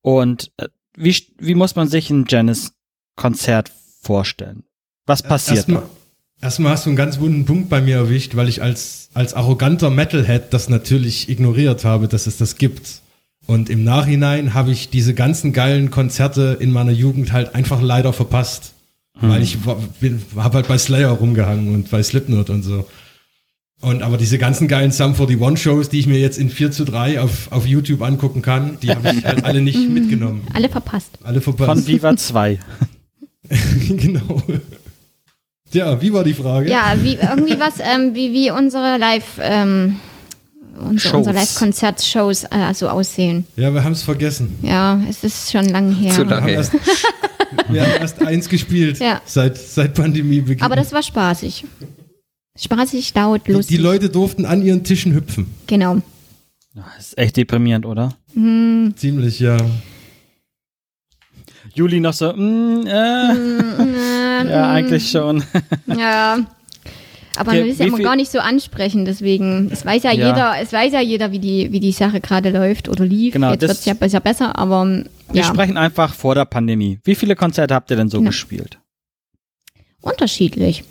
Und 0.00 0.52
äh, 0.56 0.68
wie, 0.96 1.14
wie 1.38 1.54
muss 1.54 1.76
man 1.76 1.88
sich 1.88 2.08
ein 2.08 2.24
Janice-Konzert 2.26 3.70
vorstellen? 4.00 4.64
Was 5.06 5.22
passiert 5.22 5.58
Erstmal, 5.58 5.82
da? 5.82 6.46
erstmal 6.46 6.72
hast 6.72 6.86
du 6.86 6.90
einen 6.90 6.96
ganz 6.96 7.20
wunden 7.20 7.44
Punkt 7.44 7.68
bei 7.68 7.80
mir 7.80 7.96
erwischt, 7.96 8.36
weil 8.36 8.48
ich 8.48 8.62
als, 8.62 9.08
als 9.14 9.34
arroganter 9.34 9.90
Metalhead 9.90 10.52
das 10.52 10.68
natürlich 10.68 11.28
ignoriert 11.28 11.84
habe, 11.84 12.08
dass 12.08 12.26
es 12.26 12.36
das 12.36 12.56
gibt. 12.56 13.02
Und 13.46 13.70
im 13.70 13.82
Nachhinein 13.82 14.54
habe 14.54 14.70
ich 14.70 14.90
diese 14.90 15.14
ganzen 15.14 15.52
geilen 15.52 15.90
Konzerte 15.90 16.56
in 16.60 16.70
meiner 16.70 16.92
Jugend 16.92 17.32
halt 17.32 17.54
einfach 17.54 17.82
leider 17.82 18.12
verpasst. 18.12 18.74
Weil 19.22 19.42
ich 19.42 19.58
habe 20.36 20.54
halt 20.54 20.68
bei 20.68 20.78
Slayer 20.78 21.10
rumgehangen 21.10 21.74
und 21.74 21.90
bei 21.90 22.02
Slipknot 22.02 22.48
und 22.48 22.62
so. 22.62 22.86
Und 23.80 24.02
aber 24.02 24.16
diese 24.18 24.38
ganzen 24.38 24.68
geilen 24.68 24.92
Sum 24.92 25.14
41 25.14 25.62
Shows, 25.62 25.88
die 25.88 25.98
ich 25.98 26.06
mir 26.06 26.18
jetzt 26.18 26.38
in 26.38 26.50
4 26.50 26.70
zu 26.70 26.84
3 26.84 27.20
auf, 27.20 27.50
auf 27.50 27.66
YouTube 27.66 28.02
angucken 28.02 28.42
kann, 28.42 28.78
die 28.80 28.90
habe 28.90 29.12
ich 29.12 29.24
halt 29.24 29.44
alle 29.44 29.62
nicht 29.62 29.88
mitgenommen. 29.88 30.46
Alle 30.52 30.68
verpasst. 30.68 31.18
Alle 31.22 31.40
Von 31.40 31.56
verpasst. 31.56 31.86
Viva 31.86 32.16
2. 32.16 32.58
genau. 33.88 34.42
Ja, 35.72 36.00
wie 36.00 36.12
war 36.12 36.24
die 36.24 36.34
Frage? 36.34 36.68
Ja, 36.70 36.94
wie 37.00 37.14
irgendwie 37.14 37.58
was, 37.60 37.74
ähm, 37.80 38.14
wie, 38.14 38.32
wie 38.32 38.50
unsere 38.50 38.96
Live, 38.98 39.38
ähm, 39.40 39.96
unsere, 40.78 41.16
unsere 41.18 41.34
Live-Konzertshows 41.36 42.44
äh, 42.44 42.74
so 42.74 42.88
aussehen. 42.88 43.46
Ja, 43.56 43.72
wir 43.72 43.84
haben 43.84 43.92
es 43.92 44.02
vergessen. 44.02 44.58
Ja, 44.62 45.00
es 45.08 45.22
ist 45.22 45.50
schon 45.52 45.66
lang 45.68 45.94
her. 45.94 46.12
Zu 46.12 46.18
Wir 46.22 46.24
lang. 46.26 46.40
haben, 46.42 46.48
erst, 46.48 46.72
wir 47.68 47.82
haben 47.82 48.00
erst 48.00 48.22
eins 48.26 48.48
gespielt 48.48 48.98
Ja. 48.98 49.20
seit, 49.24 49.56
seit 49.58 49.94
Pandemiebeginn. 49.94 50.62
Aber 50.64 50.74
das 50.76 50.92
war 50.92 51.02
spaßig. 51.02 51.64
Spaßig, 52.58 53.14
laut, 53.14 53.46
Die, 53.46 53.52
lustig. 53.52 53.76
die 53.76 53.82
Leute 53.82 54.08
durften 54.10 54.44
an 54.44 54.62
ihren 54.62 54.82
Tischen 54.84 55.14
hüpfen. 55.14 55.46
genau. 55.66 55.98
Das 56.74 57.08
ist 57.08 57.18
echt 57.18 57.36
deprimierend, 57.36 57.84
oder? 57.84 58.14
Ziemlich, 58.32 59.40
ja. 59.40 59.56
Juli 61.74 62.00
noch 62.00 62.12
so, 62.12 62.32
mm, 62.32 62.86
äh, 62.86 64.50
ja, 64.50 64.70
eigentlich 64.70 65.10
schon. 65.10 65.42
Ja. 65.86 66.38
Aber 67.36 67.52
Okay, 67.52 67.60
man 67.60 67.68
ist 67.70 67.80
ja 67.80 67.86
immer 67.86 67.98
gar 68.00 68.16
nicht 68.16 68.30
so 68.30 68.38
ansprechen, 68.40 69.04
deswegen, 69.04 69.70
es 69.72 69.84
weiß 69.86 70.02
ja, 70.02 70.12
Ja. 70.12 70.28
jeder, 70.28 70.54
es 70.60 70.72
weiß 70.72 70.92
ja 70.92 71.00
jeder, 71.00 71.30
wie 71.32 71.38
die, 71.38 71.72
wie 71.72 71.80
die 71.80 71.92
Sache 71.92 72.20
gerade 72.20 72.50
läuft 72.50 72.88
oder 72.88 73.04
lief. 73.06 73.32
Genau, 73.32 73.52
Jetzt 73.52 73.62
das- 73.62 73.68
wird 73.70 73.78
es 73.78 73.84
ja 73.86 73.94
besser, 73.94 74.20
besser, 74.20 74.58
aber 74.58 74.84
Wir 74.84 75.04
ja, 75.32 75.44
sprechen 75.44 75.76
einfach 75.76 76.12
vor 76.12 76.34
der 76.34 76.44
Pandemie. 76.44 76.98
Wie 77.04 77.14
viele 77.14 77.36
Konzerte 77.36 77.72
habt 77.74 77.88
ihr 77.90 77.96
denn 77.96 78.08
so 78.08 78.18
Genau. 78.18 78.28
gespielt? 78.30 78.78
unterschiedlich. 80.02 80.84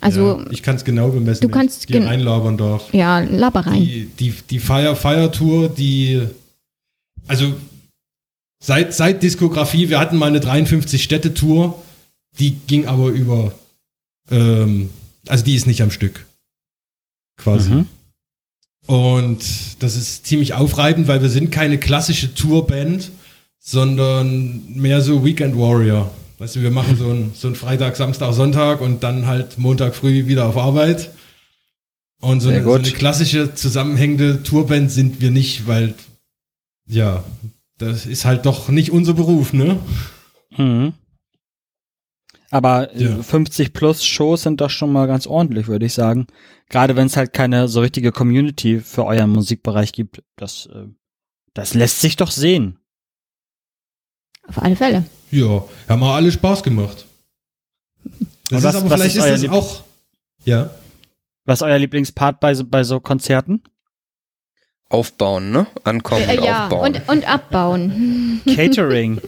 Also, 0.00 0.38
ja, 0.40 0.50
ich 0.50 0.62
kann 0.62 0.76
es 0.76 0.84
genau 0.84 1.08
bemessen, 1.08 1.42
du 1.42 1.48
kannst 1.48 1.80
ich 1.80 1.86
dir 1.86 2.04
reinlabern 2.06 2.56
darf. 2.56 2.92
ja, 2.92 3.20
laber 3.20 3.60
rein. 3.66 3.80
Die, 3.82 4.10
die, 4.18 4.34
die 4.50 4.58
Fire, 4.58 4.94
Fire 4.96 5.30
Tour, 5.30 5.68
die, 5.68 6.22
also 7.28 7.54
seit, 8.66 8.94
seit 8.94 9.22
Diskografie, 9.22 9.88
wir 9.88 10.00
hatten 10.00 10.16
mal 10.16 10.26
eine 10.26 10.40
53-Städte-Tour, 10.40 11.80
die 12.40 12.56
ging 12.66 12.86
aber 12.86 13.08
über, 13.08 13.52
ähm, 14.30 14.90
also 15.28 15.44
die 15.44 15.54
ist 15.54 15.68
nicht 15.68 15.82
am 15.82 15.92
Stück. 15.92 16.26
Quasi. 17.36 17.70
Mhm. 17.70 17.86
Und 18.86 19.44
das 19.80 19.94
ist 19.94 20.26
ziemlich 20.26 20.54
aufreibend, 20.54 21.06
weil 21.06 21.22
wir 21.22 21.28
sind 21.28 21.52
keine 21.52 21.78
klassische 21.78 22.34
Tourband, 22.34 23.12
sondern 23.60 24.64
mehr 24.74 25.00
so 25.00 25.24
Weekend 25.24 25.56
Warrior. 25.56 26.10
Weißt 26.38 26.56
du, 26.56 26.62
wir 26.62 26.70
machen 26.72 26.96
so 26.96 27.10
ein, 27.10 27.32
so 27.34 27.48
ein 27.48 27.54
Freitag, 27.54 27.96
Samstag, 27.96 28.32
Sonntag 28.34 28.80
und 28.80 29.04
dann 29.04 29.26
halt 29.26 29.58
Montag 29.58 29.94
früh 29.94 30.26
wieder 30.26 30.46
auf 30.46 30.56
Arbeit. 30.56 31.10
Und 32.20 32.40
so 32.40 32.48
eine, 32.48 32.64
so 32.64 32.72
eine 32.72 32.90
klassische 32.90 33.54
zusammenhängende 33.54 34.42
Tourband 34.42 34.90
sind 34.90 35.20
wir 35.20 35.30
nicht, 35.30 35.68
weil, 35.68 35.94
ja, 36.88 37.22
das 37.78 38.06
ist 38.06 38.24
halt 38.24 38.46
doch 38.46 38.68
nicht 38.68 38.90
unser 38.90 39.14
Beruf, 39.14 39.52
ne? 39.52 39.78
Mhm. 40.56 40.94
Aber 42.50 42.94
äh, 42.94 43.04
Ja. 43.04 43.22
50 43.22 43.72
plus 43.72 44.04
Shows 44.04 44.42
sind 44.42 44.60
doch 44.60 44.70
schon 44.70 44.92
mal 44.92 45.06
ganz 45.06 45.26
ordentlich, 45.26 45.66
würde 45.66 45.86
ich 45.86 45.94
sagen. 45.94 46.26
Gerade 46.68 46.96
wenn 46.96 47.06
es 47.06 47.16
halt 47.16 47.32
keine 47.32 47.68
so 47.68 47.80
richtige 47.80 48.12
Community 48.12 48.80
für 48.80 49.04
euren 49.04 49.30
Musikbereich 49.30 49.92
gibt, 49.92 50.22
das, 50.36 50.66
äh, 50.66 50.86
das 51.54 51.74
lässt 51.74 52.00
sich 52.00 52.16
doch 52.16 52.30
sehen. 52.30 52.78
Auf 54.46 54.62
alle 54.62 54.76
Fälle. 54.76 55.04
Ja, 55.30 55.64
haben 55.88 56.00
wir 56.00 56.12
alle 56.14 56.30
Spaß 56.30 56.62
gemacht. 56.62 57.04
Das 58.48 58.62
was- 58.62 58.74
ist 58.76 58.80
aber 58.82 58.90
vielleicht 58.96 59.16
ist 59.16 59.24
ist, 59.24 59.42
das 59.44 59.50
auch, 59.50 59.82
ja. 60.44 60.70
Was 61.44 61.58
ist 61.60 61.62
euer 61.62 61.78
Lieblingspart 61.78 62.38
bei 62.40 62.54
so, 62.54 62.64
bei 62.64 62.84
so 62.84 63.00
Konzerten? 63.00 63.62
Aufbauen, 64.88 65.50
ne? 65.50 65.66
Ankommen 65.84 66.28
Äh, 66.28 66.38
und 66.38 66.44
ja, 66.44 66.64
aufbauen. 66.64 66.94
und, 66.94 67.08
und 67.08 67.28
abbauen. 67.28 68.40
Catering. 68.54 69.20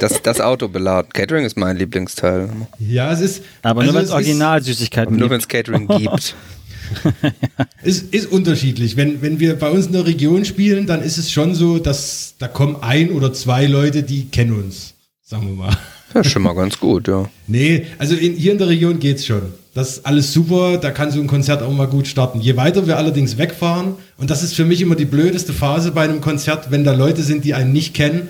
Das, 0.00 0.20
das 0.22 0.40
Auto 0.42 0.68
beladen. 0.68 1.10
Catering 1.12 1.44
ist 1.46 1.56
mein 1.56 1.76
Lieblingsteil. 1.78 2.50
Ja, 2.78 3.12
es 3.12 3.20
ist. 3.20 3.42
Aber 3.62 3.80
also 3.80 3.92
nur 3.92 3.98
wenn 3.98 4.04
es 4.04 4.10
es 4.10 4.14
Originalsüßigkeiten 4.14 5.16
Nur 5.16 5.30
wenn 5.30 5.38
gibt. 5.38 5.42
es 5.42 5.48
Catering 5.48 5.88
gibt. 5.98 6.34
Ist, 7.82 8.14
ist 8.14 8.30
unterschiedlich. 8.30 8.96
Wenn, 8.96 9.20
wenn 9.20 9.40
wir 9.40 9.58
bei 9.58 9.70
uns 9.70 9.86
in 9.86 9.92
der 9.92 10.06
Region 10.06 10.44
spielen, 10.44 10.86
dann 10.86 11.02
ist 11.02 11.18
es 11.18 11.32
schon 11.32 11.52
so, 11.52 11.80
dass 11.80 12.34
da 12.38 12.46
kommen 12.46 12.76
ein 12.80 13.10
oder 13.10 13.32
zwei 13.32 13.66
Leute, 13.66 14.04
die 14.04 14.26
kennen 14.28 14.52
uns. 14.52 14.94
Sagen 15.24 15.48
wir 15.48 15.54
mal. 15.56 15.76
Das 16.12 16.26
ist 16.26 16.32
schon 16.32 16.42
mal 16.42 16.54
ganz 16.54 16.78
gut, 16.78 17.08
ja. 17.08 17.28
Nee, 17.48 17.86
also 17.98 18.14
in, 18.14 18.34
hier 18.34 18.52
in 18.52 18.58
der 18.58 18.68
Region 18.68 19.00
geht's 19.00 19.26
schon. 19.26 19.52
Das 19.76 19.90
ist 19.90 20.06
alles 20.06 20.32
super, 20.32 20.78
da 20.78 20.90
kann 20.90 21.10
so 21.10 21.20
ein 21.20 21.26
Konzert 21.26 21.62
auch 21.62 21.70
mal 21.70 21.86
gut 21.86 22.06
starten. 22.08 22.40
Je 22.40 22.56
weiter 22.56 22.86
wir 22.86 22.96
allerdings 22.96 23.36
wegfahren, 23.36 23.96
und 24.16 24.30
das 24.30 24.42
ist 24.42 24.54
für 24.54 24.64
mich 24.64 24.80
immer 24.80 24.94
die 24.94 25.04
blödeste 25.04 25.52
Phase 25.52 25.92
bei 25.92 26.04
einem 26.04 26.22
Konzert, 26.22 26.70
wenn 26.70 26.82
da 26.82 26.94
Leute 26.94 27.22
sind, 27.22 27.44
die 27.44 27.52
einen 27.52 27.74
nicht 27.74 27.92
kennen, 27.92 28.28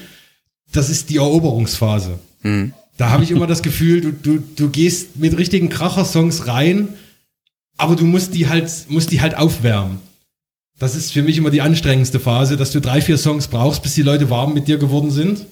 das 0.72 0.90
ist 0.90 1.08
die 1.08 1.18
Eroberungsphase. 1.18 2.18
Hm. 2.40 2.72
Da 2.96 3.10
habe 3.10 3.22
ich 3.22 3.30
immer 3.30 3.46
das 3.46 3.62
Gefühl, 3.62 4.00
du, 4.00 4.10
du, 4.10 4.42
du 4.56 4.70
gehst 4.70 5.20
mit 5.20 5.38
richtigen 5.38 5.68
Kracher-Songs 5.68 6.48
rein, 6.48 6.88
aber 7.76 7.94
du 7.94 8.06
musst 8.06 8.34
die 8.34 8.48
halt, 8.48 8.68
musst 8.88 9.12
die 9.12 9.20
halt 9.20 9.36
aufwärmen. 9.36 9.98
Das 10.80 10.96
ist 10.96 11.12
für 11.12 11.22
mich 11.22 11.38
immer 11.38 11.50
die 11.50 11.62
anstrengendste 11.62 12.18
Phase, 12.18 12.56
dass 12.56 12.72
du 12.72 12.80
drei, 12.80 13.00
vier 13.00 13.18
Songs 13.18 13.46
brauchst, 13.46 13.84
bis 13.84 13.94
die 13.94 14.02
Leute 14.02 14.30
warm 14.30 14.52
mit 14.52 14.66
dir 14.66 14.78
geworden 14.78 15.12
sind. 15.12 15.46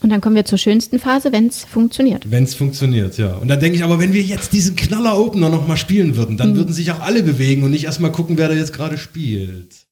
Und 0.00 0.10
dann 0.10 0.20
kommen 0.20 0.36
wir 0.36 0.44
zur 0.44 0.58
schönsten 0.58 0.98
Phase, 0.98 1.32
wenn 1.32 1.46
es 1.46 1.64
funktioniert. 1.64 2.30
Wenn 2.30 2.44
es 2.44 2.54
funktioniert, 2.54 3.16
ja. 3.16 3.34
Und 3.34 3.48
dann 3.48 3.60
denke 3.60 3.76
ich 3.78 3.84
aber, 3.84 3.98
wenn 3.98 4.12
wir 4.12 4.22
jetzt 4.22 4.52
diesen 4.52 4.76
Knaller-Opener 4.76 5.48
nochmal 5.48 5.76
spielen 5.76 6.16
würden, 6.16 6.36
dann 6.36 6.56
würden 6.56 6.72
sich 6.74 6.90
auch 6.92 7.00
alle 7.00 7.22
bewegen 7.22 7.62
und 7.62 7.70
nicht 7.70 7.84
erstmal 7.84 8.12
gucken, 8.12 8.36
wer 8.36 8.48
da 8.48 8.54
jetzt 8.54 8.72
gerade 8.72 8.98
spielt. 8.98 9.84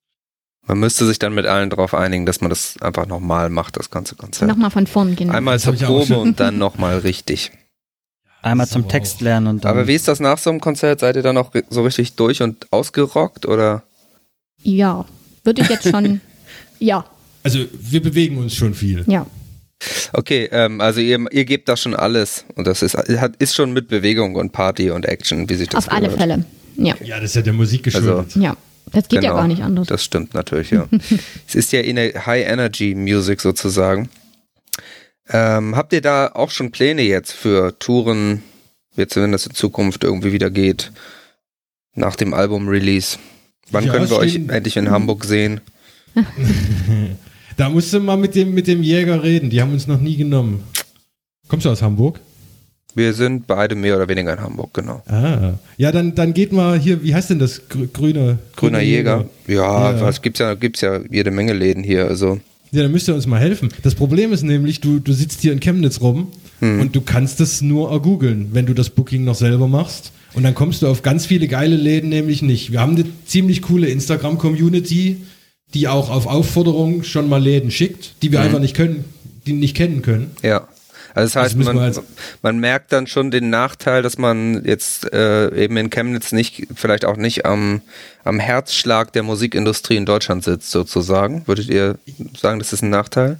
Man 0.67 0.79
müsste 0.79 1.07
sich 1.07 1.19
dann 1.19 1.35
mit 1.35 1.47
allen 1.47 1.71
darauf 1.71 1.95
einigen, 1.95 2.27
dass 2.27 2.41
man 2.41 2.51
das 2.51 2.77
einfach 2.81 3.07
nochmal 3.07 3.51
macht, 3.51 3.77
das 3.77 3.91
ganze 3.91 4.15
Konzert. 4.15 4.49
Nochmal 4.49 4.71
von 4.71 4.87
vorn, 4.87 5.17
genau. 5.17 5.33
Einmal 5.33 5.59
zur 5.59 5.75
Probe 5.75 6.19
und 6.19 6.39
dann 6.39 6.59
nochmal 6.59 6.99
richtig. 6.99 7.51
Einmal 8.43 8.67
zum 8.67 8.83
aber 8.83 8.91
Text 8.91 9.21
lernen 9.21 9.47
und 9.47 9.65
dann. 9.65 9.71
Aber 9.71 9.87
wie 9.87 9.95
ist 9.95 10.09
das 10.09 10.19
nach 10.19 10.37
so 10.37 10.51
einem 10.51 10.61
Konzert? 10.61 10.99
Seid 11.01 11.15
ihr 11.15 11.23
dann 11.23 11.37
auch 11.37 11.53
so 11.71 11.85
richtig 11.85 12.17
durch 12.17 12.43
und 12.43 12.73
ausgerockt 12.73 13.47
oder? 13.47 13.85
Ja, 14.63 15.05
würde 15.45 15.63
ich 15.63 15.69
jetzt 15.69 15.89
schon. 15.89 16.21
ja, 16.81 17.05
Also 17.45 17.61
wir 17.73 18.03
bewegen 18.03 18.39
uns 18.39 18.55
schon 18.55 18.75
viel. 18.75 19.05
ja. 19.07 19.27
Okay, 20.13 20.49
ähm, 20.53 20.81
also 20.81 21.01
ihr, 21.01 21.19
ihr 21.31 21.45
gebt 21.45 21.69
da 21.69 21.77
schon 21.77 21.95
alles 21.95 22.45
und 22.57 22.67
das 22.67 22.83
ist, 22.83 22.97
hat, 22.97 23.37
ist 23.37 23.55
schon 23.55 23.73
mit 23.73 23.89
Bewegung 23.89 24.35
und 24.37 24.53
Party 24.53 24.91
und 24.91 25.05
Action, 25.07 25.49
wie 25.49 25.55
sich 25.55 25.69
das 25.69 25.87
Auf 25.89 25.93
alle 25.93 26.05
gehört. 26.09 26.21
Fälle. 26.21 26.45
Ja, 26.77 26.95
Ja, 27.03 27.17
das 27.21 27.31
ist 27.31 27.37
ja 27.37 27.43
der 27.43 27.53
Musik 27.53 27.83
geschuldet. 27.85 28.35
ja. 28.37 28.57
Das 28.91 29.05
geht 29.09 29.23
ja 29.23 29.31
Genau, 29.31 29.37
gar 29.37 29.49
nicht 29.49 29.63
anders. 29.63 29.87
Das 29.87 30.03
stimmt 30.05 30.35
natürlich, 30.35 30.71
ja. 30.71 30.87
es 31.49 31.55
ist 31.55 31.73
ja 31.73 31.81
High-Energy-Music 31.81 33.41
sozusagen. 33.41 34.09
Ähm, 35.29 35.77
habt 35.77 35.93
ihr 35.93 36.01
da 36.01 36.33
auch 36.35 36.51
schon 36.51 36.73
Pläne 36.73 37.03
jetzt 37.03 37.33
für 37.33 37.79
Touren, 37.79 38.43
jetzt 38.97 39.17
wenn 39.17 39.33
das 39.33 39.47
in 39.47 39.55
Zukunft 39.55 40.03
irgendwie 40.05 40.33
wieder 40.33 40.51
geht, 40.51 40.93
nach 41.95 42.17
dem 42.17 42.35
Album-Release? 42.35 43.19
Wann 43.71 43.85
Ja, 43.87 43.93
können 43.93 44.11
wir 44.11 44.17
euch 44.19 44.35
endlich 44.35 44.77
in 44.77 44.91
Hamburg 44.91 45.25
sehen? 45.25 45.61
Da 47.63 47.69
musst 47.69 47.93
du 47.93 48.01
mal 48.01 48.17
mit 48.17 48.35
dem, 48.35 48.55
mit 48.55 48.67
dem 48.67 48.83
Jäger 48.83 49.23
reden, 49.23 49.49
die 49.49 49.63
haben 49.63 49.73
uns 49.73 49.87
noch 49.87 50.01
nie 50.01 50.17
genommen. 50.17 50.65
Kommst 51.47 51.65
du 51.65 51.71
aus 51.71 51.81
Hamburg? 51.81 52.19
Wir 52.97 53.13
sind 53.15 53.47
beide 53.47 53.77
mehr 53.77 53.95
oder 53.95 54.09
weniger 54.09 54.33
in 54.33 54.41
Hamburg, 54.41 54.75
genau. 54.75 55.01
Ah. 55.07 55.53
Ja, 55.77 55.93
dann, 55.93 56.17
dann 56.17 56.35
geht 56.35 56.53
mal 56.53 56.77
hier, 56.77 57.05
wie 57.05 57.15
heißt 57.15 57.31
denn 57.31 57.39
das? 57.39 57.63
Grü- 57.71 57.87
Grüner, 57.93 58.41
Grüner 58.57 58.81
Jäger. 58.81 59.27
Ja, 59.47 59.93
Ja. 59.93 60.01
was 60.01 60.23
gibt's 60.23 60.41
ja, 60.41 60.55
gibt's 60.55 60.81
ja 60.81 61.03
jede 61.09 61.31
Menge 61.31 61.53
Läden 61.53 61.85
hier, 61.85 62.09
also. 62.09 62.41
Ja, 62.73 62.83
dann 62.83 62.91
müsst 62.91 63.07
ihr 63.07 63.15
uns 63.15 63.29
mal 63.29 63.39
helfen. 63.39 63.69
Das 63.85 63.95
Problem 63.95 64.33
ist 64.33 64.43
nämlich, 64.43 64.81
du, 64.81 64.99
du 64.99 65.13
sitzt 65.13 65.41
hier 65.43 65.53
in 65.53 65.61
Chemnitz 65.61 66.01
rum 66.01 66.33
Hm. 66.59 66.81
und 66.81 66.97
du 66.97 67.01
kannst 67.01 67.39
das 67.39 67.63
nur 67.63 67.93
ergoogeln, 67.93 68.49
wenn 68.55 68.67
du 68.67 68.75
das 68.75 68.91
Booking 68.91 69.23
noch 69.23 69.37
selber 69.37 69.69
machst. 69.69 70.11
Und 70.35 70.43
dann 70.43 70.55
kommst 70.57 70.83
du 70.83 70.89
auf 70.89 71.03
ganz 71.03 71.27
viele 71.27 71.47
geile 71.47 71.77
Läden 71.77 72.09
nämlich 72.09 72.43
nicht. 72.43 72.73
Wir 72.73 72.81
haben 72.81 72.97
eine 72.97 73.05
ziemlich 73.25 73.63
coole 73.63 73.87
Instagram-Community, 73.87 75.19
die 75.75 75.89
auch 75.89 76.11
auf 76.11 76.27
Aufforderung 76.27 77.03
schon 77.05 77.29
mal 77.29 77.43
Läden 77.43 77.71
schickt, 77.71 78.15
die 78.23 78.33
wir 78.33 78.39
Hm. 78.41 78.47
einfach 78.47 78.59
nicht 78.61 78.75
können, 78.77 79.05
die 79.47 79.53
nicht 79.53 79.77
kennen 79.77 80.03
können. 80.03 80.31
Ja. 80.43 80.69
Also 81.15 81.35
das 81.35 81.37
heißt, 81.45 81.59
wir 81.59 81.67
man, 81.67 81.79
als- 81.79 82.01
man 82.41 82.59
merkt 82.59 82.91
dann 82.91 83.07
schon 83.07 83.31
den 83.31 83.51
Nachteil, 83.51 84.01
dass 84.03 84.17
man 84.17 84.65
jetzt 84.65 85.13
äh, 85.13 85.55
eben 85.65 85.77
in 85.77 85.91
Chemnitz 85.91 86.33
nicht, 86.33 86.67
vielleicht 86.75 87.05
auch 87.05 87.19
nicht 87.19 87.45
am, 87.45 87.83
am 88.25 88.39
Herzschlag 88.41 89.13
der 89.13 89.23
Musikindustrie 89.23 89.97
in 89.97 90.07
Deutschland 90.07 90.43
sitzt, 90.43 90.71
sozusagen. 90.71 91.47
Würdet 91.47 91.69
ihr 91.69 91.99
sagen, 92.41 92.59
das 92.61 92.73
ist 92.73 92.83
ein 92.83 92.89
Nachteil? 92.89 93.39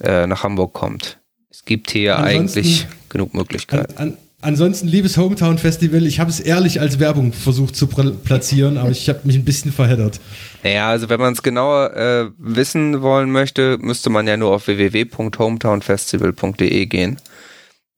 äh, 0.00 0.26
nach 0.26 0.42
Hamburg 0.42 0.72
kommt. 0.72 1.18
Es 1.50 1.64
gibt 1.64 1.90
hier 1.90 2.16
Ansonsten- 2.16 2.58
eigentlich 2.58 2.86
genug 3.08 3.32
An, 3.32 3.38
Möglichkeiten. 3.38 3.96
an, 3.96 4.18
ansonsten, 4.40 4.88
liebes 4.88 5.16
Hometown 5.16 5.58
Festival, 5.58 6.06
ich 6.06 6.20
habe 6.20 6.30
es 6.30 6.40
ehrlich 6.40 6.80
als 6.80 6.98
Werbung 6.98 7.32
versucht 7.32 7.76
zu 7.76 7.86
platzieren, 7.86 8.76
aber 8.78 8.90
ich 8.90 9.08
habe 9.08 9.20
mich 9.24 9.36
ein 9.36 9.44
bisschen 9.44 9.72
verheddert. 9.72 10.20
Naja, 10.62 10.88
also 10.88 11.08
wenn 11.08 11.20
man 11.20 11.32
es 11.32 11.42
genauer 11.42 11.94
äh, 11.96 12.26
wissen 12.38 13.02
wollen 13.02 13.30
möchte, 13.32 13.78
müsste 13.78 14.10
man 14.10 14.26
ja 14.26 14.36
nur 14.36 14.52
auf 14.52 14.66
www.hometownfestival.de 14.66 16.86
gehen. 16.86 17.16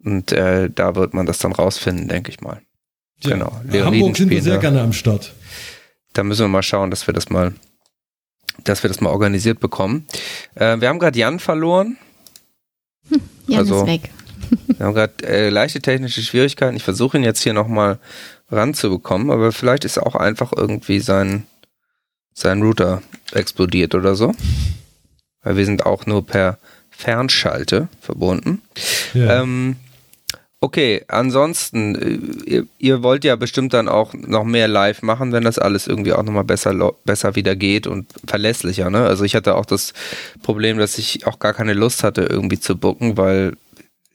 Und 0.04 0.32
äh, 0.32 0.70
da 0.70 0.94
wird 0.94 1.12
man 1.14 1.26
das 1.26 1.38
dann 1.38 1.52
rausfinden, 1.52 2.08
denke 2.08 2.30
ich 2.30 2.40
mal. 2.40 2.60
Tja, 3.20 3.32
Genau, 3.32 3.60
Leoniden 3.64 3.84
Hamburg 3.86 4.16
sind 4.16 4.30
wir 4.30 4.42
sehr 4.42 4.58
gerne 4.58 4.80
am 4.80 4.92
Start. 4.92 5.32
Da 6.12 6.22
müssen 6.22 6.42
wir 6.44 6.48
mal 6.48 6.62
schauen, 6.62 6.90
dass 6.90 7.06
wir 7.06 7.14
das 7.14 7.30
mal, 7.30 7.52
dass 8.64 8.82
wir 8.84 8.88
das 8.88 9.00
mal 9.00 9.10
organisiert 9.10 9.60
bekommen. 9.60 10.06
Äh, 10.54 10.80
wir 10.80 10.88
haben 10.88 10.98
gerade 10.98 11.18
Jan 11.18 11.40
verloren. 11.40 11.96
Jan 13.48 13.58
Also- 13.60 13.80
ist 13.82 13.86
weg. 13.88 14.10
Wir 14.66 14.86
haben 14.86 14.94
gerade 14.94 15.26
äh, 15.26 15.48
leichte 15.50 15.80
technische 15.80 16.22
Schwierigkeiten. 16.22 16.76
Ich 16.76 16.84
versuche 16.84 17.16
ihn 17.16 17.24
jetzt 17.24 17.42
hier 17.42 17.52
nochmal 17.52 17.98
ranzubekommen, 18.50 19.30
aber 19.30 19.52
vielleicht 19.52 19.84
ist 19.84 19.98
auch 19.98 20.14
einfach 20.14 20.52
irgendwie 20.56 21.00
sein, 21.00 21.44
sein 22.34 22.62
Router 22.62 23.02
explodiert 23.32 23.94
oder 23.94 24.14
so. 24.14 24.34
Weil 25.42 25.56
wir 25.56 25.64
sind 25.64 25.86
auch 25.86 26.06
nur 26.06 26.26
per 26.26 26.58
Fernschalte 26.90 27.88
verbunden. 28.00 28.62
Ja. 29.14 29.42
Ähm, 29.42 29.76
okay, 30.60 31.04
ansonsten, 31.08 31.94
äh, 31.94 32.50
ihr, 32.50 32.66
ihr 32.78 33.02
wollt 33.02 33.24
ja 33.24 33.36
bestimmt 33.36 33.72
dann 33.72 33.88
auch 33.88 34.14
noch 34.14 34.44
mehr 34.44 34.66
live 34.66 35.02
machen, 35.02 35.32
wenn 35.32 35.44
das 35.44 35.58
alles 35.58 35.86
irgendwie 35.86 36.12
auch 36.12 36.24
nochmal 36.24 36.44
besser, 36.44 36.92
besser 37.04 37.36
wieder 37.36 37.54
geht 37.54 37.86
und 37.86 38.12
verlässlicher. 38.26 38.90
Ne? 38.90 39.06
Also 39.06 39.24
ich 39.24 39.36
hatte 39.36 39.54
auch 39.54 39.66
das 39.66 39.92
Problem, 40.42 40.78
dass 40.78 40.98
ich 40.98 41.26
auch 41.26 41.38
gar 41.38 41.54
keine 41.54 41.74
Lust 41.74 42.02
hatte, 42.02 42.22
irgendwie 42.22 42.58
zu 42.58 42.76
booken, 42.76 43.16
weil 43.16 43.56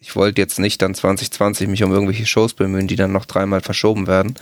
ich 0.04 0.18
wollte 0.18 0.42
jetzt 0.42 0.60
nicht 0.60 0.82
dann 0.82 0.94
2020 0.94 1.70
mich 1.70 1.82
um 1.82 1.94
irgendwelche 1.94 2.26
Shows 2.26 2.54
bemühen, 2.54 2.88
die 2.88 2.98
dann 2.98 3.14
noch 3.14 3.26
dreimal 3.26 3.62
verschoben 3.62 4.06
werden. 4.06 4.36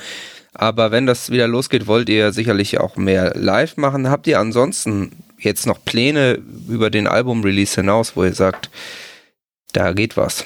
Aber 0.54 0.90
wenn 0.90 1.06
das 1.06 1.30
wieder 1.30 1.48
losgeht, 1.48 1.86
wollt 1.86 2.10
ihr 2.10 2.34
sicherlich 2.34 2.80
auch 2.80 2.96
mehr 2.98 3.34
live 3.36 3.78
machen. 3.78 4.10
Habt 4.10 4.26
ihr 4.26 4.40
ansonsten 4.40 5.12
jetzt 5.40 5.68
noch 5.68 5.86
Pläne 5.86 6.40
über 6.68 6.90
den 6.90 7.06
Album-Release 7.08 7.76
hinaus, 7.76 8.16
wo 8.16 8.24
ihr 8.24 8.34
sagt, 8.34 8.72
da 9.74 9.94
geht 9.94 10.18
was? 10.18 10.46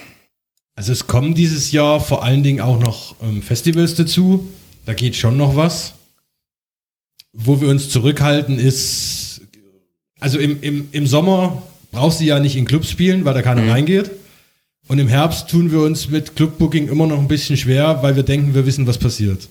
Also 0.75 0.91
es 0.91 1.07
kommen 1.07 1.33
dieses 1.33 1.71
Jahr 1.71 2.01
vor 2.01 2.23
allen 2.23 2.43
Dingen 2.43 2.59
auch 2.59 2.77
noch 2.79 3.15
ähm, 3.23 3.41
Festivals 3.41 3.95
dazu. 3.95 4.49
Da 4.85 4.93
geht 4.93 5.15
schon 5.15 5.37
noch 5.37 5.55
was. 5.55 5.93
Wo 7.31 7.61
wir 7.61 7.69
uns 7.69 7.89
zurückhalten 7.89 8.59
ist, 8.59 9.41
also 10.19 10.39
im, 10.39 10.61
im, 10.61 10.89
im 10.91 11.07
Sommer 11.07 11.63
brauchst 11.91 12.19
du 12.19 12.25
ja 12.25 12.39
nicht 12.39 12.57
in 12.57 12.65
Clubs 12.65 12.89
spielen, 12.89 13.23
weil 13.23 13.33
da 13.33 13.41
keiner 13.41 13.61
Mhm. 13.61 13.69
reingeht. 13.71 14.11
Und 14.87 14.99
im 14.99 15.07
Herbst 15.07 15.49
tun 15.49 15.71
wir 15.71 15.79
uns 15.81 16.09
mit 16.09 16.35
Clubbooking 16.35 16.87
immer 16.89 17.07
noch 17.07 17.17
ein 17.17 17.27
bisschen 17.27 17.57
schwer, 17.57 17.99
weil 18.01 18.15
wir 18.15 18.23
denken, 18.23 18.53
wir 18.53 18.65
wissen, 18.65 18.85
was 18.87 18.97
passiert. 18.97 19.47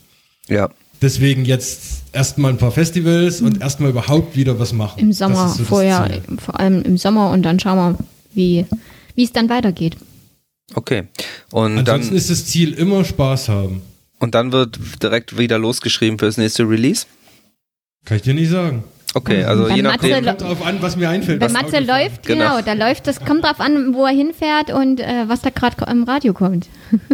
Ja, 0.48 0.70
Deswegen 1.02 1.44
jetzt 1.44 1.82
erstmal 2.12 2.52
ein 2.52 2.56
paar 2.56 2.70
Festivals 2.70 3.42
und 3.42 3.60
erstmal 3.60 3.90
überhaupt 3.90 4.36
wieder 4.36 4.58
was 4.58 4.72
machen. 4.72 5.00
Im 5.00 5.08
Das 5.10 5.18
Sommer 5.18 5.48
so 5.50 5.58
das 5.58 5.68
vorher, 5.68 6.22
vor 6.38 6.58
allem 6.58 6.82
im 6.82 6.96
Sommer 6.96 7.30
und 7.30 7.42
dann 7.42 7.60
schauen 7.60 7.76
wir, 7.76 7.98
wie 8.32 8.64
wie 9.14 9.24
es 9.24 9.32
dann 9.32 9.48
weitergeht. 9.48 9.96
okay. 10.74 11.04
Und 11.50 11.78
Ansonsten 11.78 12.10
dann, 12.10 12.16
ist 12.16 12.30
das 12.30 12.46
Ziel 12.46 12.72
immer 12.72 13.04
Spaß 13.04 13.48
haben. 13.50 13.82
und 14.18 14.34
dann 14.34 14.52
wird 14.52 14.78
direkt 15.02 15.36
wieder 15.36 15.58
losgeschrieben 15.58 16.18
fürs 16.18 16.38
nächste 16.38 16.62
Release? 16.62 17.04
Kann 18.06 18.16
ich 18.16 18.22
dir 18.22 18.34
nicht 18.34 18.50
sagen. 18.50 18.84
Okay, 19.14 19.44
also 19.44 19.68
Bei 19.68 19.76
je 19.76 19.82
Matze 19.82 20.08
nachdem. 20.08 20.24
Kommt 20.26 20.40
drauf 20.42 20.66
an, 20.66 20.76
was 20.80 20.96
mir 20.96 21.08
einfällt. 21.08 21.40
Was 21.40 21.52
Matze 21.52 21.78
läuft, 21.78 22.26
Genau. 22.26 22.56
genau. 22.56 22.62
da 22.64 22.72
läuft 22.72 23.06
das, 23.06 23.24
kommt 23.24 23.44
drauf 23.44 23.60
an, 23.60 23.94
wo 23.94 24.04
er 24.04 24.12
hinfährt 24.12 24.72
und 24.72 25.00
äh, 25.00 25.28
was 25.28 25.40
da 25.40 25.50
gerade 25.50 25.76
im 25.90 26.02
Radio 26.04 26.32
kommt. 26.32 26.68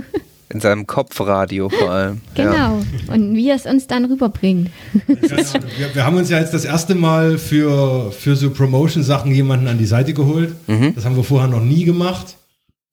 In 0.53 0.59
seinem 0.59 0.84
Kopfradio 0.84 1.68
vor 1.68 1.90
allem. 1.92 2.22
Genau. 2.34 2.53
Ja. 2.53 2.82
Und 3.14 3.36
wie 3.36 3.51
es 3.51 3.66
uns 3.66 3.86
dann 3.86 4.07
rüberbringt. 4.07 4.70
Ahnung. 5.07 5.18
Wir, 5.78 5.94
wir 5.94 6.05
haben 6.05 6.16
uns 6.16 6.28
ja 6.28 6.40
jetzt 6.40 6.53
das 6.53 6.64
erste 6.64 6.96
Mal 6.96 7.38
für, 7.38 8.11
für 8.11 8.34
so 8.34 8.51
Promotion-Sachen 8.51 9.32
jemanden 9.32 9.68
an 9.68 9.78
die 9.78 9.86
Seite 9.86 10.12
geholt. 10.12 10.53
Mhm. 10.66 10.92
Das 10.96 11.05
haben 11.05 11.14
wir 11.14 11.22
vorher 11.22 11.48
noch 11.48 11.61
nie 11.61 11.84
gemacht. 11.84 12.34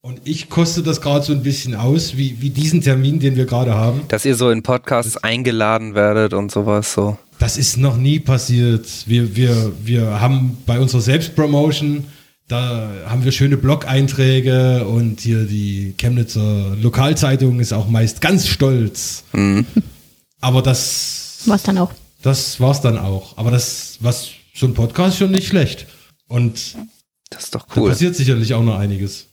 Und 0.08 0.22
ich 0.24 0.49
koste 0.49 0.84
das 0.84 1.01
gerade 1.01 1.26
so 1.26 1.34
ein 1.34 1.43
bisschen 1.43 1.76
aus, 1.76 2.16
wie, 2.16 2.41
wie 2.41 2.49
diesen 2.49 2.80
Termin, 2.80 3.20
den 3.20 3.36
wir 3.36 3.45
gerade 3.45 3.74
haben. 3.74 4.03
Dass 4.08 4.24
ihr 4.24 4.38
so 4.38 4.49
in 4.49 4.64
Podcasts 4.64 5.18
eingeladen 5.18 5.95
werdet 5.95 6.34
und 6.34 6.49
sowas 6.49 6.93
so. 6.93 7.18
Das 7.39 7.58
ist 7.58 7.76
noch 7.76 7.97
nie 7.97 8.22
passiert. 8.22 8.88
Wir, 9.05 9.36
wir, 9.36 9.74
wir 9.84 10.22
haben 10.22 10.60
bei 10.66 10.80
unserer 10.80 11.01
Selbstpromotion, 11.01 12.05
da 12.47 12.89
haben 13.05 13.26
wir 13.26 13.34
schöne 13.34 13.58
Blog-Einträge 13.58 14.86
und 14.88 15.20
hier 15.20 15.43
die 15.43 15.93
Chemnitzer 15.97 16.74
Lokalzeitung 16.82 17.60
ist 17.60 17.74
auch 17.74 17.89
meist 17.89 18.22
ganz 18.22 18.47
stolz. 18.47 19.26
Mhm. 19.34 19.66
Aber 20.39 20.62
das, 20.62 21.39
Was 21.47 21.64
dann 21.64 21.80
auch. 21.80 21.91
das 22.22 22.62
war's 22.62 22.80
dann 22.80 22.97
auch. 22.97 23.38
Aber 23.38 23.51
das, 23.51 23.97
was 23.99 24.30
so 24.53 24.68
ein 24.68 24.74
Podcast 24.74 25.16
ist 25.16 25.18
schon 25.18 25.32
nicht 25.32 25.49
schlecht. 25.49 25.86
Und 26.30 26.78
Das 27.30 27.43
ist 27.43 27.55
doch 27.55 27.68
da 27.68 27.82
cool. 27.82 27.89
passiert 27.89 28.16
sicherlich 28.16 28.53
auch 28.53 28.64
noch 28.64 28.80
einiges. 28.80 29.26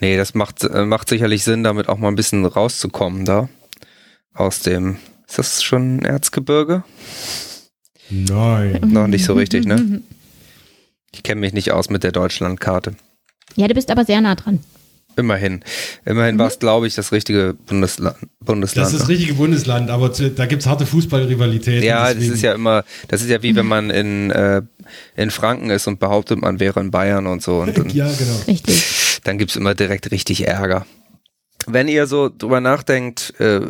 Nee, 0.00 0.16
das 0.16 0.34
macht, 0.34 0.64
äh, 0.64 0.84
macht 0.84 1.08
sicherlich 1.08 1.44
Sinn, 1.44 1.62
damit 1.62 1.88
auch 1.88 1.98
mal 1.98 2.08
ein 2.08 2.16
bisschen 2.16 2.44
rauszukommen 2.44 3.24
da. 3.24 3.48
Aus 4.34 4.60
dem. 4.60 4.96
Ist 5.28 5.38
das 5.38 5.62
schon 5.62 6.04
Erzgebirge? 6.04 6.82
Nein. 8.08 8.80
Noch 8.88 9.06
nicht 9.06 9.24
so 9.24 9.34
richtig, 9.34 9.66
ne? 9.66 10.02
Ich 11.12 11.22
kenne 11.22 11.40
mich 11.40 11.52
nicht 11.52 11.72
aus 11.72 11.90
mit 11.90 12.02
der 12.02 12.12
Deutschlandkarte. 12.12 12.94
Ja, 13.56 13.68
du 13.68 13.74
bist 13.74 13.90
aber 13.90 14.04
sehr 14.04 14.20
nah 14.20 14.34
dran. 14.34 14.60
Immerhin. 15.16 15.62
Immerhin 16.06 16.38
war 16.38 16.46
es, 16.46 16.58
glaube 16.60 16.86
ich, 16.86 16.94
das 16.94 17.10
richtige 17.12 17.54
Bundesland. 17.66 18.16
Bundesland 18.44 18.86
Das 18.86 18.92
ist 18.94 19.00
das 19.00 19.08
ne? 19.08 19.14
richtige 19.14 19.34
Bundesland, 19.34 19.90
aber 19.90 20.12
zu, 20.12 20.30
da 20.30 20.46
gibt's 20.46 20.66
harte 20.66 20.86
Fußballrivalitäten. 20.86 21.82
ja, 21.82 22.04
das 22.06 22.14
deswegen- 22.14 22.34
ist 22.34 22.42
ja 22.42 22.52
immer, 22.54 22.84
das 23.08 23.20
ist 23.22 23.28
ja 23.28 23.42
wie 23.42 23.54
wenn 23.56 23.66
man 23.66 23.90
in, 23.90 24.30
äh, 24.30 24.62
in 25.16 25.30
Franken 25.30 25.70
ist 25.70 25.86
und 25.88 25.98
behauptet, 25.98 26.40
man 26.40 26.58
wäre 26.60 26.80
in 26.80 26.90
Bayern 26.92 27.26
und 27.26 27.42
so. 27.42 27.58
Und 27.60 27.76
dann, 27.78 27.90
Ja, 27.90 28.06
genau. 28.06 28.36
Richtig. 28.46 28.84
Dann 29.24 29.38
gibt's 29.38 29.56
immer 29.56 29.74
direkt 29.74 30.10
richtig 30.10 30.46
Ärger. 30.46 30.86
Wenn 31.66 31.88
ihr 31.88 32.06
so 32.06 32.30
drüber 32.36 32.60
nachdenkt, 32.60 33.34
äh, 33.38 33.60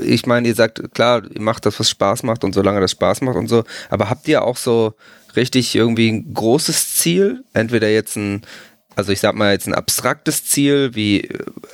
ich 0.00 0.26
meine, 0.26 0.48
ihr 0.48 0.54
sagt, 0.54 0.94
klar, 0.94 1.22
ihr 1.30 1.40
macht 1.40 1.66
das, 1.66 1.78
was 1.78 1.90
Spaß 1.90 2.22
macht 2.22 2.44
und 2.44 2.54
solange 2.54 2.80
das 2.80 2.92
Spaß 2.92 3.20
macht 3.22 3.36
und 3.36 3.48
so, 3.48 3.64
aber 3.90 4.08
habt 4.08 4.26
ihr 4.28 4.42
auch 4.42 4.56
so 4.56 4.94
richtig 5.36 5.74
irgendwie 5.74 6.10
ein 6.10 6.34
großes 6.34 6.94
Ziel? 6.94 7.44
Entweder 7.52 7.88
jetzt 7.88 8.16
ein, 8.16 8.42
also 8.96 9.12
ich 9.12 9.20
sag 9.20 9.34
mal 9.34 9.52
jetzt 9.52 9.66
ein 9.66 9.74
abstraktes 9.74 10.44
Ziel, 10.44 10.94
wie, 10.94 11.28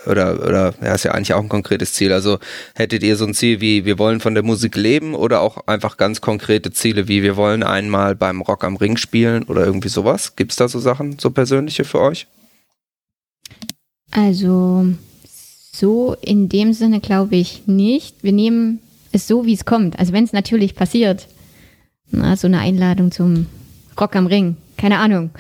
oder, 0.06 0.44
oder, 0.44 0.74
ja, 0.80 0.94
ist 0.94 1.04
ja 1.04 1.12
eigentlich 1.12 1.34
auch 1.34 1.42
ein 1.42 1.48
konkretes 1.48 1.92
Ziel. 1.92 2.12
Also 2.12 2.38
hättet 2.74 3.02
ihr 3.02 3.16
so 3.16 3.26
ein 3.26 3.34
Ziel 3.34 3.60
wie, 3.60 3.84
wir 3.84 3.98
wollen 3.98 4.20
von 4.20 4.34
der 4.34 4.42
Musik 4.42 4.76
leben 4.76 5.14
oder 5.14 5.40
auch 5.40 5.66
einfach 5.66 5.96
ganz 5.96 6.20
konkrete 6.20 6.70
Ziele 6.72 7.08
wie, 7.08 7.22
wir 7.22 7.36
wollen 7.36 7.62
einmal 7.62 8.14
beim 8.14 8.40
Rock 8.40 8.64
am 8.64 8.76
Ring 8.76 8.96
spielen 8.96 9.44
oder 9.44 9.64
irgendwie 9.64 9.88
sowas? 9.88 10.36
Gibt's 10.36 10.56
da 10.56 10.68
so 10.68 10.78
Sachen, 10.78 11.18
so 11.18 11.30
persönliche 11.30 11.84
für 11.84 12.00
euch? 12.00 12.26
Also, 14.10 14.86
so 15.72 16.16
in 16.20 16.48
dem 16.48 16.72
Sinne 16.72 17.00
glaube 17.00 17.36
ich 17.36 17.62
nicht. 17.66 18.16
Wir 18.22 18.32
nehmen 18.32 18.80
es 19.12 19.26
so, 19.28 19.46
wie 19.46 19.52
es 19.54 19.64
kommt. 19.64 19.98
Also, 19.98 20.12
wenn 20.12 20.24
es 20.24 20.32
natürlich 20.32 20.74
passiert, 20.74 21.28
na, 22.10 22.36
so 22.36 22.46
eine 22.46 22.60
Einladung 22.60 23.10
zum 23.12 23.46
Rock 24.00 24.16
am 24.16 24.26
Ring, 24.26 24.56
keine 24.76 24.98
Ahnung, 24.98 25.30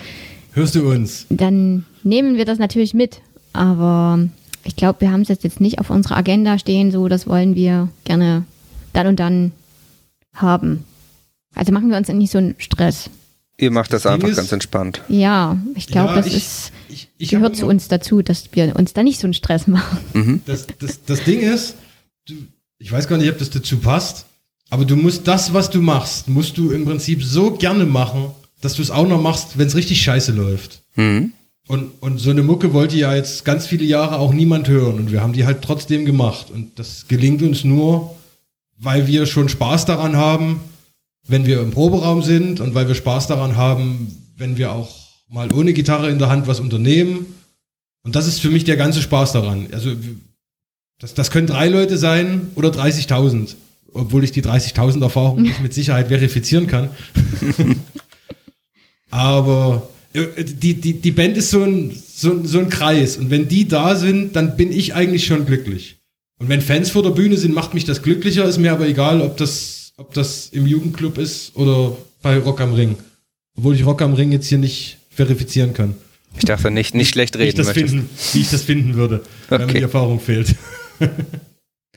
Hörst 0.52 0.74
du 0.74 0.88
uns? 0.90 1.26
dann 1.30 1.84
nehmen 2.02 2.36
wir 2.36 2.44
das 2.44 2.58
natürlich 2.58 2.92
mit. 2.94 3.20
Aber 3.52 4.18
ich 4.64 4.76
glaube, 4.76 5.00
wir 5.00 5.10
haben 5.10 5.22
es 5.22 5.28
jetzt 5.28 5.60
nicht 5.60 5.78
auf 5.78 5.90
unserer 5.90 6.16
Agenda 6.16 6.58
stehen, 6.58 6.90
so, 6.90 7.08
das 7.08 7.26
wollen 7.26 7.54
wir 7.54 7.88
gerne 8.04 8.44
dann 8.92 9.06
und 9.06 9.18
dann 9.20 9.52
haben. 10.34 10.84
Also 11.54 11.72
machen 11.72 11.90
wir 11.90 11.96
uns 11.96 12.08
nicht 12.08 12.30
so 12.30 12.38
einen 12.38 12.54
Stress. 12.58 13.08
Ihr 13.58 13.70
macht 13.70 13.92
das, 13.92 14.02
Das 14.02 14.12
einfach 14.12 14.28
ist- 14.28 14.36
ganz 14.36 14.52
entspannt. 14.52 15.02
Ja, 15.08 15.56
ich 15.74 15.86
glaube, 15.86 16.10
Ja, 16.10 16.16
das 16.16 16.26
ich- 16.26 16.36
ist, 16.36 16.72
Ich, 16.88 17.08
ich 17.18 17.28
gehört 17.30 17.56
zu 17.56 17.66
uns 17.66 17.88
dazu, 17.88 18.22
dass 18.22 18.48
wir 18.52 18.76
uns 18.76 18.92
da 18.92 19.02
nicht 19.02 19.20
so 19.20 19.26
einen 19.26 19.34
Stress 19.34 19.66
machen. 19.66 19.98
Mhm. 20.14 20.40
Das, 20.46 20.66
das, 20.78 21.04
das 21.04 21.24
Ding 21.24 21.40
ist, 21.40 21.74
du, 22.26 22.34
ich 22.78 22.90
weiß 22.90 23.08
gar 23.08 23.18
nicht, 23.18 23.30
ob 23.30 23.38
das 23.38 23.50
dazu 23.50 23.78
passt, 23.78 24.26
Aber 24.70 24.84
du 24.84 24.96
musst 24.96 25.26
das, 25.26 25.54
was 25.54 25.70
du 25.70 25.80
machst, 25.80 26.28
musst 26.28 26.58
du 26.58 26.70
im 26.70 26.84
Prinzip 26.84 27.22
so 27.24 27.52
gerne 27.52 27.86
machen, 27.86 28.32
dass 28.60 28.74
du 28.74 28.82
es 28.82 28.90
auch 28.90 29.08
noch 29.08 29.20
machst, 29.20 29.58
wenn 29.58 29.66
es 29.66 29.76
richtig 29.76 30.02
scheiße 30.02 30.32
läuft. 30.32 30.82
Mhm. 30.96 31.32
Und, 31.66 31.90
und 32.00 32.18
so 32.18 32.30
eine 32.30 32.42
Mucke 32.42 32.72
wollte 32.72 32.96
ja 32.96 33.14
jetzt 33.14 33.44
ganz 33.44 33.66
viele 33.66 33.84
Jahre 33.84 34.18
auch 34.18 34.32
niemand 34.32 34.68
hören. 34.68 34.96
Und 34.96 35.12
wir 35.12 35.22
haben 35.22 35.32
die 35.32 35.44
halt 35.44 35.62
trotzdem 35.62 36.04
gemacht. 36.04 36.50
Und 36.50 36.78
das 36.78 37.06
gelingt 37.08 37.42
uns 37.42 37.64
nur, 37.64 38.14
weil 38.78 39.06
wir 39.06 39.26
schon 39.26 39.48
Spaß 39.48 39.84
daran 39.84 40.16
haben, 40.16 40.60
wenn 41.26 41.46
wir 41.46 41.60
im 41.60 41.70
Proberaum 41.70 42.22
sind 42.22 42.60
und 42.60 42.74
weil 42.74 42.88
wir 42.88 42.94
Spaß 42.94 43.26
daran 43.26 43.56
haben, 43.56 44.16
wenn 44.36 44.56
wir 44.56 44.72
auch 44.72 45.07
mal 45.28 45.52
ohne 45.52 45.72
Gitarre 45.72 46.10
in 46.10 46.18
der 46.18 46.28
Hand 46.28 46.46
was 46.46 46.60
unternehmen. 46.60 47.26
Und 48.04 48.16
das 48.16 48.26
ist 48.26 48.40
für 48.40 48.50
mich 48.50 48.64
der 48.64 48.76
ganze 48.76 49.02
Spaß 49.02 49.32
daran. 49.32 49.68
Also 49.72 49.92
das, 50.98 51.14
das 51.14 51.30
können 51.30 51.46
drei 51.46 51.68
Leute 51.68 51.98
sein 51.98 52.48
oder 52.54 52.70
30.000, 52.70 53.54
obwohl 53.92 54.24
ich 54.24 54.32
die 54.32 54.42
30.000 54.42 55.02
Erfahrung 55.02 55.42
nicht 55.42 55.60
mit 55.60 55.74
Sicherheit 55.74 56.08
verifizieren 56.08 56.66
kann. 56.66 56.90
Aber 59.10 59.88
äh, 60.12 60.44
die, 60.44 60.74
die, 60.74 60.94
die 60.94 61.10
Band 61.12 61.36
ist 61.36 61.50
so 61.50 61.62
ein, 61.62 61.94
so, 61.94 62.44
so 62.44 62.58
ein 62.58 62.68
Kreis. 62.68 63.16
Und 63.16 63.30
wenn 63.30 63.48
die 63.48 63.68
da 63.68 63.96
sind, 63.96 64.34
dann 64.36 64.56
bin 64.56 64.72
ich 64.72 64.94
eigentlich 64.94 65.26
schon 65.26 65.46
glücklich. 65.46 65.96
Und 66.38 66.48
wenn 66.48 66.60
Fans 66.60 66.90
vor 66.90 67.02
der 67.02 67.10
Bühne 67.10 67.36
sind, 67.36 67.54
macht 67.54 67.74
mich 67.74 67.84
das 67.84 68.02
glücklicher. 68.02 68.44
Ist 68.44 68.58
mir 68.58 68.72
aber 68.72 68.86
egal, 68.86 69.20
ob 69.22 69.36
das, 69.36 69.92
ob 69.96 70.14
das 70.14 70.48
im 70.50 70.66
Jugendclub 70.66 71.18
ist 71.18 71.56
oder 71.56 71.96
bei 72.22 72.38
Rock 72.38 72.60
am 72.60 72.74
Ring. 72.74 72.96
Obwohl 73.56 73.74
ich 73.74 73.84
Rock 73.84 74.02
am 74.02 74.14
Ring 74.14 74.30
jetzt 74.30 74.46
hier 74.46 74.58
nicht 74.58 74.97
verifizieren 75.18 75.74
kann. 75.74 75.94
Ich 76.36 76.44
dachte 76.44 76.70
nicht, 76.70 76.94
nicht 76.94 77.08
schlecht 77.08 77.34
Wie 77.36 77.42
ich, 77.42 77.48
reden 77.48 77.56
das 77.58 77.70
finden, 77.72 78.08
wie 78.32 78.40
ich 78.40 78.50
das 78.50 78.62
finden 78.62 78.94
würde, 78.94 79.22
wenn 79.48 79.58
mir 79.62 79.64
Okay. 79.64 79.78
die 79.78 79.82
Erfahrung 79.82 80.20
fehlt. 80.20 80.54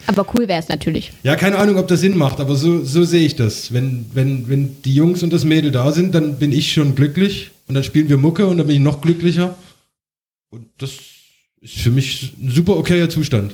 Aber 0.07 0.26
cool 0.34 0.47
wäre 0.47 0.59
es 0.59 0.67
natürlich. 0.69 1.11
Ja, 1.22 1.36
keine 1.36 1.57
Ahnung, 1.59 1.78
ob 1.78 1.88
das 1.88 1.99
Sinn 2.01 2.17
macht, 2.17 2.39
aber 2.39 2.55
so, 2.55 2.84
so 2.84 3.03
sehe 3.03 3.24
ich 3.24 3.36
das. 3.36 3.72
Wenn, 3.72 4.07
wenn, 4.15 4.49
wenn 4.49 4.82
die 4.82 4.95
Jungs 4.95 5.22
und 5.22 5.32
das 5.32 5.43
Mädel 5.43 5.69
da 5.69 5.91
sind, 5.91 6.15
dann 6.15 6.39
bin 6.39 6.51
ich 6.51 6.74
schon 6.74 6.95
glücklich 6.95 7.51
und 7.67 7.76
dann 7.76 7.84
spielen 7.84 8.09
wir 8.09 8.17
Mucke 8.17 8.47
und 8.47 8.57
dann 8.57 8.65
bin 8.65 8.78
ich 8.78 8.82
noch 8.82 8.99
glücklicher. 9.01 9.55
Und 10.49 10.65
das 10.80 10.93
ist 11.61 11.76
für 11.76 11.91
mich 11.91 12.34
ein 12.41 12.49
super 12.49 12.78
okayer 12.78 13.11
Zustand. 13.11 13.53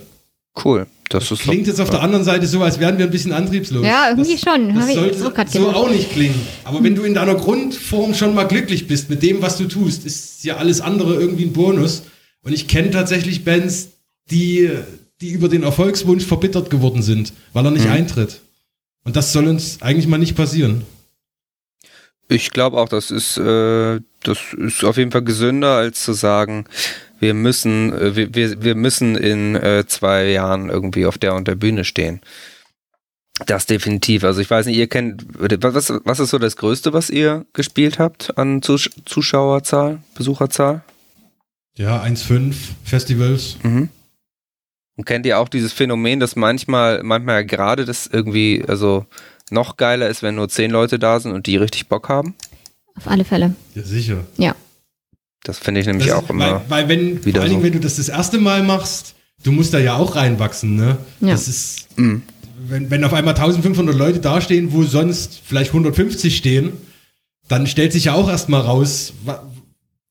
Cool. 0.64 0.88
Das 1.10 1.32
ist 1.32 1.42
Klingt 1.44 1.68
jetzt 1.68 1.80
auf 1.80 1.90
der 1.90 2.02
anderen 2.02 2.26
Seite 2.26 2.46
so, 2.48 2.62
als 2.62 2.80
wären 2.80 2.98
wir 2.98 3.06
ein 3.06 3.12
bisschen 3.12 3.32
antriebslos. 3.32 3.86
Ja, 3.86 4.10
irgendwie 4.10 4.34
das, 4.34 4.42
schon. 4.42 4.76
Das 4.76 4.94
sollte 4.94 5.18
so 5.18 5.30
gedacht. 5.30 5.76
auch 5.76 5.90
nicht 5.90 6.12
klingen. 6.12 6.42
Aber 6.66 6.84
wenn 6.84 6.96
du 6.96 7.04
in 7.04 7.14
deiner 7.14 7.36
Grundform 7.36 8.14
schon 8.14 8.34
mal 8.36 8.44
glücklich 8.44 8.88
bist 8.88 9.10
mit 9.10 9.24
dem, 9.24 9.42
was 9.42 9.58
du 9.58 9.66
tust, 9.66 10.06
ist 10.06 10.44
ja 10.44 10.58
alles 10.58 10.82
andere 10.82 11.16
irgendwie 11.16 11.46
ein 11.46 11.54
Bonus. 11.54 12.04
Und 12.44 12.52
ich 12.52 12.68
kenne 12.68 12.92
tatsächlich 12.92 13.46
Bands, 13.46 13.90
die, 14.32 14.70
die 15.22 15.30
über 15.30 15.48
den 15.48 15.64
Erfolgswunsch 15.64 16.26
verbittert 16.26 16.70
geworden 16.70 17.02
sind, 17.02 17.32
weil 17.54 17.64
er 17.66 17.72
nicht 17.72 17.86
Mhm. 17.86 17.92
eintritt. 17.92 18.42
Und 19.06 19.16
das 19.16 19.32
soll 19.32 19.48
uns 19.48 19.82
eigentlich 19.82 20.08
mal 20.08 20.18
nicht 20.18 20.36
passieren. 20.36 20.82
Ich 22.30 22.52
glaube 22.52 22.78
auch, 22.78 22.90
das 22.90 23.10
ist, 23.10 23.38
äh, 23.38 24.02
das 24.24 24.40
ist 24.58 24.84
auf 24.84 24.98
jeden 24.98 25.12
Fall 25.12 25.24
gesünder, 25.24 25.76
als 25.78 26.04
zu 26.04 26.12
sagen, 26.12 26.66
wir 27.20 27.34
müssen, 27.34 27.94
äh, 27.94 28.16
wir, 28.16 28.36
wir, 28.36 28.64
wir 28.64 28.76
müssen 28.76 29.16
in 29.16 29.56
äh, 29.56 29.86
zwei 29.88 30.30
Jahren 30.30 30.70
irgendwie 30.70 31.06
auf 31.06 31.18
der 31.18 31.36
und 31.36 31.48
der 31.48 31.56
Bühne 31.56 31.84
stehen. 31.84 32.22
Das 33.46 33.68
definitiv. 33.68 34.24
Also 34.24 34.42
ich 34.42 34.50
weiß 34.50 34.66
nicht, 34.66 34.78
ihr 34.78 34.88
kennt, 34.88 35.26
was, 35.38 35.94
was 36.04 36.20
ist 36.20 36.32
so 36.32 36.40
das 36.40 36.58
Größte, 36.58 36.94
was 36.94 37.10
ihr 37.10 37.46
gespielt 37.54 38.00
habt 38.00 38.38
an 38.38 38.62
Zus 38.64 38.90
Zuschauerzahl, 39.06 40.00
Besucherzahl? 40.16 40.82
Ja, 41.76 42.02
1,5 42.04 42.56
Festivals. 42.84 43.58
Mhm. 43.62 43.90
Und 44.96 45.06
kennt 45.06 45.28
ihr 45.28 45.38
auch 45.38 45.50
dieses 45.50 45.74
Phänomen, 45.74 46.20
dass 46.20 46.36
manchmal, 46.36 47.04
manchmal 47.04 47.46
gerade 47.46 47.86
das 47.86 48.08
irgendwie, 48.08 48.66
also 48.68 49.06
noch 49.52 49.78
geiler 49.78 50.10
ist, 50.10 50.24
wenn 50.24 50.34
nur 50.34 50.50
zehn 50.50 50.72
Leute 50.72 50.98
da 50.98 51.20
sind 51.20 51.34
und 51.34 51.46
die 51.46 51.58
richtig 51.58 51.88
Bock 51.88 52.10
haben? 52.10 52.34
Auf 52.96 53.08
alle 53.08 53.24
Fälle. 53.24 53.54
Ja, 53.76 53.84
sicher. 53.84 54.26
Ja. 54.38 54.56
Das 55.48 55.60
finde 55.60 55.82
ich 55.82 55.88
nämlich 55.88 56.08
Das 56.08 56.16
auch 56.18 56.24
ist, 56.24 56.30
immer. 56.30 56.62
Weil, 56.68 56.86
weil 56.86 56.90
wenn, 56.90 57.26
wieder 57.26 57.40
vor 57.40 57.42
allen 57.42 57.50
Dingen, 57.52 57.62
so. 57.62 57.66
wenn 57.66 57.74
du 57.74 57.80
das 57.80 57.96
das 57.96 58.10
erste 58.10 58.38
Mal 58.38 58.64
machst, 58.64 59.16
du 59.44 59.52
musst 59.52 59.74
da 59.74 59.80
ja 59.80 59.96
auch 59.96 60.16
reinwachsen, 60.16 60.76
ne? 60.76 60.98
Ja. 61.22 61.30
Das 61.30 61.48
ist, 61.48 61.88
Mhm. 61.96 62.22
wenn, 62.68 62.92
wenn 62.92 63.04
auf 63.04 63.14
einmal 63.14 63.34
1500 63.36 63.96
Leute 63.96 64.20
dastehen, 64.20 64.72
wo 64.74 64.84
sonst 64.84 65.42
vielleicht 65.46 65.70
150 65.72 66.36
stehen, 66.36 66.74
dann 67.48 67.66
stellt 67.66 67.94
sich 67.94 68.06
ja 68.06 68.14
auch 68.14 68.30
erstmal 68.30 68.62
raus, 68.62 69.14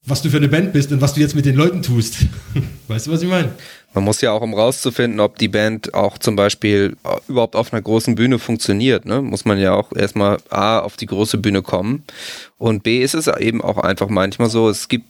was 0.06 0.22
du 0.22 0.30
für 0.30 0.36
eine 0.36 0.48
Band 0.48 0.72
bist 0.72 0.92
und 0.92 1.00
was 1.00 1.14
du 1.14 1.20
jetzt 1.20 1.34
mit 1.34 1.44
den 1.44 1.56
Leuten 1.56 1.82
tust. 1.82 2.18
weißt 2.88 3.06
du, 3.08 3.12
was 3.12 3.22
ich 3.22 3.28
meine? 3.28 3.52
Man 3.92 4.04
muss 4.04 4.20
ja 4.20 4.32
auch, 4.32 4.42
um 4.42 4.54
rauszufinden, 4.54 5.20
ob 5.20 5.38
die 5.38 5.48
Band 5.48 5.94
auch 5.94 6.18
zum 6.18 6.36
Beispiel 6.36 6.96
äh, 7.04 7.16
überhaupt 7.28 7.56
auf 7.56 7.72
einer 7.72 7.82
großen 7.82 8.14
Bühne 8.14 8.38
funktioniert, 8.38 9.04
ne, 9.04 9.20
muss 9.20 9.44
man 9.44 9.58
ja 9.58 9.74
auch 9.74 9.92
erstmal 9.94 10.38
A, 10.48 10.78
auf 10.78 10.96
die 10.96 11.06
große 11.06 11.38
Bühne 11.38 11.62
kommen 11.62 12.04
und 12.56 12.82
B, 12.82 13.02
ist 13.02 13.14
es 13.14 13.26
eben 13.26 13.62
auch 13.62 13.78
einfach 13.78 14.08
manchmal 14.08 14.48
so, 14.48 14.68
es 14.68 14.88
gibt 14.88 15.06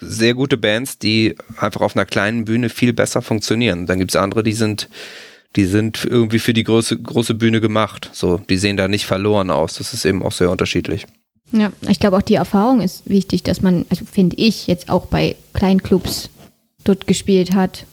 sehr 0.00 0.34
gute 0.34 0.56
Bands, 0.56 0.98
die 0.98 1.36
einfach 1.56 1.80
auf 1.80 1.96
einer 1.96 2.06
kleinen 2.06 2.44
Bühne 2.44 2.68
viel 2.68 2.92
besser 2.92 3.22
funktionieren. 3.22 3.86
Dann 3.86 3.98
gibt 3.98 4.10
es 4.10 4.16
andere, 4.16 4.42
die 4.42 4.52
sind, 4.52 4.88
die 5.56 5.64
sind 5.64 6.04
irgendwie 6.04 6.40
für 6.40 6.52
die 6.52 6.64
große, 6.64 6.98
große 6.98 7.34
Bühne 7.34 7.60
gemacht. 7.60 8.10
So, 8.12 8.38
die 8.38 8.56
sehen 8.56 8.76
da 8.76 8.88
nicht 8.88 9.06
verloren 9.06 9.50
aus. 9.50 9.74
Das 9.74 9.94
ist 9.94 10.04
eben 10.04 10.22
auch 10.22 10.32
sehr 10.32 10.50
unterschiedlich. 10.50 11.06
Ja, 11.52 11.72
ich 11.88 12.00
glaube 12.00 12.16
auch 12.16 12.22
die 12.22 12.34
Erfahrung 12.34 12.80
ist 12.80 13.08
wichtig, 13.08 13.42
dass 13.42 13.62
man, 13.62 13.84
also 13.90 14.04
finde 14.04 14.36
ich, 14.36 14.66
jetzt 14.66 14.88
auch 14.90 15.06
bei 15.06 15.36
Kleinclubs 15.52 16.30
dort 16.84 17.06
gespielt 17.06 17.54
hat. 17.54 17.86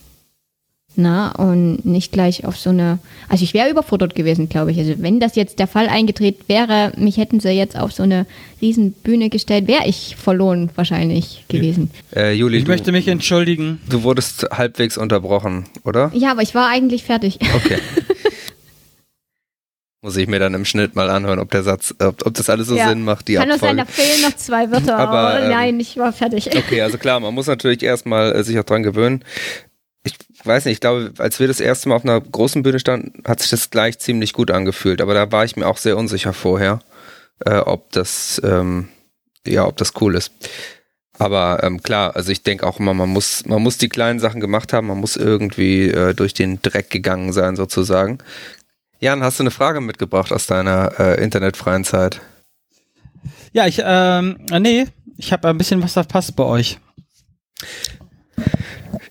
Na, 0.94 1.30
und 1.36 1.86
nicht 1.86 2.12
gleich 2.12 2.44
auf 2.44 2.58
so 2.58 2.68
eine, 2.68 2.98
also 3.30 3.44
ich 3.44 3.54
wäre 3.54 3.70
überfordert 3.70 4.14
gewesen, 4.14 4.50
glaube 4.50 4.72
ich. 4.72 4.78
Also 4.78 4.92
wenn 4.98 5.20
das 5.20 5.36
jetzt 5.36 5.58
der 5.58 5.66
Fall 5.66 5.88
eingetreten 5.88 6.44
wäre, 6.48 6.92
mich 6.98 7.16
hätten 7.16 7.40
sie 7.40 7.48
jetzt 7.48 7.78
auf 7.78 7.92
so 7.92 8.02
eine 8.02 8.26
riesen 8.60 8.92
Bühne 8.92 9.30
gestellt, 9.30 9.68
wäre 9.68 9.86
ich 9.86 10.16
verloren 10.16 10.68
wahrscheinlich 10.74 11.44
gewesen. 11.48 11.90
Äh, 12.14 12.34
Juli, 12.34 12.58
Ich 12.58 12.64
du, 12.64 12.70
möchte 12.70 12.92
mich 12.92 13.08
entschuldigen. 13.08 13.80
du 13.88 14.02
wurdest 14.02 14.46
halbwegs 14.52 14.98
unterbrochen, 14.98 15.64
oder? 15.84 16.10
Ja, 16.14 16.32
aber 16.32 16.42
ich 16.42 16.54
war 16.54 16.68
eigentlich 16.68 17.04
fertig. 17.04 17.38
Okay. 17.56 17.78
Muss 20.04 20.16
ich 20.16 20.26
mir 20.26 20.40
dann 20.40 20.52
im 20.54 20.64
Schnitt 20.64 20.96
mal 20.96 21.08
anhören, 21.08 21.38
ob 21.38 21.50
der 21.52 21.62
Satz, 21.62 21.94
ob, 22.00 22.26
ob 22.26 22.34
das 22.34 22.50
alles 22.50 22.66
so 22.66 22.76
Ja. 22.76 22.88
Sinn 22.88 23.04
macht, 23.04 23.28
die 23.28 23.34
Kann 23.34 23.48
nur 23.48 23.58
sein, 23.58 23.78
Abfolge. 23.78 24.02
da 24.02 24.02
fehlen 24.14 24.22
noch 24.30 24.36
zwei 24.36 24.70
Wörter, 24.72 24.98
Aber, 24.98 25.18
aber, 25.18 25.42
ähm, 25.42 25.50
nein, 25.50 25.80
ich 25.80 25.96
war 25.96 26.12
fertig. 26.12 26.50
Okay, 26.56 26.82
also 26.82 26.98
klar, 26.98 27.20
man 27.20 27.32
muss 27.32 27.46
natürlich 27.46 27.82
erstmal 27.84 28.34
äh, 28.34 28.42
sich 28.42 28.58
auch 28.58 28.64
dran 28.64 28.82
gewöhnen. 28.82 29.24
Ich 30.04 30.14
weiß 30.42 30.64
nicht, 30.64 30.74
ich 30.74 30.80
glaube, 30.80 31.12
als 31.18 31.38
wir 31.38 31.46
das 31.46 31.60
erste 31.60 31.88
Mal 31.88 31.94
auf 31.94 32.04
einer 32.04 32.20
großen 32.20 32.64
Bühne 32.64 32.80
standen, 32.80 33.22
hat 33.24 33.38
sich 33.38 33.50
das 33.50 33.70
gleich 33.70 34.00
ziemlich 34.00 34.32
gut 34.32 34.50
angefühlt. 34.50 35.00
Aber 35.00 35.14
da 35.14 35.30
war 35.30 35.44
ich 35.44 35.54
mir 35.54 35.68
auch 35.68 35.76
sehr 35.76 35.96
unsicher 35.96 36.32
vorher, 36.32 36.80
äh, 37.44 37.58
ob 37.58 37.92
das, 37.92 38.42
ähm, 38.44 38.88
ja, 39.46 39.64
ob 39.64 39.76
das 39.76 39.92
cool 40.00 40.16
ist. 40.16 40.32
Aber 41.18 41.60
ähm, 41.62 41.80
klar, 41.80 42.16
also 42.16 42.32
ich 42.32 42.42
denke 42.42 42.66
auch 42.66 42.80
immer, 42.80 42.94
man 42.94 43.10
muss, 43.10 43.46
man 43.46 43.62
muss 43.62 43.78
die 43.78 43.88
kleinen 43.88 44.18
Sachen 44.18 44.40
gemacht 44.40 44.72
haben, 44.72 44.88
man 44.88 44.98
muss 44.98 45.14
irgendwie 45.16 45.88
äh, 45.90 46.14
durch 46.14 46.34
den 46.34 46.60
Dreck 46.60 46.90
gegangen 46.90 47.32
sein, 47.32 47.54
sozusagen. 47.54 48.18
Jan, 49.02 49.24
hast 49.24 49.40
du 49.40 49.42
eine 49.42 49.50
Frage 49.50 49.80
mitgebracht 49.80 50.32
aus 50.32 50.46
deiner 50.46 50.92
äh, 51.00 51.20
internetfreien 51.20 51.82
Zeit? 51.82 52.20
Ja, 53.52 53.66
ich, 53.66 53.82
ähm, 53.84 54.36
äh, 54.52 54.60
nee, 54.60 54.86
ich 55.16 55.32
habe 55.32 55.48
ein 55.48 55.58
bisschen 55.58 55.82
was 55.82 55.94
verpasst 55.94 56.36
bei 56.36 56.44
euch. 56.44 56.78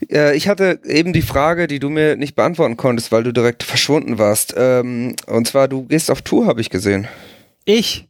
Äh, 0.09 0.37
ich 0.37 0.47
hatte 0.47 0.79
eben 0.85 1.11
die 1.11 1.21
Frage, 1.21 1.67
die 1.67 1.79
du 1.79 1.89
mir 1.89 2.15
nicht 2.15 2.35
beantworten 2.35 2.77
konntest, 2.77 3.11
weil 3.11 3.23
du 3.23 3.33
direkt 3.33 3.63
verschwunden 3.63 4.17
warst. 4.17 4.53
Ähm, 4.55 5.17
und 5.27 5.45
zwar, 5.49 5.67
du 5.67 5.83
gehst 5.83 6.09
auf 6.09 6.21
Tour, 6.21 6.47
habe 6.47 6.61
ich 6.61 6.69
gesehen. 6.69 7.09
Ich? 7.65 8.07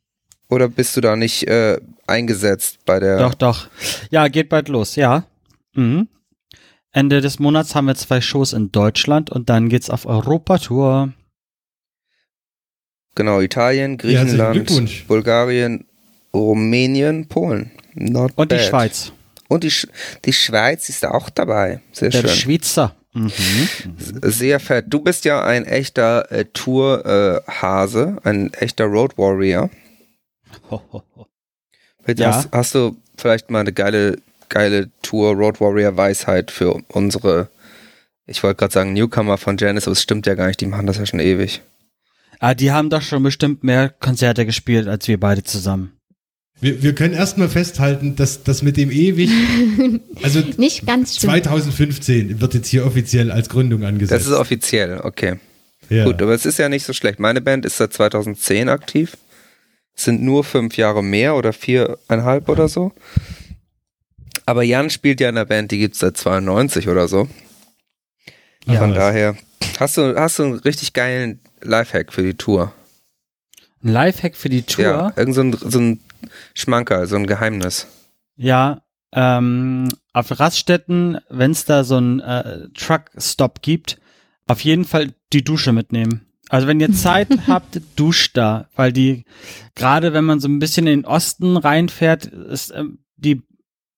Oder 0.49 0.67
bist 0.67 0.95
du 0.97 1.01
da 1.01 1.15
nicht 1.15 1.47
äh, 1.47 1.79
eingesetzt 2.05 2.85
bei 2.85 2.99
der... 2.99 3.17
Doch, 3.17 3.33
doch. 3.33 3.69
Ja, 4.11 4.27
geht 4.27 4.49
bald 4.49 4.69
los, 4.69 4.97
ja. 4.97 5.23
Mhm. 5.73 6.07
Ende 6.91 7.21
des 7.21 7.39
Monats 7.39 7.73
haben 7.73 7.87
wir 7.87 7.95
zwei 7.95 8.21
Shows 8.21 8.53
in 8.53 8.71
Deutschland 8.71 9.31
und 9.31 9.49
dann 9.49 9.67
geht's 9.67 9.89
auf 9.89 10.05
Europatour. 10.05 11.13
Genau, 13.15 13.41
Italien, 13.41 13.97
Griechenland, 13.97 14.53
Glückwunsch. 14.53 15.05
Bulgarien, 15.05 15.85
Rumänien, 16.33 17.27
Polen. 17.27 17.71
Not 17.93 18.31
Und 18.35 18.51
die 18.51 18.55
bad. 18.55 18.65
Schweiz. 18.65 19.11
Und 19.49 19.63
die, 19.65 19.71
Sch 19.71 19.87
die 20.23 20.31
Schweiz 20.33 20.87
ist 20.87 21.05
auch 21.05 21.29
dabei. 21.29 21.81
Sehr 21.91 22.09
Der 22.09 22.21
schön. 22.21 22.29
Schweizer. 22.29 22.95
Mhm. 23.13 23.29
Sehr 23.97 24.61
fett. 24.61 24.85
Du 24.87 25.01
bist 25.01 25.25
ja 25.25 25.43
ein 25.43 25.65
echter 25.65 26.31
äh, 26.31 26.45
Tour-Hase, 26.45 28.17
ein 28.23 28.53
echter 28.53 28.85
Road 28.85 29.17
Warrior. 29.17 29.69
Ho, 30.69 30.81
ho, 30.93 31.03
ho. 31.15 31.27
Bitte, 32.05 32.25
Hast, 32.25 32.49
hast 32.53 32.73
du 32.75 32.95
vielleicht 33.17 33.49
mal 33.49 33.59
eine 33.59 33.73
geile, 33.73 34.17
geile 34.47 34.89
Tour 35.01 35.33
Road 35.33 35.59
Warrior 35.59 35.97
Weisheit 35.97 36.49
für 36.51 36.81
unsere, 36.87 37.49
ich 38.25 38.41
wollte 38.43 38.57
gerade 38.59 38.73
sagen 38.73 38.93
Newcomer 38.93 39.37
von 39.37 39.57
Janice, 39.57 39.87
aber 39.87 39.91
es 39.93 40.01
stimmt 40.01 40.25
ja 40.25 40.35
gar 40.35 40.47
nicht, 40.47 40.61
die 40.61 40.65
machen 40.67 40.87
das 40.87 40.97
ja 40.97 41.05
schon 41.05 41.19
ewig. 41.19 41.61
Ah, 42.43 42.55
die 42.55 42.71
haben 42.71 42.89
doch 42.89 43.03
schon 43.03 43.21
bestimmt 43.21 43.63
mehr 43.63 43.89
Konzerte 43.89 44.47
gespielt 44.47 44.87
als 44.87 45.07
wir 45.07 45.19
beide 45.19 45.43
zusammen. 45.43 45.93
Wir, 46.59 46.81
wir 46.81 46.95
können 46.95 47.13
erstmal 47.13 47.49
festhalten, 47.49 48.15
dass 48.15 48.43
das 48.43 48.63
mit 48.63 48.77
dem 48.77 48.89
ewig, 48.89 49.29
also 50.23 50.41
Nicht 50.57 50.87
ganz 50.87 51.17
stimmt. 51.17 51.33
2015 51.33 52.41
wird 52.41 52.53
jetzt 52.55 52.67
hier 52.67 52.85
offiziell 52.85 53.31
als 53.31 53.47
Gründung 53.47 53.81
Das 53.81 53.89
angesetzt. 53.89 54.25
ist 54.25 54.33
offiziell, 54.33 54.99
okay. 55.03 55.39
Ja. 55.89 56.05
Gut, 56.05 56.19
aber 56.21 56.33
es 56.33 56.45
ist 56.47 56.57
ja 56.57 56.67
nicht 56.67 56.83
so 56.85 56.93
schlecht. 56.93 57.19
Meine 57.19 57.41
Band 57.41 57.63
ist 57.65 57.77
seit 57.77 57.93
2010 57.93 58.69
aktiv. 58.69 59.17
Es 59.95 60.05
sind 60.05 60.23
nur 60.23 60.43
fünf 60.43 60.77
Jahre 60.77 61.03
mehr 61.03 61.35
oder 61.35 61.53
viereinhalb 61.53 62.49
oder 62.49 62.67
so. 62.67 62.91
Aber 64.47 64.63
Jan 64.63 64.89
spielt 64.89 65.19
ja 65.19 65.29
in 65.29 65.35
der 65.35 65.45
Band, 65.45 65.71
die 65.71 65.77
gibt's 65.77 65.99
seit 65.99 66.17
92 66.17 66.87
oder 66.87 67.07
so. 67.07 67.27
Ach, 68.67 68.77
Von 68.77 68.91
was. 68.91 68.97
daher 68.97 69.35
hast 69.79 69.97
du, 69.97 70.15
hast 70.15 70.39
du 70.39 70.43
einen 70.43 70.53
richtig 70.59 70.93
geilen 70.93 71.39
Lifehack 71.61 72.13
für 72.13 72.23
die 72.23 72.35
Tour. 72.35 72.73
Ein 73.83 73.89
Lifehack 73.89 74.35
für 74.35 74.49
die 74.49 74.63
Tour. 74.63 74.83
Ja, 74.83 75.13
irgend 75.15 75.35
so 75.35 75.41
ein, 75.41 75.53
so 75.53 75.79
ein 75.79 75.99
Schmankerl, 76.53 77.07
so 77.07 77.15
ein 77.15 77.27
Geheimnis. 77.27 77.87
Ja, 78.35 78.81
ähm, 79.13 79.89
auf 80.13 80.39
Raststätten, 80.39 81.19
wenn 81.29 81.51
es 81.51 81.65
da 81.65 81.83
so 81.83 81.97
einen 81.97 82.19
äh, 82.19 82.69
Truckstop 82.73 83.61
gibt, 83.61 83.99
auf 84.47 84.61
jeden 84.61 84.85
Fall 84.85 85.13
die 85.33 85.43
Dusche 85.43 85.73
mitnehmen. 85.73 86.27
Also 86.49 86.67
wenn 86.67 86.79
ihr 86.79 86.91
Zeit 86.93 87.29
habt, 87.47 87.81
duscht 87.95 88.37
da, 88.37 88.67
weil 88.75 88.91
die, 88.91 89.25
gerade 89.75 90.13
wenn 90.13 90.25
man 90.25 90.39
so 90.39 90.47
ein 90.47 90.59
bisschen 90.59 90.87
in 90.87 91.01
den 91.01 91.05
Osten 91.05 91.57
reinfährt, 91.57 92.25
ist 92.25 92.71
ähm, 92.75 92.99
die 93.15 93.41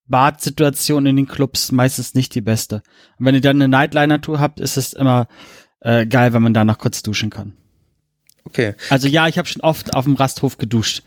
Badsituation 0.05 1.05
in 1.05 1.16
den 1.16 1.28
Clubs 1.28 1.72
meistens 1.72 2.14
nicht 2.14 2.36
die 2.36 2.41
beste. 2.41 2.84
Und 3.18 3.26
wenn 3.26 3.36
ihr 3.36 3.41
dann 3.41 3.57
eine 3.57 3.70
Nightliner-Tour 3.70 4.39
habt, 4.39 4.59
ist 4.59 4.78
es 4.78 4.93
immer 4.93 5.28
äh, 5.84 6.06
geil, 6.06 6.34
wenn 6.34 6.42
man 6.42 6.54
da 6.54 6.66
noch 6.66 6.78
kurz 6.80 7.04
duschen 7.04 7.30
kann. 7.30 7.54
Okay. 8.46 8.74
Also 8.90 9.08
ja, 9.08 9.28
ich 9.28 9.38
habe 9.38 9.48
schon 9.48 9.62
oft 9.62 9.94
auf 9.96 10.04
dem 10.06 10.16
Rasthof 10.16 10.58
geduscht. 10.58 11.04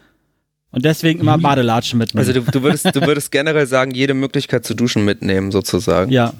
Und 0.70 0.84
deswegen 0.84 1.20
immer 1.20 1.32
Juli- 1.34 1.42
Badelatschen 1.42 1.98
mitnehmen. 1.98 2.26
Also 2.26 2.38
du, 2.40 2.50
du 2.50 2.62
würdest, 2.62 2.86
du 2.94 3.00
würdest 3.02 3.30
generell 3.30 3.66
sagen, 3.66 3.92
jede 3.92 4.14
Möglichkeit 4.14 4.64
zu 4.66 4.74
duschen 4.74 5.04
mitnehmen, 5.04 5.50
sozusagen. 5.52 6.10
Ja. 6.10 6.32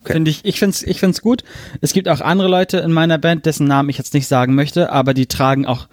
Okay. 0.00 0.14
Finde 0.14 0.30
ich, 0.30 0.44
ich 0.44 0.58
finde 0.58 0.74
es 0.74 0.82
ich 0.82 1.00
find's 1.00 1.20
gut. 1.22 1.44
Es 1.80 1.92
gibt 1.92 2.08
auch 2.08 2.20
andere 2.20 2.48
Leute 2.48 2.78
in 2.78 2.92
meiner 2.92 3.18
Band, 3.18 3.46
dessen 3.46 3.66
Namen 3.66 3.88
ich 3.88 3.98
jetzt 3.98 4.12
nicht 4.14 4.26
sagen 4.26 4.54
möchte, 4.54 4.90
aber 4.90 5.14
die 5.14 5.26
tragen 5.26 5.64
auch 5.66 5.88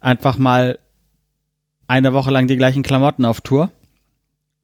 einfach 0.00 0.38
mal 0.38 0.78
eine 1.86 2.12
Woche 2.12 2.30
lang 2.30 2.46
die 2.46 2.56
gleichen 2.56 2.82
Klamotten 2.82 3.24
auf 3.24 3.40
Tour. 3.40 3.70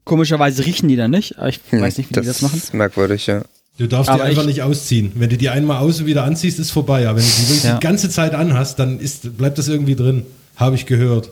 Komischerweise 0.05 0.65
riechen 0.65 0.89
die 0.89 0.97
da 0.97 1.09
nicht. 1.09 1.39
aber 1.39 1.49
Ich 1.49 1.61
Hm, 1.71 1.81
weiß 1.81 1.99
nicht, 1.99 2.11
wie 2.11 2.21
die 2.21 2.27
das 2.27 2.41
machen. 2.43 2.57
ist 2.59 2.73
merkwürdig, 2.73 3.27
ja. 3.27 3.43
Du 3.79 3.87
darfst 3.87 4.09
Aber 4.11 4.23
die 4.25 4.31
einfach 4.31 4.43
ich- 4.43 4.49
nicht 4.49 4.63
ausziehen. 4.63 5.13
Wenn 5.17 5.29
du 5.31 5.37
die 5.37 5.49
einmal 5.51 5.79
aus 5.79 6.01
und 6.01 6.07
wieder 6.07 6.25
anziehst, 6.25 6.59
ist 6.59 6.71
vorbei. 6.71 7.07
Aber 7.09 7.19
wenn 7.19 7.25
du 7.25 7.31
die 7.31 7.43
wirklich 7.49 7.65
Ja. 7.65 7.75
die 7.75 7.81
ganze 7.87 8.09
Zeit 8.09 8.35
anhast, 8.35 8.79
dann 8.79 8.99
ist, 9.01 9.37
bleibt 9.37 9.59
das 9.59 9.69
irgendwie 9.69 9.97
drin. 9.97 10.25
Habe 10.57 10.77
ich 10.77 10.87
gehört. 10.87 11.31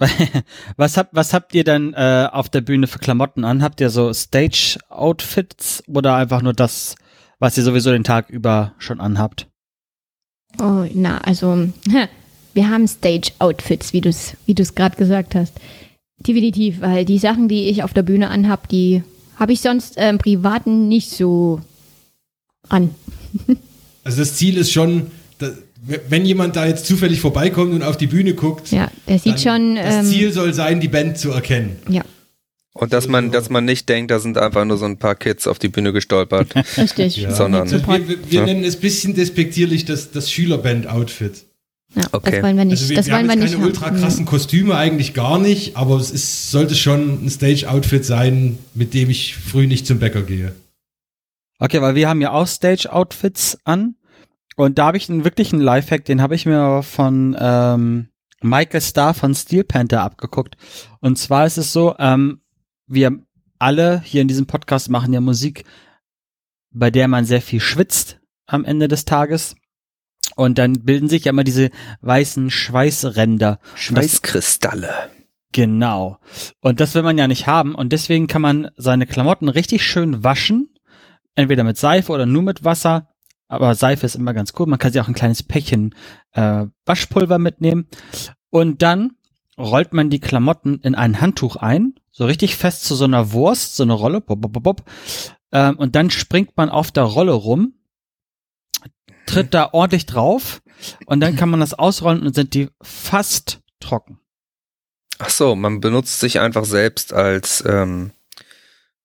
Was 0.76 0.96
habt, 0.96 1.14
was 1.14 1.32
habt 1.32 1.54
ihr 1.54 1.62
denn 1.62 1.94
äh, 1.94 2.28
auf 2.32 2.48
der 2.48 2.62
Bühne 2.62 2.88
für 2.88 2.98
Klamotten 2.98 3.44
an? 3.44 3.62
Habt 3.62 3.80
ihr 3.80 3.90
so 3.90 4.12
Stage-Outfits 4.12 5.84
oder 5.86 6.16
einfach 6.16 6.42
nur 6.42 6.52
das, 6.52 6.96
was 7.38 7.56
ihr 7.56 7.62
sowieso 7.62 7.92
den 7.92 8.02
Tag 8.04 8.28
über 8.30 8.72
schon 8.78 9.00
anhabt? 9.00 9.46
Oh, 10.60 10.84
na, 10.92 11.18
also, 11.18 11.68
wir 12.54 12.68
haben 12.70 12.88
Stage-Outfits, 12.88 13.92
wie 13.92 14.00
du 14.00 14.08
es 14.08 14.36
wie 14.46 14.54
du's 14.54 14.74
gerade 14.74 14.96
gesagt 14.96 15.36
hast. 15.36 15.52
Definitiv, 16.18 16.80
weil 16.80 17.04
die 17.04 17.18
Sachen, 17.18 17.48
die 17.48 17.68
ich 17.68 17.82
auf 17.84 17.92
der 17.92 18.02
Bühne 18.02 18.30
anhab, 18.30 18.68
die 18.68 19.04
habe 19.38 19.52
ich 19.52 19.60
sonst 19.60 19.96
äh, 19.96 20.08
im 20.10 20.18
Privaten 20.18 20.88
nicht 20.88 21.10
so 21.10 21.60
an. 22.68 22.90
Also 24.06 24.18
das 24.18 24.34
Ziel 24.36 24.58
ist 24.58 24.70
schon, 24.70 25.06
wenn 26.10 26.26
jemand 26.26 26.56
da 26.56 26.66
jetzt 26.66 26.84
zufällig 26.84 27.20
vorbeikommt 27.22 27.72
und 27.72 27.82
auf 27.82 27.96
die 27.96 28.06
Bühne 28.06 28.34
guckt, 28.34 28.70
Ja, 28.70 28.90
der 29.08 29.18
sieht 29.18 29.40
schon, 29.40 29.76
das 29.76 29.94
ähm, 29.94 30.04
Ziel 30.04 30.30
soll 30.30 30.52
sein, 30.52 30.78
die 30.80 30.88
Band 30.88 31.16
zu 31.16 31.30
erkennen. 31.30 31.76
ja, 31.88 32.02
Und 32.74 32.92
dass 32.92 33.08
man, 33.08 33.30
dass 33.32 33.48
man 33.48 33.64
nicht 33.64 33.88
denkt, 33.88 34.10
da 34.10 34.18
sind 34.20 34.36
einfach 34.36 34.66
nur 34.66 34.76
so 34.76 34.84
ein 34.84 34.98
paar 34.98 35.14
Kids 35.14 35.46
auf 35.46 35.58
die 35.58 35.68
Bühne 35.68 35.94
gestolpert. 35.94 36.54
richtig. 36.76 37.16
Ja. 37.16 37.34
Sondern- 37.34 37.70
wir, 37.70 37.80
wir, 37.86 38.06
wir 38.08 38.40
Ja. 38.40 38.44
nennen 38.44 38.62
es 38.64 38.74
ein 38.76 38.80
bisschen 38.82 39.14
despektierlich 39.14 39.86
das, 39.86 40.10
das 40.10 40.30
Schülerband-Outfit. 40.30 41.46
Ja, 41.96 42.02
Okay. 42.12 42.30
das 42.32 42.42
wollen 42.42 42.56
wir 42.58 42.64
nicht, 42.66 42.72
Also 42.80 42.88
wir, 42.90 42.96
das 42.96 43.06
wir 43.06 43.14
wollen 43.14 43.30
haben 43.30 43.40
wir 43.40 43.48
keine 43.48 43.64
ultra 43.64 43.86
haben. 43.86 44.00
krassen 44.00 44.24
Kostüme 44.26 44.76
eigentlich 44.76 45.14
gar 45.14 45.38
nicht, 45.38 45.76
aber 45.78 45.96
es 45.96 46.10
ist, 46.10 46.50
sollte 46.50 46.74
schon 46.74 47.24
ein 47.24 47.30
Stage-Outfit 47.30 48.04
sein, 48.04 48.58
mit 48.74 48.92
dem 48.92 49.08
ich 49.08 49.34
früh 49.36 49.66
nicht 49.66 49.86
zum 49.86 49.98
Bäcker 49.98 50.22
gehe. 50.22 50.52
Okay, 51.58 51.80
weil 51.80 51.94
wir 51.94 52.08
haben 52.08 52.20
ja 52.20 52.32
auch 52.32 52.46
Stage-Outfits 52.46 53.58
an. 53.64 53.96
Und 54.56 54.78
da 54.78 54.86
habe 54.86 54.96
ich 54.96 55.08
einen 55.08 55.24
wirklichen 55.24 55.60
Lifehack, 55.60 56.04
den 56.04 56.22
habe 56.22 56.34
ich 56.34 56.46
mir 56.46 56.82
von 56.82 57.36
ähm, 57.38 58.08
Michael 58.40 58.80
Starr 58.80 59.14
von 59.14 59.34
Steel 59.34 59.64
Panther 59.64 60.02
abgeguckt. 60.02 60.56
Und 61.00 61.18
zwar 61.18 61.46
ist 61.46 61.58
es 61.58 61.72
so, 61.72 61.96
ähm, 61.98 62.40
wir 62.86 63.18
alle 63.58 64.00
hier 64.02 64.22
in 64.22 64.28
diesem 64.28 64.46
Podcast 64.46 64.90
machen 64.90 65.12
ja 65.12 65.20
Musik, 65.20 65.64
bei 66.70 66.90
der 66.90 67.08
man 67.08 67.24
sehr 67.24 67.40
viel 67.40 67.60
schwitzt 67.60 68.20
am 68.46 68.64
Ende 68.64 68.88
des 68.88 69.04
Tages. 69.04 69.56
Und 70.36 70.58
dann 70.58 70.84
bilden 70.84 71.08
sich 71.08 71.24
ja 71.24 71.30
immer 71.30 71.44
diese 71.44 71.70
weißen 72.00 72.50
Schweißränder. 72.50 73.58
Schweißkristalle. 73.74 75.10
Genau. 75.52 76.18
Und 76.60 76.80
das 76.80 76.94
will 76.94 77.02
man 77.02 77.16
ja 77.16 77.28
nicht 77.28 77.46
haben. 77.46 77.74
Und 77.74 77.92
deswegen 77.92 78.26
kann 78.26 78.42
man 78.42 78.70
seine 78.76 79.06
Klamotten 79.06 79.48
richtig 79.48 79.84
schön 79.84 80.24
waschen. 80.24 80.73
Entweder 81.34 81.64
mit 81.64 81.78
Seife 81.78 82.12
oder 82.12 82.26
nur 82.26 82.42
mit 82.42 82.64
Wasser. 82.64 83.08
Aber 83.48 83.74
Seife 83.74 84.06
ist 84.06 84.14
immer 84.14 84.34
ganz 84.34 84.52
cool. 84.58 84.66
Man 84.66 84.78
kann 84.78 84.92
sich 84.92 85.00
auch 85.00 85.08
ein 85.08 85.14
kleines 85.14 85.42
Päckchen 85.42 85.94
äh, 86.32 86.66
Waschpulver 86.86 87.38
mitnehmen. 87.38 87.88
Und 88.50 88.82
dann 88.82 89.12
rollt 89.58 89.92
man 89.92 90.10
die 90.10 90.20
Klamotten 90.20 90.80
in 90.80 90.94
ein 90.94 91.20
Handtuch 91.20 91.56
ein. 91.56 91.94
So 92.10 92.26
richtig 92.26 92.56
fest 92.56 92.84
zu 92.84 92.94
so 92.94 93.04
einer 93.04 93.32
Wurst, 93.32 93.76
so 93.76 93.82
eine 93.82 93.92
Rolle. 93.92 94.20
Bop, 94.20 94.40
bop, 94.40 94.62
bop. 94.62 94.84
Ähm, 95.52 95.76
und 95.76 95.94
dann 95.94 96.10
springt 96.10 96.56
man 96.56 96.70
auf 96.70 96.90
der 96.90 97.04
Rolle 97.04 97.32
rum. 97.32 97.74
Tritt 99.26 99.54
da 99.54 99.70
ordentlich 99.72 100.06
drauf. 100.06 100.62
Und 101.06 101.20
dann 101.20 101.36
kann 101.36 101.50
man 101.50 101.60
das 101.60 101.74
ausrollen 101.74 102.22
und 102.22 102.34
sind 102.34 102.54
die 102.54 102.68
fast 102.82 103.60
trocken. 103.80 104.20
Ach 105.18 105.30
so, 105.30 105.54
man 105.54 105.80
benutzt 105.80 106.20
sich 106.20 106.40
einfach 106.40 106.64
selbst 106.64 107.12
als, 107.12 107.62
ähm, 107.66 108.12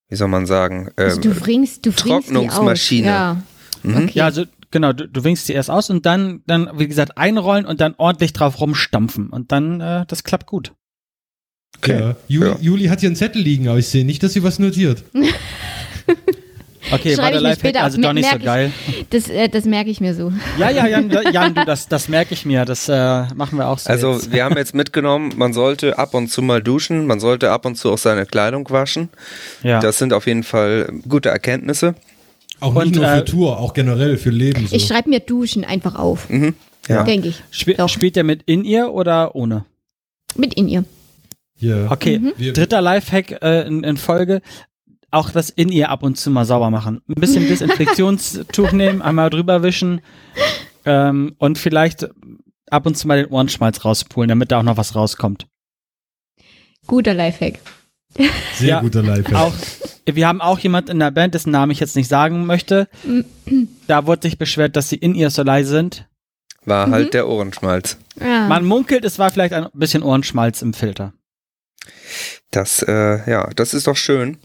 wie 0.10 0.16
soll 0.16 0.28
man 0.28 0.45
sagen, 0.45 0.89
ähm, 0.97 1.05
Also 1.05 1.22
du 1.22 1.34
bringst, 1.34 1.86
du 1.86 1.91
bringst 1.91 2.05
die 2.07 2.12
aus. 2.14 2.26
Trocknungsmaschine. 2.26 3.07
Ja. 3.07 3.43
Mhm. 3.84 3.95
Okay. 3.97 4.12
Ja, 4.16 4.26
also 4.26 4.45
genau, 4.72 4.91
du, 4.93 5.07
du 5.07 5.24
winkst 5.24 5.47
die 5.47 5.53
erst 5.53 5.70
aus 5.70 5.89
und 5.89 6.05
dann, 6.05 6.41
dann, 6.47 6.70
wie 6.78 6.88
gesagt, 6.88 7.18
einrollen 7.18 7.66
und 7.66 7.80
dann 7.82 7.95
ordentlich 7.97 8.34
drauf 8.34 8.60
rumstampfen. 8.60 9.30
Und 9.30 9.51
dann, 9.51 9.80
äh, 9.82 10.05
das 10.07 10.24
klappt 10.24 10.47
gut. 10.47 10.74
Okay. 11.78 11.99
Ja. 11.99 12.16
Juli, 12.28 12.49
Ja. 12.49 12.57
Juli 12.60 12.86
hat 12.88 12.99
hier 12.99 13.10
einen 13.10 13.16
Zettel 13.16 13.41
liegen, 13.41 13.68
aber 13.70 13.78
ich 13.78 13.88
sehe 13.88 14.03
nicht, 14.05 14.22
dass 14.24 14.34
sie 14.34 14.43
was 14.43 14.60
notiert. 14.60 15.03
Okay, 16.91 17.13
Schreibe 17.15 17.21
war 17.21 17.30
der 17.32 17.38
ich 17.38 17.43
mir 17.43 17.49
Lifehack 17.49 17.59
später 17.59 17.84
also 17.84 17.97
auf. 17.97 18.03
doch 18.03 18.13
nicht 18.13 18.25
so 18.25 18.30
Merk 18.30 18.39
ich. 18.39 18.45
geil. 18.45 18.71
Das, 19.09 19.30
äh, 19.30 19.49
das 19.49 19.65
merke 19.65 19.89
ich 19.89 19.99
mir 20.01 20.13
so. 20.15 20.32
Ja, 20.57 20.69
ja, 20.69 20.88
Jan, 20.88 21.09
Jan 21.34 21.53
du, 21.55 21.65
das, 21.65 21.88
das 21.88 22.07
merke 22.09 22.34
ich 22.34 22.45
mir. 22.45 22.65
Das 22.65 22.88
äh, 22.89 23.25
machen 23.36 23.57
wir 23.57 23.67
auch 23.67 23.80
so. 23.80 23.89
Also 23.89 24.13
jetzt. 24.13 24.32
wir 24.32 24.43
haben 24.45 24.55
jetzt 24.57 24.73
mitgenommen, 24.73 25.34
man 25.36 25.53
sollte 25.53 25.97
ab 25.99 26.13
und 26.13 26.30
zu 26.30 26.41
mal 26.41 26.63
duschen, 26.63 27.05
man 27.05 27.19
sollte 27.19 27.51
ab 27.51 27.65
und 27.65 27.75
zu 27.75 27.91
auch 27.91 27.97
seine 27.97 28.25
Kleidung 28.25 28.69
waschen. 28.69 29.09
ja. 29.63 29.80
Das 29.80 29.97
sind 29.97 30.13
auf 30.13 30.25
jeden 30.27 30.43
Fall 30.43 30.89
gute 31.07 31.30
Erkenntnisse. 31.30 31.95
Auch 32.61 32.75
Und, 32.75 32.88
nicht 32.88 32.95
nur 32.95 33.05
äh, 33.05 33.17
für 33.19 33.25
Tour, 33.25 33.59
auch 33.59 33.73
generell 33.73 34.17
für 34.17 34.30
Leben. 34.32 34.67
So. 34.67 34.75
Ich 34.75 34.86
schreibe 34.88 35.09
mir 35.09 35.19
Duschen 35.21 35.63
einfach 35.65 35.95
auf, 35.95 36.30
Mhm. 36.30 36.55
Ja. 36.88 37.03
denke 37.03 37.27
ich. 37.30 37.41
Spiel, 37.51 37.75
doch. 37.75 37.88
spielt 37.89 38.17
ihr 38.17 38.23
mit 38.23 38.43
in 38.47 38.63
ihr 38.65 38.91
oder 38.91 39.36
ohne? 39.36 39.63
Mit 40.36 40.53
in 40.55 40.67
ihr. 40.67 40.84
ja. 41.57 41.91
Okay, 41.91 42.19
Wir- 42.38 42.53
dritter 42.53 42.82
Lifehack 42.82 43.41
äh, 43.41 43.67
in, 43.67 43.84
in 43.84 43.97
Folge. 43.97 44.41
Auch 45.12 45.32
das 45.32 45.49
in 45.49 45.70
ihr 45.70 45.89
ab 45.89 46.03
und 46.03 46.18
zu 46.18 46.30
mal 46.30 46.45
sauber 46.45 46.70
machen. 46.70 47.01
Ein 47.07 47.16
bisschen 47.16 47.47
Desinfektionstuch 47.47 48.72
nehmen, 48.74 49.01
einmal 49.01 49.30
drüber 49.30 49.64
wischen 49.64 50.01
ähm, 50.86 51.36
und 51.39 51.57
vielleicht 51.57 52.07
ab 52.70 52.86
und 52.86 52.95
zu 52.95 53.07
mal 53.07 53.24
den 53.24 53.32
Ohrenschmalz 53.32 53.84
rauspulen, 53.84 54.30
damit 54.30 54.51
da 54.51 54.60
auch 54.60 54.64
noch 54.64 54.78
was 54.78 54.95
rauskommt. 54.95 55.47
Guter 56.88 57.14
Lifehack. 57.14 57.60
Sehr 58.55 58.68
ja, 58.68 58.82
guter 58.82 59.03
Lifehack. 59.03 59.36
Auch, 59.36 59.53
wir 60.05 60.28
haben 60.28 60.41
auch 60.41 60.60
jemand 60.60 60.89
in 60.89 60.99
der 60.99 61.12
Band, 61.12 61.34
dessen 61.36 61.51
Namen 61.51 61.72
ich 61.72 61.80
jetzt 61.80 61.95
nicht 61.95 62.07
sagen 62.07 62.45
möchte. 62.45 62.88
Da 63.88 64.05
wurde 64.07 64.24
sich 64.28 64.38
beschwert, 64.38 64.76
dass 64.76 64.89
sie 64.89 64.95
in 64.95 65.14
ihr 65.16 65.30
so 65.30 65.43
leise 65.43 65.70
sind. 65.70 66.07
War 66.66 66.88
Mhm. 66.88 66.91
halt 66.93 67.14
der 67.14 67.28
Ohrenschmalz. 67.28 67.97
Ja. 68.20 68.47
Man 68.47 68.66
munkelt, 68.66 69.05
es 69.05 69.18
war 69.20 69.32
vielleicht 69.32 69.53
ein 69.53 69.68
bisschen 69.74 70.03
Ohrenschmalz 70.03 70.62
im 70.62 70.74
Filter. 70.74 71.14
Das, 72.51 72.82
äh, 72.84 73.30
ja, 73.30 73.49
das 73.55 73.74
ist 73.74 73.88
doch 73.88 73.95
schön. 73.97 74.38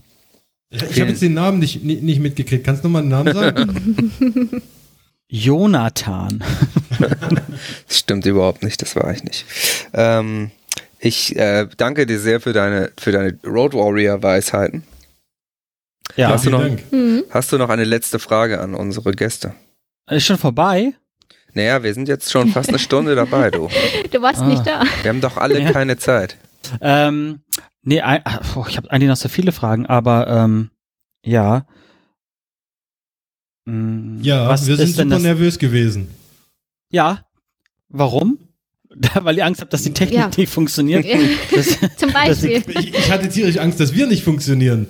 Ich 0.70 1.00
habe 1.00 1.10
jetzt 1.10 1.22
den 1.22 1.34
Namen 1.34 1.58
nicht, 1.60 1.84
nicht, 1.84 2.02
nicht 2.02 2.20
mitgekriegt. 2.20 2.64
Kannst 2.64 2.82
du 2.84 2.88
nochmal 2.88 3.02
den 3.02 3.10
Namen 3.10 3.32
sagen? 3.34 4.62
Jonathan. 5.28 6.42
Das 7.88 7.98
stimmt 7.98 8.24
überhaupt 8.26 8.62
nicht, 8.62 8.80
das 8.80 8.94
war 8.94 9.10
ich 9.12 9.24
nicht. 9.24 9.44
Ähm, 9.92 10.52
ich 11.00 11.34
äh, 11.36 11.66
danke 11.76 12.06
dir 12.06 12.20
sehr 12.20 12.40
für 12.40 12.52
deine, 12.52 12.92
für 12.98 13.10
deine 13.10 13.36
Road 13.44 13.74
Warrior 13.74 14.22
Weisheiten. 14.22 14.84
Ja, 16.14 16.28
Hast 16.28 16.44
du 16.46 16.50
Vielen 16.50 16.60
noch- 16.62 16.68
Dank. 16.68 16.92
Mhm. 16.92 17.24
Hast 17.30 17.50
du 17.52 17.58
noch 17.58 17.68
eine 17.70 17.82
letzte 17.84 18.18
Frage 18.20 18.60
an 18.60 18.74
unsere 18.74 19.10
Gäste? 19.12 19.54
ist 20.08 20.24
schon 20.26 20.38
vorbei. 20.38 20.92
Naja, 21.54 21.82
wir 21.82 21.94
sind 21.94 22.06
jetzt 22.08 22.30
schon 22.30 22.50
fast 22.50 22.68
eine 22.68 22.78
Stunde 22.78 23.14
dabei, 23.16 23.50
du. 23.50 23.68
Du 24.12 24.22
warst 24.22 24.42
Ah. 24.42 24.46
nicht 24.46 24.64
da. 24.66 24.84
Wir 25.02 25.08
haben 25.08 25.20
doch 25.20 25.36
alle 25.36 25.58
Ja. 25.60 25.72
keine 25.72 25.96
Zeit. 25.96 26.36
Ähm, 26.80 27.40
nee, 27.82 28.00
ein, 28.00 28.22
oh, 28.56 28.64
ich 28.68 28.76
habe 28.76 28.90
eigentlich 28.90 29.08
noch 29.08 29.16
so 29.16 29.28
viele 29.28 29.52
Fragen, 29.52 29.86
aber 29.86 30.26
ähm, 30.28 30.70
ja. 31.24 31.66
Hm, 33.68 34.18
Ja, 34.22 34.48
was 34.48 34.66
wir 34.66 34.76
sind 34.76 34.88
super 34.94 35.04
das? 35.08 35.22
nervös 35.22 35.58
gewesen. 35.58 36.08
Ja, 36.90 37.24
Warum? 37.88 38.38
Weil 39.20 39.36
ihr 39.38 39.46
Angst 39.46 39.60
habt, 39.60 39.72
dass 39.72 39.82
die 39.82 39.92
Technik 39.92 40.18
Ja. 40.18 40.30
nicht 40.36 40.52
funktioniert. 40.52 41.04
Das, 41.54 41.78
Zum 41.96 42.12
Beispiel. 42.12 42.62
Ich, 42.68 42.94
ich 42.94 43.10
hatte 43.10 43.28
tierisch 43.28 43.58
Angst, 43.58 43.78
dass 43.80 43.92
wir 43.94 44.06
nicht 44.06 44.22
funktionieren. 44.24 44.86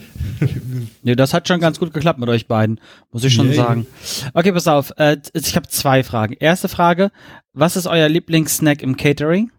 nee, 1.02 1.14
das 1.14 1.32
hat 1.34 1.48
schon 1.48 1.60
ganz 1.60 1.78
gut 1.78 1.92
geklappt 1.92 2.18
mit 2.18 2.28
euch 2.28 2.46
beiden, 2.46 2.80
muss 3.12 3.24
ich 3.24 3.34
schon 3.34 3.48
Yay. 3.48 3.56
sagen. 3.56 3.86
Okay, 4.34 4.52
pass 4.52 4.66
auf. 4.68 4.92
Äh, 4.96 5.18
ich 5.34 5.56
habe 5.56 5.68
zwei 5.68 6.02
Fragen. 6.02 6.34
Erste 6.34 6.68
Frage: 6.68 7.10
Was 7.52 7.76
ist 7.76 7.86
euer 7.86 8.08
Lieblingssnack 8.08 8.82
im 8.82 8.96
Catering? 8.96 9.50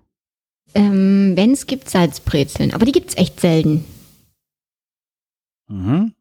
Ähm, 0.76 1.34
Wenn 1.36 1.52
es 1.54 1.66
gibt 1.68 1.90
Salzbrezeln, 1.90 2.74
aber 2.74 2.86
die 2.86 2.92
gibt's 2.92 3.16
echt 3.18 3.40
selten. 3.40 3.86
Mhm. 5.68 6.14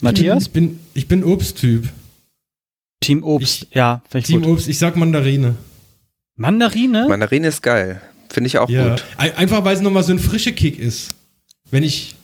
Matthias? 0.00 0.44
Ich 0.44 0.50
bin, 0.52 0.80
ich 0.94 1.08
bin 1.08 1.24
Obsttyp. 1.24 1.88
Team 3.00 3.22
Obst. 3.22 3.66
ja, 3.72 4.02
ich 4.14 4.24
Team 4.24 4.42
gut. 4.42 4.52
Obst, 4.52 4.68
ich 4.68 4.78
sag 4.78 4.96
Mandarine. 4.96 5.54
Mandarine? 6.36 7.06
Mandarine 7.08 7.48
ist 7.48 7.62
geil. 7.62 8.00
Finde 8.30 8.48
ich 8.48 8.58
auch 8.58 8.68
Ja. 8.68 8.90
gut. 8.90 9.04
Ein- 9.16 9.34
Einfach 9.36 9.64
weil 9.64 9.76
es 9.76 9.82
nochmal 9.82 10.02
so 10.02 10.12
ein 10.12 10.18
frischer 10.18 10.52
Kick 10.52 10.78
ist. 10.78 11.14
Wenn 11.70 11.82
ich. 11.82 12.14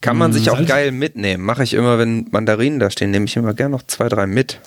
Kann 0.00 0.16
man 0.18 0.30
Mm, 0.30 0.34
sich 0.34 0.50
auch 0.50 0.56
Salz- 0.58 0.68
geil 0.68 0.92
mitnehmen. 0.92 1.42
Mache 1.44 1.62
ich 1.64 1.72
immer, 1.74 1.98
wenn 1.98 2.26
Mandarinen 2.30 2.78
da 2.78 2.90
stehen, 2.90 3.10
nehme 3.10 3.24
ich 3.26 3.36
immer 3.36 3.54
gern 3.54 3.70
noch 3.70 3.82
zwei, 3.86 4.08
drei 4.08 4.26
mit. 4.26 4.60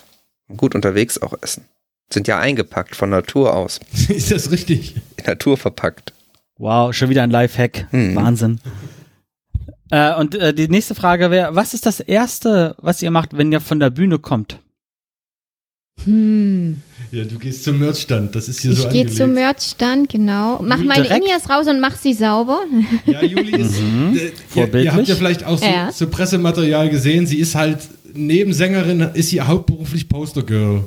Und 0.48 0.56
gut 0.56 0.74
unterwegs 0.74 1.18
auch 1.18 1.34
essen. 1.40 1.64
Sind 2.12 2.26
ja 2.26 2.38
eingepackt 2.40 2.96
von 2.96 3.10
Natur 3.10 3.54
aus. 3.54 3.78
ist 4.08 4.30
das 4.32 4.50
richtig? 4.50 4.96
In 5.18 5.24
Natur 5.26 5.56
verpackt. 5.56 6.12
Wow, 6.60 6.92
schon 6.94 7.08
wieder 7.08 7.22
ein 7.22 7.30
Lifehack. 7.30 7.86
Mhm. 7.90 8.14
Wahnsinn. 8.16 8.60
Äh, 9.90 10.14
und 10.16 10.34
äh, 10.34 10.52
die 10.52 10.68
nächste 10.68 10.94
Frage 10.94 11.30
wäre, 11.30 11.54
was 11.54 11.72
ist 11.72 11.86
das 11.86 12.00
Erste, 12.00 12.76
was 12.82 13.00
ihr 13.00 13.10
macht, 13.10 13.34
wenn 13.36 13.50
ihr 13.50 13.60
von 13.60 13.80
der 13.80 13.88
Bühne 13.88 14.18
kommt? 14.18 14.58
Hm. 16.04 16.82
Ja, 17.12 17.24
du 17.24 17.38
gehst 17.38 17.64
zum 17.64 17.78
Merchstand. 17.78 18.34
Das 18.36 18.48
ist 18.48 18.60
hier 18.60 18.72
so 18.74 18.84
Ich 18.84 18.90
gehe 18.90 19.00
angelegt. 19.02 19.16
zum 19.16 19.32
Merchstand, 19.32 20.08
genau. 20.10 20.60
Mach 20.62 20.78
meine 20.84 21.02
Direkt? 21.04 21.24
Inias 21.24 21.48
raus 21.48 21.66
und 21.66 21.80
mach 21.80 21.96
sie 21.96 22.12
sauber. 22.12 22.60
Ja, 23.06 23.22
Juli 23.24 23.56
ist. 23.58 23.80
Mhm. 23.80 24.16
Äh, 24.16 24.32
ihr, 24.60 24.74
ihr 24.84 24.92
habt 24.94 25.08
ja 25.08 25.14
vielleicht 25.14 25.44
auch 25.44 25.58
so, 25.58 25.64
Ja. 25.64 25.90
so 25.90 26.08
Pressematerial 26.08 26.90
gesehen. 26.90 27.26
Sie 27.26 27.38
ist 27.38 27.54
halt 27.54 27.78
neben 28.12 28.52
Sängerin, 28.52 29.00
ist 29.14 29.30
sie 29.30 29.40
hauptberuflich 29.40 30.08
Postergirl. 30.10 30.84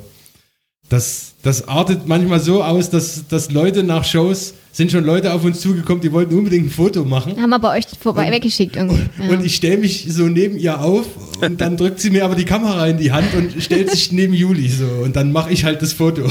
Das, 0.88 1.34
das 1.42 1.66
artet 1.66 2.06
manchmal 2.06 2.40
so 2.40 2.62
aus, 2.62 2.90
dass, 2.90 3.26
dass 3.28 3.50
Leute 3.50 3.82
nach 3.82 4.04
Shows 4.04 4.54
sind 4.74 4.90
schon 4.90 5.04
Leute 5.04 5.32
auf 5.32 5.44
uns 5.44 5.60
zugekommen, 5.60 6.02
die 6.02 6.10
wollten 6.12 6.36
unbedingt 6.36 6.66
ein 6.66 6.70
Foto 6.70 7.04
machen. 7.04 7.40
Haben 7.40 7.52
aber 7.52 7.70
euch 7.70 7.84
vorbei 8.00 8.30
weggeschickt 8.30 8.76
irgendwie. 8.76 9.04
Ja. 9.24 9.30
Und 9.30 9.44
ich 9.44 9.54
stelle 9.54 9.78
mich 9.78 10.06
so 10.08 10.24
neben 10.24 10.58
ihr 10.58 10.80
auf 10.80 11.06
und 11.40 11.60
dann 11.60 11.76
drückt 11.76 12.00
sie 12.00 12.10
mir 12.10 12.24
aber 12.24 12.34
die 12.34 12.44
Kamera 12.44 12.88
in 12.88 12.98
die 12.98 13.12
Hand 13.12 13.32
und 13.34 13.62
stellt 13.62 13.90
sich 13.90 14.10
neben 14.10 14.34
Juli 14.34 14.68
so. 14.68 14.86
Und 15.02 15.14
dann 15.14 15.30
mache 15.30 15.52
ich 15.52 15.64
halt 15.64 15.80
das 15.80 15.92
Foto. 15.92 16.24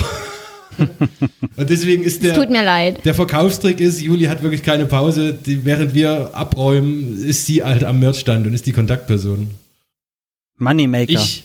und 1.56 1.70
deswegen 1.70 2.04
ist 2.04 2.24
es 2.24 2.34
tut 2.34 2.44
der, 2.44 2.50
mir 2.50 2.64
leid. 2.64 3.06
der 3.06 3.14
Verkaufstrick 3.14 3.80
ist, 3.80 4.02
Juli 4.02 4.26
hat 4.26 4.44
wirklich 4.44 4.64
keine 4.64 4.86
Pause. 4.86 5.34
Die, 5.34 5.64
während 5.64 5.94
wir 5.94 6.32
abräumen, 6.34 7.24
ist 7.24 7.46
sie 7.46 7.64
halt 7.64 7.86
am 7.86 8.00
Merchstand 8.00 8.46
und 8.46 8.54
ist 8.54 8.66
die 8.66 8.74
Kontaktperson. 8.74 9.50
Moneymaker. 10.58 11.14
Ich. 11.14 11.44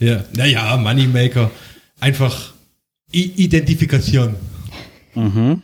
Ja, 0.00 0.24
naja, 0.34 0.76
Moneymaker. 0.78 1.50
Einfach 2.02 2.52
I 3.14 3.32
Identifikation. 3.36 4.34
Mhm. 5.14 5.62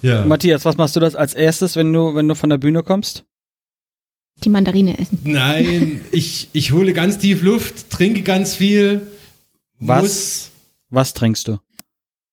Ja. 0.00 0.24
Matthias, 0.24 0.64
was 0.64 0.76
machst 0.76 0.94
du 0.94 1.00
das 1.00 1.16
als 1.16 1.34
erstes, 1.34 1.74
wenn 1.74 1.92
du, 1.92 2.14
wenn 2.14 2.28
du 2.28 2.36
von 2.36 2.50
der 2.50 2.58
Bühne 2.58 2.84
kommst? 2.84 3.24
Die 4.44 4.48
Mandarine 4.48 4.96
essen. 4.96 5.18
Nein, 5.24 6.02
ich, 6.12 6.50
ich 6.52 6.70
hole 6.70 6.92
ganz 6.92 7.18
tief 7.18 7.42
Luft, 7.42 7.90
trinke 7.90 8.22
ganz 8.22 8.54
viel. 8.54 9.08
Was? 9.80 10.02
Muss 10.02 10.50
Was 10.90 11.14
trinkst 11.14 11.48
du? 11.48 11.58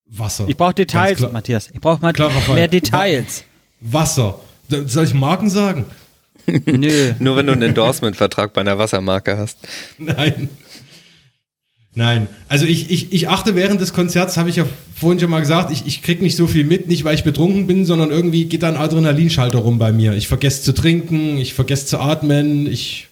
Wasser. 0.05 0.45
Ich 0.47 0.55
brauche 0.55 0.75
Details. 0.75 1.19
Matthias. 1.31 1.71
Ich 1.73 1.81
brauche 1.81 2.03
mal 2.03 2.13
mehr 2.53 2.67
Details. 2.67 3.45
Wasser. 3.79 4.41
Soll 4.69 5.05
ich 5.05 5.15
Marken 5.15 5.49
sagen? 5.49 5.85
Nö. 6.65 7.13
Nur 7.17 7.35
wenn 7.35 7.47
du 7.47 7.53
einen 7.53 7.63
Endorsement-Vertrag 7.63 8.53
bei 8.53 8.61
einer 8.61 8.77
Wassermarke 8.77 9.37
hast. 9.37 9.57
Nein. 9.97 10.49
Nein. 11.95 12.27
Also 12.47 12.65
ich, 12.65 12.89
ich, 12.89 13.13
ich 13.13 13.29
achte 13.29 13.55
während 13.55 13.79
des 13.79 13.93
Konzerts, 13.93 14.37
habe 14.37 14.49
ich 14.49 14.55
ja 14.55 14.65
vorhin 14.95 15.19
schon 15.19 15.29
mal 15.29 15.41
gesagt, 15.41 15.71
ich, 15.71 15.85
ich 15.85 16.01
krieg 16.01 16.21
nicht 16.21 16.35
so 16.35 16.47
viel 16.47 16.63
mit, 16.63 16.87
nicht 16.87 17.03
weil 17.03 17.15
ich 17.15 17.23
betrunken 17.23 17.67
bin, 17.67 17.85
sondern 17.85 18.09
irgendwie 18.09 18.45
geht 18.45 18.63
da 18.63 18.69
ein 18.69 18.77
Adrenalinschalter 18.77 19.59
rum 19.59 19.77
bei 19.77 19.91
mir. 19.91 20.13
Ich 20.13 20.27
vergesse 20.27 20.63
zu 20.63 20.73
trinken, 20.73 21.37
ich 21.37 21.53
vergesse 21.53 21.85
zu 21.85 21.99
atmen, 21.99 22.65
ich. 22.65 23.07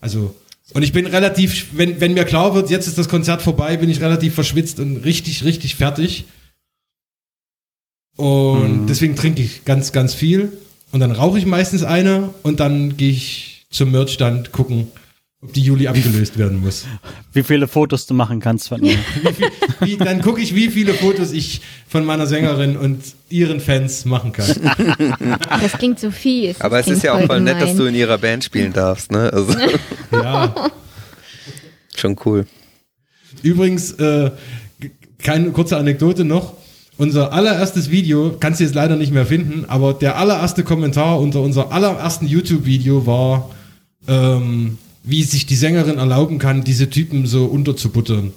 Also. 0.00 0.34
Und 0.72 0.82
ich 0.82 0.92
bin 0.92 1.06
relativ, 1.06 1.68
wenn, 1.72 2.00
wenn 2.00 2.14
mir 2.14 2.24
klar 2.24 2.54
wird, 2.54 2.70
jetzt 2.70 2.88
ist 2.88 2.98
das 2.98 3.08
Konzert 3.08 3.40
vorbei, 3.40 3.76
bin 3.76 3.88
ich 3.88 4.00
relativ 4.00 4.34
verschwitzt 4.34 4.80
und 4.80 4.96
richtig, 5.04 5.44
richtig 5.44 5.76
fertig. 5.76 6.24
Und 8.16 8.88
deswegen 8.88 9.14
trinke 9.14 9.42
ich 9.42 9.64
ganz, 9.64 9.92
ganz 9.92 10.14
viel. 10.14 10.52
Und 10.90 11.00
dann 11.00 11.12
rauche 11.12 11.38
ich 11.38 11.46
meistens 11.46 11.84
eine 11.84 12.30
und 12.42 12.58
dann 12.58 12.96
gehe 12.96 13.10
ich 13.10 13.66
zum 13.70 13.92
Merchstand 13.92 14.50
gucken, 14.50 14.88
ob 15.42 15.52
die 15.52 15.60
Juli 15.60 15.86
abgelöst 15.86 16.38
werden 16.38 16.60
muss. 16.60 16.86
Wie 17.32 17.42
viele 17.42 17.68
Fotos 17.68 18.06
du 18.06 18.14
machen 18.14 18.40
kannst 18.40 18.68
von 18.68 18.82
ihr. 18.82 18.96
Wie, 19.80 19.96
dann 19.96 20.22
gucke 20.22 20.40
ich, 20.40 20.54
wie 20.54 20.68
viele 20.70 20.94
Fotos 20.94 21.32
ich 21.32 21.60
von 21.88 22.04
meiner 22.04 22.26
Sängerin 22.26 22.76
und 22.76 23.02
ihren 23.28 23.60
Fans 23.60 24.06
machen 24.06 24.32
kann. 24.32 24.46
Das 25.60 25.72
klingt 25.72 26.00
so 26.00 26.10
fies. 26.10 26.60
Aber 26.60 26.78
es 26.80 26.88
ist 26.88 27.02
ja 27.02 27.12
auch 27.14 27.26
voll 27.26 27.40
nett, 27.40 27.60
dass 27.60 27.76
du 27.76 27.84
in 27.84 27.94
ihrer 27.94 28.18
Band 28.18 28.44
spielen 28.44 28.72
darfst, 28.72 29.12
ne? 29.12 29.30
Also, 29.32 29.54
Ja. 30.12 30.54
schon 31.94 32.16
cool. 32.24 32.46
Übrigens, 33.42 33.92
äh, 33.92 34.30
keine 35.18 35.50
kurze 35.50 35.76
Anekdote 35.76 36.24
noch. 36.24 36.54
Unser 36.98 37.32
allererstes 37.34 37.90
Video, 37.90 38.36
kannst 38.40 38.60
du 38.60 38.64
jetzt 38.64 38.74
leider 38.74 38.96
nicht 38.96 39.12
mehr 39.12 39.26
finden, 39.26 39.66
aber 39.68 39.92
der 39.92 40.16
allererste 40.16 40.64
Kommentar 40.64 41.20
unter 41.20 41.42
unser 41.42 41.70
allerersten 41.70 42.26
YouTube-Video 42.26 43.06
war, 43.06 43.50
ähm, 44.08 44.78
wie 45.06 45.22
sich 45.22 45.46
die 45.46 45.56
Sängerin 45.56 45.96
erlauben 45.98 46.38
kann, 46.38 46.62
diese 46.64 46.90
Typen 46.90 47.26
so 47.26 47.46
unterzubuttern. 47.46 48.32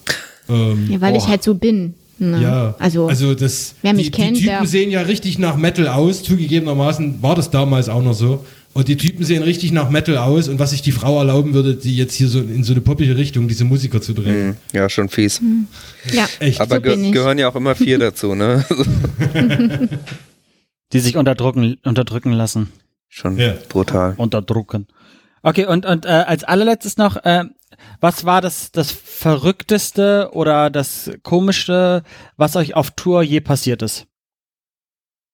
Ähm, 0.47 0.87
Ja, 0.89 1.01
weil 1.01 1.15
ich 1.17 1.23
Oh. 1.23 1.27
halt 1.27 1.43
so 1.43 1.53
bin. 1.55 1.95
Ne? 2.17 2.41
Ja, 2.41 2.75
Also, 2.79 3.07
also 3.07 3.33
das, 3.35 3.75
wer 3.81 3.93
mich 3.93 4.05
die, 4.07 4.11
kennt, 4.11 4.37
die 4.37 4.43
Typen 4.45 4.65
sehen 4.67 4.89
ja 4.91 5.01
richtig 5.01 5.39
nach 5.39 5.55
Metal 5.57 5.87
aus. 5.87 6.21
Zugegebenermaßen 6.23 7.21
war 7.21 7.35
das 7.35 7.49
damals 7.49 7.87
auch 7.89 8.01
noch 8.03 8.13
so. 8.13 8.45
Und 8.73 8.87
die 8.87 8.97
Typen 8.97 9.23
sehen 9.25 9.41
richtig 9.41 9.71
nach 9.71 9.89
Metal 9.89 10.17
aus. 10.17 10.47
Und 10.47 10.59
was 10.59 10.71
sich 10.71 10.81
die 10.81 10.91
Frau 10.91 11.17
erlauben 11.17 11.53
würde, 11.53 11.75
die 11.75 11.95
jetzt 11.95 12.13
hier 12.13 12.27
so 12.27 12.39
in 12.39 12.63
so 12.63 12.73
eine 12.73 12.81
poppige 12.81 13.15
Richtung, 13.17 13.47
diese 13.47 13.63
Musiker 13.65 14.01
zu 14.01 14.13
drehen. 14.13 14.47
Mhm. 14.49 14.55
Ja, 14.73 14.89
schon 14.89 15.09
fies. 15.09 15.41
ja, 16.13 16.27
Echt. 16.39 16.59
Aber 16.61 16.75
so 16.75 16.81
ge 16.81 16.91
bin 16.95 17.05
ich. 17.05 17.11
gehören 17.13 17.37
ja 17.39 17.49
auch 17.49 17.55
immer 17.55 17.73
vier 17.75 17.97
dazu, 17.99 18.35
ne? 18.35 18.65
Die 20.93 20.99
sich 20.99 21.17
unterdrücken, 21.17 21.77
unterdrücken 21.83 22.31
lassen. 22.33 22.69
schon 23.07 23.37
Ja. 23.37 23.53
brutal. 23.69 24.13
Unterdrucken. 24.17 24.87
Okay, 25.41 25.65
und, 25.65 25.85
und 25.85 26.05
äh, 26.05 26.09
als 26.09 26.43
allerletztes 26.43 26.97
noch, 26.97 27.17
äh, 27.23 27.45
was 28.01 28.25
war 28.25 28.41
das, 28.41 28.71
das 28.71 28.91
Verrückteste 28.91 30.29
oder 30.33 30.69
das 30.69 31.11
Komischste, 31.23 32.03
was 32.37 32.55
euch 32.55 32.75
auf 32.75 32.91
Tour 32.91 33.23
je 33.23 33.39
passiert 33.39 33.81
ist? 33.81 34.05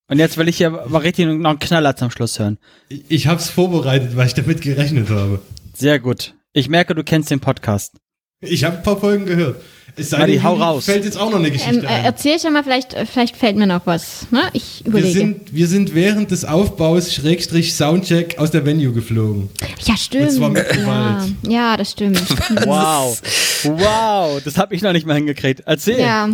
Und 0.08 0.20
jetzt 0.20 0.38
will 0.38 0.48
ich 0.48 0.58
hier 0.58 0.70
mal 0.70 1.00
richtig 1.00 1.26
noch 1.28 1.50
einen 1.50 1.60
Knaller 1.60 1.96
zum 1.96 2.12
Schluss 2.12 2.38
hören. 2.38 2.60
Ich, 2.90 3.04
ich 3.10 3.28
habe 3.28 3.40
es 3.40 3.50
vorbereitet, 3.50 4.16
weil 4.16 4.28
ich 4.28 4.36
damit 4.36 4.62
gerechnet 4.62 5.10
habe. 5.10 5.42
Sehr 5.74 6.00
gut. 6.00 6.36
Ich 6.54 6.70
merke, 6.70 6.94
du 6.94 7.04
kennst 7.04 7.32
den 7.32 7.40
Podcast. 7.40 7.98
Ich 8.40 8.64
habe 8.64 8.78
ein 8.78 8.84
paar 8.84 9.00
Folgen 9.00 9.26
gehört. 9.26 9.62
Es 9.98 10.10
sei 10.10 10.20
Madi, 10.20 10.34
denn, 10.34 10.44
hau 10.44 10.56
raus. 10.56 10.86
fällt 10.86 11.06
jetzt 11.06 11.18
auch 11.18 11.30
noch 11.30 11.40
eine 11.40 11.50
Geschichte 11.52 11.80
ähm, 11.80 11.84
äh, 11.86 11.88
ein. 11.88 12.06
erzähl 12.06 12.38
schon 12.40 12.52
mal, 12.54 12.64
vielleicht, 12.64 12.94
äh, 12.94 13.06
vielleicht 13.06 13.38
fällt 13.38 13.56
mir 13.56 13.66
noch 13.68 13.86
was. 13.86 14.28
Ne? 14.32 14.42
Ich 14.54 14.82
Wir 14.84 14.90
überlege. 14.90 15.14
sind, 15.20 15.54
wir 15.56 15.68
sind 15.68 15.96
während 15.96 16.32
des 16.32 16.44
Aufbaus 16.44 17.14
Schrägstrich 17.14 17.74
Soundcheck 17.76 18.38
aus 18.38 18.52
der 18.52 18.66
Venue 18.66 18.92
geflogen. 18.92 19.50
ja, 19.86 19.96
stimmt. 19.96 20.30
Und 20.30 20.32
zwar 20.32 20.50
mit 20.50 20.66
ja. 20.68 20.74
Gewalt. 20.76 21.24
ja, 21.48 21.78
das 21.78 21.92
stimmt. 21.92 22.20
Wow. 22.66 23.22
Wow, 23.64 24.42
das 24.44 24.58
habe 24.58 24.76
ich 24.76 24.82
noch 24.82 24.92
nicht 24.92 25.06
mal 25.08 25.16
hingekriegt. 25.16 25.64
Erzähl. 25.66 26.00
ja, 26.00 26.30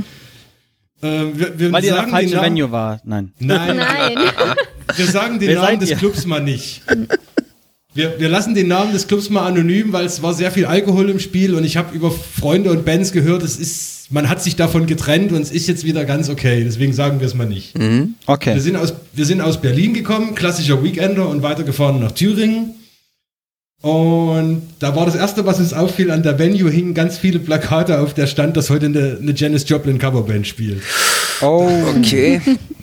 Ähm, 1.04 1.32
wir, 1.40 1.60
wir 1.60 1.72
Weil 1.72 1.84
ihr 1.84 1.94
falschen 1.96 2.32
Namen, 2.36 2.56
Venue 2.56 2.72
war. 2.72 3.00
Nein. 3.04 3.32
Nein, 3.40 3.78
nein. 3.78 4.16
wir 4.96 5.06
sagen 5.08 5.40
den 5.40 5.50
Wer 5.50 5.62
Namen 5.62 5.80
des 5.80 5.90
ihr? 5.92 5.96
Clubs 5.98 6.26
mal 6.26 6.42
nicht. 6.42 6.82
Wir, 7.94 8.20
wir 8.20 8.30
lassen 8.30 8.56
den 8.56 8.68
Namen 8.70 8.94
des 8.94 9.08
Clubs 9.08 9.30
mal 9.30 9.46
anonym, 9.46 9.92
weil 9.92 10.06
es 10.06 10.24
war 10.24 10.34
sehr 10.34 10.52
viel 10.52 10.66
Alkohol 10.66 11.10
im 11.10 11.20
Spiel 11.20 11.54
und 11.56 11.66
ich 11.66 11.76
habe 11.76 11.94
über 11.94 12.10
Freunde 12.10 12.72
und 12.72 12.86
Bands 12.86 13.12
gehört, 13.12 13.44
es 13.44 13.58
ist, 13.58 14.12
man 14.12 14.30
hat 14.30 14.42
sich 14.42 14.56
davon 14.56 14.86
getrennt 14.88 15.34
und 15.34 15.42
es 15.42 15.52
ist 15.52 15.68
jetzt 15.68 15.84
wieder 15.84 16.06
ganz 16.06 16.30
okay. 16.30 16.64
Deswegen 16.64 16.94
sagen 16.94 17.20
wir 17.20 17.28
es 17.28 17.34
mal 17.34 17.48
nicht. 17.48 17.78
Wir 17.78 18.08
Okay. 18.28 18.58
sind, 18.60 18.78
aus, 18.78 18.94
wir 19.14 19.26
sind 19.26 19.42
aus 19.42 19.60
Berlin 19.62 19.94
gekommen, 19.94 20.36
klassischer 20.36 20.82
Weekender 20.84 21.28
und 21.28 21.42
weitergefahren 21.44 22.00
nach 22.00 22.14
Thüringen. 22.14 22.76
Und 23.82 24.62
da 24.80 24.96
war 24.96 25.06
das 25.08 25.16
erste, 25.16 25.46
was 25.46 25.60
uns 25.60 25.74
auffiel, 25.74 26.12
an 26.12 26.22
der 26.24 26.38
Venue 26.38 26.70
hingen 26.70 26.94
ganz 26.94 27.18
viele 27.18 27.40
Plakate 27.40 28.00
auf 28.00 28.14
der 28.14 28.28
stand, 28.28 28.56
dass 28.56 28.70
heute 28.70 28.86
eine, 28.86 29.18
eine 29.20 29.34
Janis 29.36 29.68
Joplin 29.68 29.98
Coverband 29.98 30.46
spielt. 30.48 30.82
Oh. 31.42 31.68
Okay. 31.98 32.40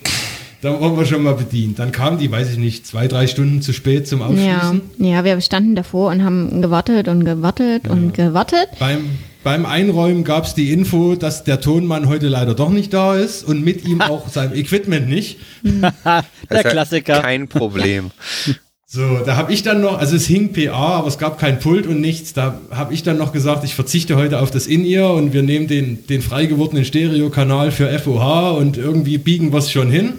da 0.61 0.81
waren 0.81 0.97
wir 0.97 1.07
schon 1.07 1.23
mal 1.23 1.35
bedient. 1.35 1.79
Dann 1.79 1.93
kam 1.93 2.19
die, 2.19 2.31
weiß 2.31 2.51
ich 2.51 2.59
nicht, 2.59 2.87
zwei, 2.87 3.07
drei 3.09 3.27
Stunden 3.27 3.63
zu 3.63 3.73
spät 3.73 4.09
zum 4.09 4.21
Ja, 4.21 4.27
Aufschließen. 4.27 4.81
ja, 4.99 5.25
wir 5.25 5.41
standen 5.41 5.75
davor 5.77 6.11
und 6.11 6.25
haben 6.25 6.61
gewartet 6.63 7.09
und 7.09 7.25
gewartet 7.25 7.89
und 7.89 8.13
gewartet. 8.15 8.69
Beim, 8.79 9.11
beim 9.45 9.67
Einräumen 9.67 10.25
gab 10.25 10.45
es 10.45 10.55
die 10.55 10.73
Info, 10.73 11.15
dass 11.15 11.45
der 11.45 11.61
Tonmann 11.61 12.09
heute 12.09 12.29
leider 12.29 12.55
doch 12.55 12.71
nicht 12.71 12.93
da 12.93 13.15
ist 13.15 13.45
und 13.45 13.65
mit 13.65 13.87
ihm 13.87 14.01
auch 14.03 14.29
sein 14.29 14.55
Equipment 14.55 15.09
nicht. 15.09 15.39
Der 15.63 16.25
ist 16.51 16.51
ja 16.51 16.63
Klassiker. 16.63 17.21
Kein 17.21 17.49
Problem. 17.49 18.11
So, 18.91 19.19
da 19.19 19.37
habe 19.37 19.53
ich 19.53 19.63
dann 19.63 19.83
noch, 19.83 19.99
also 19.99 20.17
es 20.17 20.25
hing 20.27 20.55
PA, 20.55 20.73
aber 20.73 21.09
es 21.09 21.19
gab 21.19 21.39
kein 21.39 21.59
Pult 21.59 21.87
und 21.87 22.01
nichts. 22.01 22.33
Da 22.33 22.59
habe 22.71 22.95
ich 22.95 23.03
dann 23.03 23.19
noch 23.19 23.33
gesagt, 23.35 23.63
ich 23.65 23.75
verzichte 23.75 24.17
heute 24.17 24.41
auf 24.41 24.51
das 24.51 24.67
In-Ear 24.67 25.13
und 25.13 25.35
wir 25.35 25.43
nehmen 25.43 25.67
den, 25.67 26.07
den 26.07 26.23
frei 26.23 26.47
gewordenen 26.47 26.87
Stereokanal 26.87 27.71
für 27.71 27.87
FOH 27.99 28.57
und 28.57 28.79
irgendwie 28.79 29.19
biegen 29.19 29.53
wir 29.53 29.59
es 29.59 29.71
schon 29.71 29.91
hin. 29.91 30.15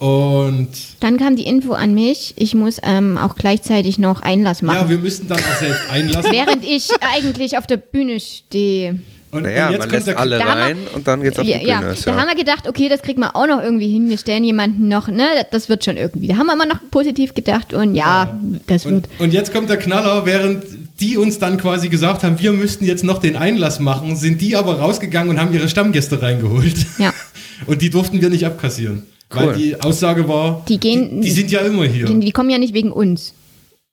Ja. 0.00 0.06
Und 0.06 0.68
Dann 1.00 1.16
kam 1.16 1.36
die 1.36 1.46
Info 1.46 1.72
an 1.72 1.94
mich, 1.94 2.34
ich 2.36 2.54
muss 2.54 2.76
ähm, 2.82 3.16
auch 3.18 3.34
gleichzeitig 3.34 3.98
noch 3.98 4.20
Einlass 4.22 4.60
ja, 4.60 4.66
machen. 4.66 4.88
wir 4.90 4.98
müssten 4.98 5.28
dann 5.28 5.38
auch 5.38 5.56
selbst 5.58 5.90
einlassen. 5.90 6.32
während 6.32 6.64
ich 6.64 6.90
eigentlich 7.14 7.56
auf 7.58 7.66
der 7.66 7.78
Bühne 7.78 8.20
stehe. 8.20 8.98
Und, 9.32 9.42
Naja, 9.42 9.66
und 9.66 9.72
jetzt 9.72 9.78
man 9.80 9.88
kommt 9.88 9.92
lässt 9.92 10.06
der, 10.06 10.18
alle 10.20 10.38
Da 10.38 10.44
haben 10.44 10.58
wir- 10.58 10.64
rein 10.64 10.76
und 10.94 11.06
dann 11.08 11.22
geht's 11.22 11.38
auf 11.38 11.44
die 11.44 11.50
Ja, 11.50 11.58
Bühne. 11.58 11.68
ja, 11.70 11.80
da 11.80 12.10
ja. 12.12 12.16
haben 12.20 12.28
wir 12.28 12.36
gedacht, 12.36 12.68
okay, 12.68 12.88
das 12.88 13.02
kriegen 13.02 13.20
wir 13.20 13.34
auch 13.36 13.46
noch 13.46 13.60
irgendwie 13.62 13.88
hin. 13.88 14.08
Wir 14.08 14.18
stellen 14.18 14.44
jemanden 14.44 14.88
noch, 14.88 15.08
ne, 15.08 15.24
das 15.50 15.68
wird 15.68 15.84
schon 15.84 15.96
irgendwie. 15.96 16.28
Da 16.28 16.36
haben 16.36 16.46
wir 16.46 16.54
immer 16.54 16.66
noch 16.66 16.78
positiv 16.90 17.34
gedacht 17.34 17.74
und 17.74 17.94
ja, 17.94 18.38
das 18.66 18.86
Und, 18.86 18.92
wird. 18.92 19.08
und 19.18 19.32
jetzt 19.32 19.52
kommt 19.52 19.68
der 19.68 19.78
Knaller, 19.78 20.24
während 20.26 20.62
die 21.00 21.16
uns 21.18 21.38
dann 21.38 21.58
quasi 21.58 21.88
gesagt 21.88 22.22
haben, 22.22 22.38
wir 22.38 22.52
müssten 22.52 22.84
jetzt 22.86 23.02
noch 23.04 23.18
den 23.18 23.36
Einlass 23.36 23.80
machen, 23.80 24.16
sind 24.16 24.40
die 24.40 24.56
aber 24.56 24.78
rausgegangen 24.78 25.30
und 25.30 25.40
haben 25.40 25.52
ihre 25.52 25.68
Stammgäste 25.68 26.22
reingeholt. 26.22 26.86
Ja. 26.98 27.12
Und 27.66 27.80
die 27.82 27.88
durften 27.90 28.20
wir 28.20 28.28
nicht 28.28 28.44
abkassieren. 28.46 29.04
Cool. 29.34 29.46
Weil 29.48 29.56
die 29.56 29.80
Aussage 29.80 30.28
war, 30.28 30.64
Die 30.68 30.78
gehen- 30.78 31.20
die, 31.20 31.26
die 31.26 31.32
sind 31.32 31.50
ja 31.50 31.60
immer 31.60 31.84
hier. 31.84 32.06
Die, 32.06 32.20
die 32.20 32.30
kommen 32.32 32.48
ja 32.50 32.58
nicht 32.58 32.74
wegen 32.74 32.92
uns, 32.92 33.34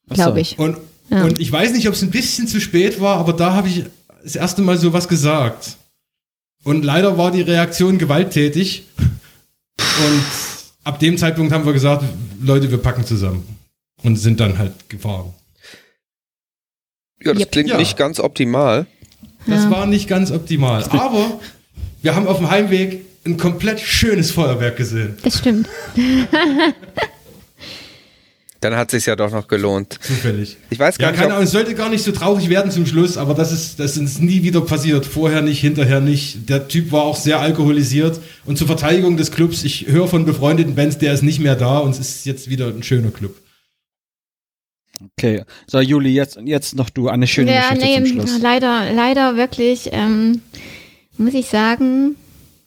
glaube 0.10 0.42
ich. 0.42 0.60
Und, 0.60 0.78
Ja. 1.10 1.24
und 1.24 1.40
ich 1.40 1.52
weiß 1.52 1.74
nicht, 1.74 1.88
ob 1.88 1.96
es 1.96 2.02
ein 2.04 2.12
bisschen 2.12 2.48
zu 2.48 2.60
spät 2.62 3.02
war, 3.02 3.18
aber 3.18 3.34
da 3.34 3.54
habe 3.54 3.68
ich 3.68 3.84
das 4.24 4.36
erste 4.36 4.62
Mal 4.62 4.78
sowas 4.78 5.08
gesagt. 5.08 5.78
Und 6.64 6.86
leider 6.86 7.18
war 7.18 7.32
die 7.32 7.42
Reaktion 7.42 7.98
gewalttätig. 7.98 8.84
Und 9.80 10.24
ab 10.84 11.00
dem 11.00 11.18
Zeitpunkt 11.18 11.52
haben 11.52 11.66
wir 11.66 11.74
gesagt, 11.74 12.04
Leute, 12.42 12.70
wir 12.72 12.78
packen 12.78 13.04
zusammen. 13.06 13.44
Und 14.04 14.18
sind 14.18 14.40
dann 14.40 14.58
halt 14.58 14.88
gefahren. 14.90 15.34
Ja, 17.24 17.32
das 17.34 17.42
Yep. 17.42 17.52
klingt 17.52 17.70
Ja. 17.70 17.78
nicht 17.78 17.98
ganz 17.98 18.20
optimal. 18.20 18.86
Das 19.48 19.64
Ja. 19.64 19.72
war 19.72 19.86
nicht 19.88 20.08
ganz 20.08 20.32
optimal. 20.32 20.84
Aber 20.86 21.40
wir 22.02 22.16
haben 22.16 22.28
auf 22.28 22.38
dem 22.38 22.50
Heimweg 22.50 23.06
ein 23.26 23.38
komplett 23.38 23.80
schönes 23.80 24.32
Feuerwerk 24.32 24.78
gesehen. 24.78 25.18
Das 25.24 25.38
stimmt. 25.40 25.68
Dann 28.60 28.78
hat 28.78 28.92
sich 28.92 29.06
ja 29.08 29.18
doch 29.18 29.30
noch 29.32 29.50
gelohnt. 29.50 30.00
Zufällig. 30.02 30.56
Ich 30.70 30.80
weiß 30.80 30.98
gar 30.98 31.12
Ja, 31.14 31.18
nicht, 31.18 31.32
Ahnung, 31.32 31.44
es 31.44 31.52
sollte 31.52 31.76
gar 31.76 31.90
nicht 31.90 32.02
so 32.04 32.14
traurig 32.14 32.48
werden 32.48 32.72
zum 32.72 32.86
Schluss, 32.86 33.18
aber 33.18 33.34
das 33.34 33.52
ist, 33.52 33.78
das 33.82 33.98
ist 33.98 34.22
nie 34.22 34.44
wieder 34.44 34.62
passiert. 34.62 35.06
Vorher 35.06 35.42
nicht, 35.42 35.60
hinterher 35.60 36.00
nicht. 36.00 36.48
Der 36.50 36.70
Typ 36.70 36.94
war 36.94 37.02
auch 37.04 37.18
sehr 37.18 37.40
alkoholisiert. 37.42 38.22
Und 38.46 38.58
zur 38.58 38.68
Verteidigung 38.68 39.18
des 39.18 39.32
Clubs, 39.32 39.66
ich 39.66 39.88
höre 39.88 40.08
von 40.08 40.24
befreundeten 40.24 40.76
Bands, 40.76 40.98
der 40.98 41.14
ist 41.14 41.24
nicht 41.24 41.40
mehr 41.40 41.56
da 41.58 41.80
und 41.80 41.92
es 41.92 42.00
ist 42.00 42.26
jetzt 42.26 42.50
wieder 42.50 42.68
ein 42.68 42.84
schöner 42.84 43.12
Club. 43.12 43.36
Okay. 45.18 45.44
So, 45.68 45.82
Juli, 45.82 46.12
jetzt, 46.14 46.40
jetzt 46.46 46.76
noch 46.76 46.90
du 46.90 47.10
eine 47.10 47.28
schöne 47.28 47.54
ja, 47.54 47.74
Geschichte 47.74 47.86
nee, 47.86 47.96
zum 47.98 48.22
Schluss. 48.28 48.40
leider, 48.42 48.94
leider 48.94 49.36
wirklich, 49.36 49.90
ähm, 49.92 50.42
muss 51.18 51.34
ich 51.34 51.48
sagen, 51.48 52.16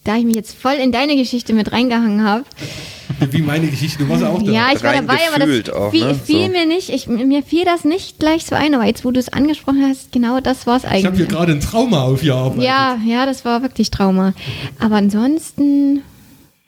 da 0.06 0.16
ich 0.16 0.24
mich 0.24 0.36
jetzt 0.36 0.54
voll 0.54 0.74
in 0.74 0.92
deine 0.92 1.16
Geschichte 1.16 1.52
mit 1.52 1.72
reingehangen 1.72 2.24
habe. 2.24 2.44
Wie 3.30 3.40
meine 3.40 3.66
Geschichte, 3.68 4.04
du 4.04 4.08
warst 4.08 4.24
auch 4.24 4.42
da. 4.42 4.50
Ja, 4.52 4.68
ich 4.74 4.82
war 4.82 4.92
dabei, 4.92 5.18
aber 5.32 5.46
das 5.46 5.70
auch, 5.70 5.90
fiel, 5.90 6.04
ne? 6.06 6.14
fiel 6.14 6.46
So. 6.46 6.52
mir 6.52 6.66
nicht, 6.66 6.90
ich, 6.90 7.06
mir 7.08 7.42
fiel 7.42 7.64
das 7.64 7.84
nicht 7.84 8.18
gleich 8.18 8.44
so 8.44 8.54
ein, 8.54 8.74
aber 8.74 8.84
jetzt, 8.84 9.04
wo 9.04 9.10
du 9.10 9.18
es 9.20 9.30
angesprochen 9.30 9.82
hast, 9.88 10.12
genau 10.12 10.40
das 10.40 10.66
war 10.66 10.76
es 10.76 10.84
ich 10.84 10.90
habe 10.90 11.16
hier 11.16 11.24
eigentlich. 11.24 11.28
gerade 11.28 11.52
ein 11.52 11.60
Trauma 11.60 12.02
aufgearbeitet. 12.02 12.64
Ja, 12.64 12.98
ja, 13.06 13.24
das 13.26 13.44
war 13.44 13.62
wirklich 13.62 13.90
Trauma. 13.90 14.34
Aber 14.78 14.96
ansonsten, 14.96 16.02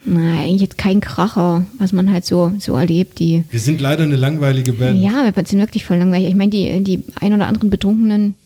na, 0.04 0.40
eigentlich 0.40 0.62
jetzt 0.62 0.78
kein 0.78 1.00
Kracher, 1.00 1.66
was 1.78 1.92
man 1.92 2.10
halt 2.10 2.24
so, 2.24 2.52
so 2.58 2.76
erlebt, 2.76 3.18
die, 3.18 3.44
Wir 3.50 3.60
sind 3.60 3.80
leider 3.80 4.04
eine 4.04 4.16
langweilige 4.16 4.72
Band. 4.72 5.02
ja, 5.02 5.30
wir 5.34 5.44
sind 5.44 5.58
wirklich 5.58 5.84
voll 5.84 5.98
langweilig. 5.98 6.28
Ich 6.28 6.34
meine, 6.36 6.50
die, 6.50 6.82
die 6.82 7.02
ein 7.20 7.34
oder 7.34 7.46
anderen 7.46 7.68
Betrunkenen, 7.68 8.36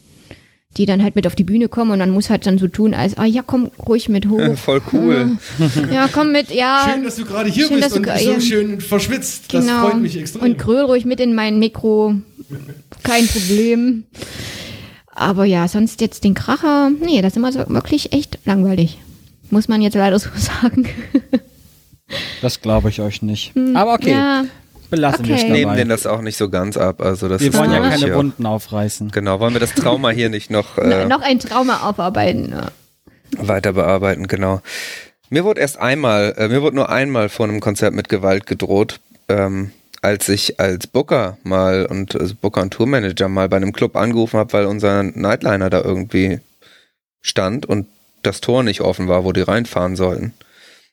die 0.78 0.86
dann 0.86 1.02
halt 1.02 1.16
mit 1.16 1.26
auf 1.26 1.34
die 1.34 1.44
Bühne 1.44 1.68
kommen 1.68 1.90
und 1.90 1.98
dann 1.98 2.10
muss 2.10 2.30
halt 2.30 2.46
dann 2.46 2.56
so 2.58 2.66
tun, 2.66 2.94
als, 2.94 3.18
ah 3.18 3.24
ja, 3.26 3.42
komm 3.46 3.70
ruhig 3.86 4.08
mit 4.08 4.28
hoch. 4.28 4.56
Voll 4.56 4.80
cool. 4.92 5.36
Ja, 5.92 6.08
komm 6.10 6.32
mit, 6.32 6.50
ja. 6.50 6.88
Schön, 6.90 7.04
dass 7.04 7.16
du 7.16 7.24
gerade 7.24 7.50
hier 7.50 7.66
Schön, 7.66 7.76
bist 7.76 7.84
dass 7.86 7.92
du 7.92 7.98
und 7.98 8.04
ge- 8.04 8.24
so 8.24 8.30
ja. 8.32 8.40
schön 8.40 8.80
verschwitzt. 8.80 9.52
Das 9.52 9.66
genau. 9.66 9.88
freut 9.90 10.00
mich 10.00 10.16
extrem. 10.18 10.42
Und 10.42 10.58
gröl 10.58 10.84
ruhig 10.84 11.04
mit 11.04 11.20
in 11.20 11.34
mein 11.34 11.58
Mikro. 11.58 12.14
Kein 13.02 13.26
Problem. 13.26 14.04
Aber 15.14 15.44
ja, 15.44 15.68
sonst 15.68 16.00
jetzt 16.00 16.24
den 16.24 16.32
Kracher, 16.34 16.90
nee, 16.90 17.20
das 17.20 17.32
ist 17.32 17.36
immer 17.36 17.52
so 17.52 17.58
wirklich 17.68 18.12
echt 18.14 18.38
langweilig. 18.46 18.98
Muss 19.50 19.68
man 19.68 19.82
jetzt 19.82 19.94
leider 19.94 20.18
so 20.18 20.30
sagen. 20.36 20.88
Das 22.40 22.60
glaube 22.62 22.88
ich 22.88 23.00
euch 23.00 23.20
nicht. 23.22 23.52
Aber 23.74 23.94
okay, 23.94 24.10
Hm, 24.12 24.16
Ja, 24.18 24.44
belassen 24.92 25.26
wir 25.26 25.34
es 25.34 25.40
okay. 25.40 25.48
dabei. 25.48 25.60
Nehmen 25.60 25.76
den 25.76 25.88
das 25.88 26.06
auch 26.06 26.20
nicht 26.20 26.36
so 26.36 26.50
ganz 26.50 26.76
ab. 26.76 27.00
Also 27.00 27.28
das 27.28 27.40
wir 27.40 27.48
ist, 27.48 27.58
wollen 27.58 27.72
ja 27.72 27.82
ich, 27.82 28.00
keine 28.00 28.14
Wunden 28.14 28.46
aufreißen. 28.46 29.10
Genau, 29.10 29.40
wollen 29.40 29.54
wir 29.54 29.60
das 29.60 29.74
Trauma 29.74 30.10
hier 30.10 30.28
nicht 30.28 30.50
noch 30.50 30.78
äh, 30.78 31.06
noch 31.06 31.22
ein 31.22 31.38
Trauma 31.38 31.88
aufarbeiten. 31.88 32.54
Weiter 33.36 33.72
bearbeiten, 33.72 34.28
genau. 34.28 34.60
Mir 35.30 35.44
wurde 35.44 35.62
erst 35.62 35.78
einmal, 35.78 36.34
äh, 36.36 36.48
mir 36.48 36.60
wurde 36.60 36.76
nur 36.76 36.90
einmal 36.90 37.30
vor 37.30 37.48
einem 37.48 37.60
Konzert 37.60 37.94
mit 37.94 38.10
Gewalt 38.10 38.46
gedroht, 38.46 39.00
ähm, 39.28 39.70
als 40.02 40.28
ich 40.28 40.60
als 40.60 40.86
Booker 40.86 41.38
mal 41.42 41.86
und 41.86 42.14
also 42.14 42.34
Booker 42.38 42.60
und 42.60 42.74
Tourmanager 42.74 43.28
mal 43.28 43.48
bei 43.48 43.56
einem 43.56 43.72
Club 43.72 43.96
angerufen 43.96 44.38
habe, 44.38 44.52
weil 44.52 44.66
unser 44.66 45.02
Nightliner 45.02 45.70
da 45.70 45.80
irgendwie 45.80 46.40
stand 47.22 47.64
und 47.64 47.86
das 48.22 48.42
Tor 48.42 48.62
nicht 48.62 48.82
offen 48.82 49.08
war, 49.08 49.24
wo 49.24 49.32
die 49.32 49.40
reinfahren 49.40 49.96
sollten. 49.96 50.34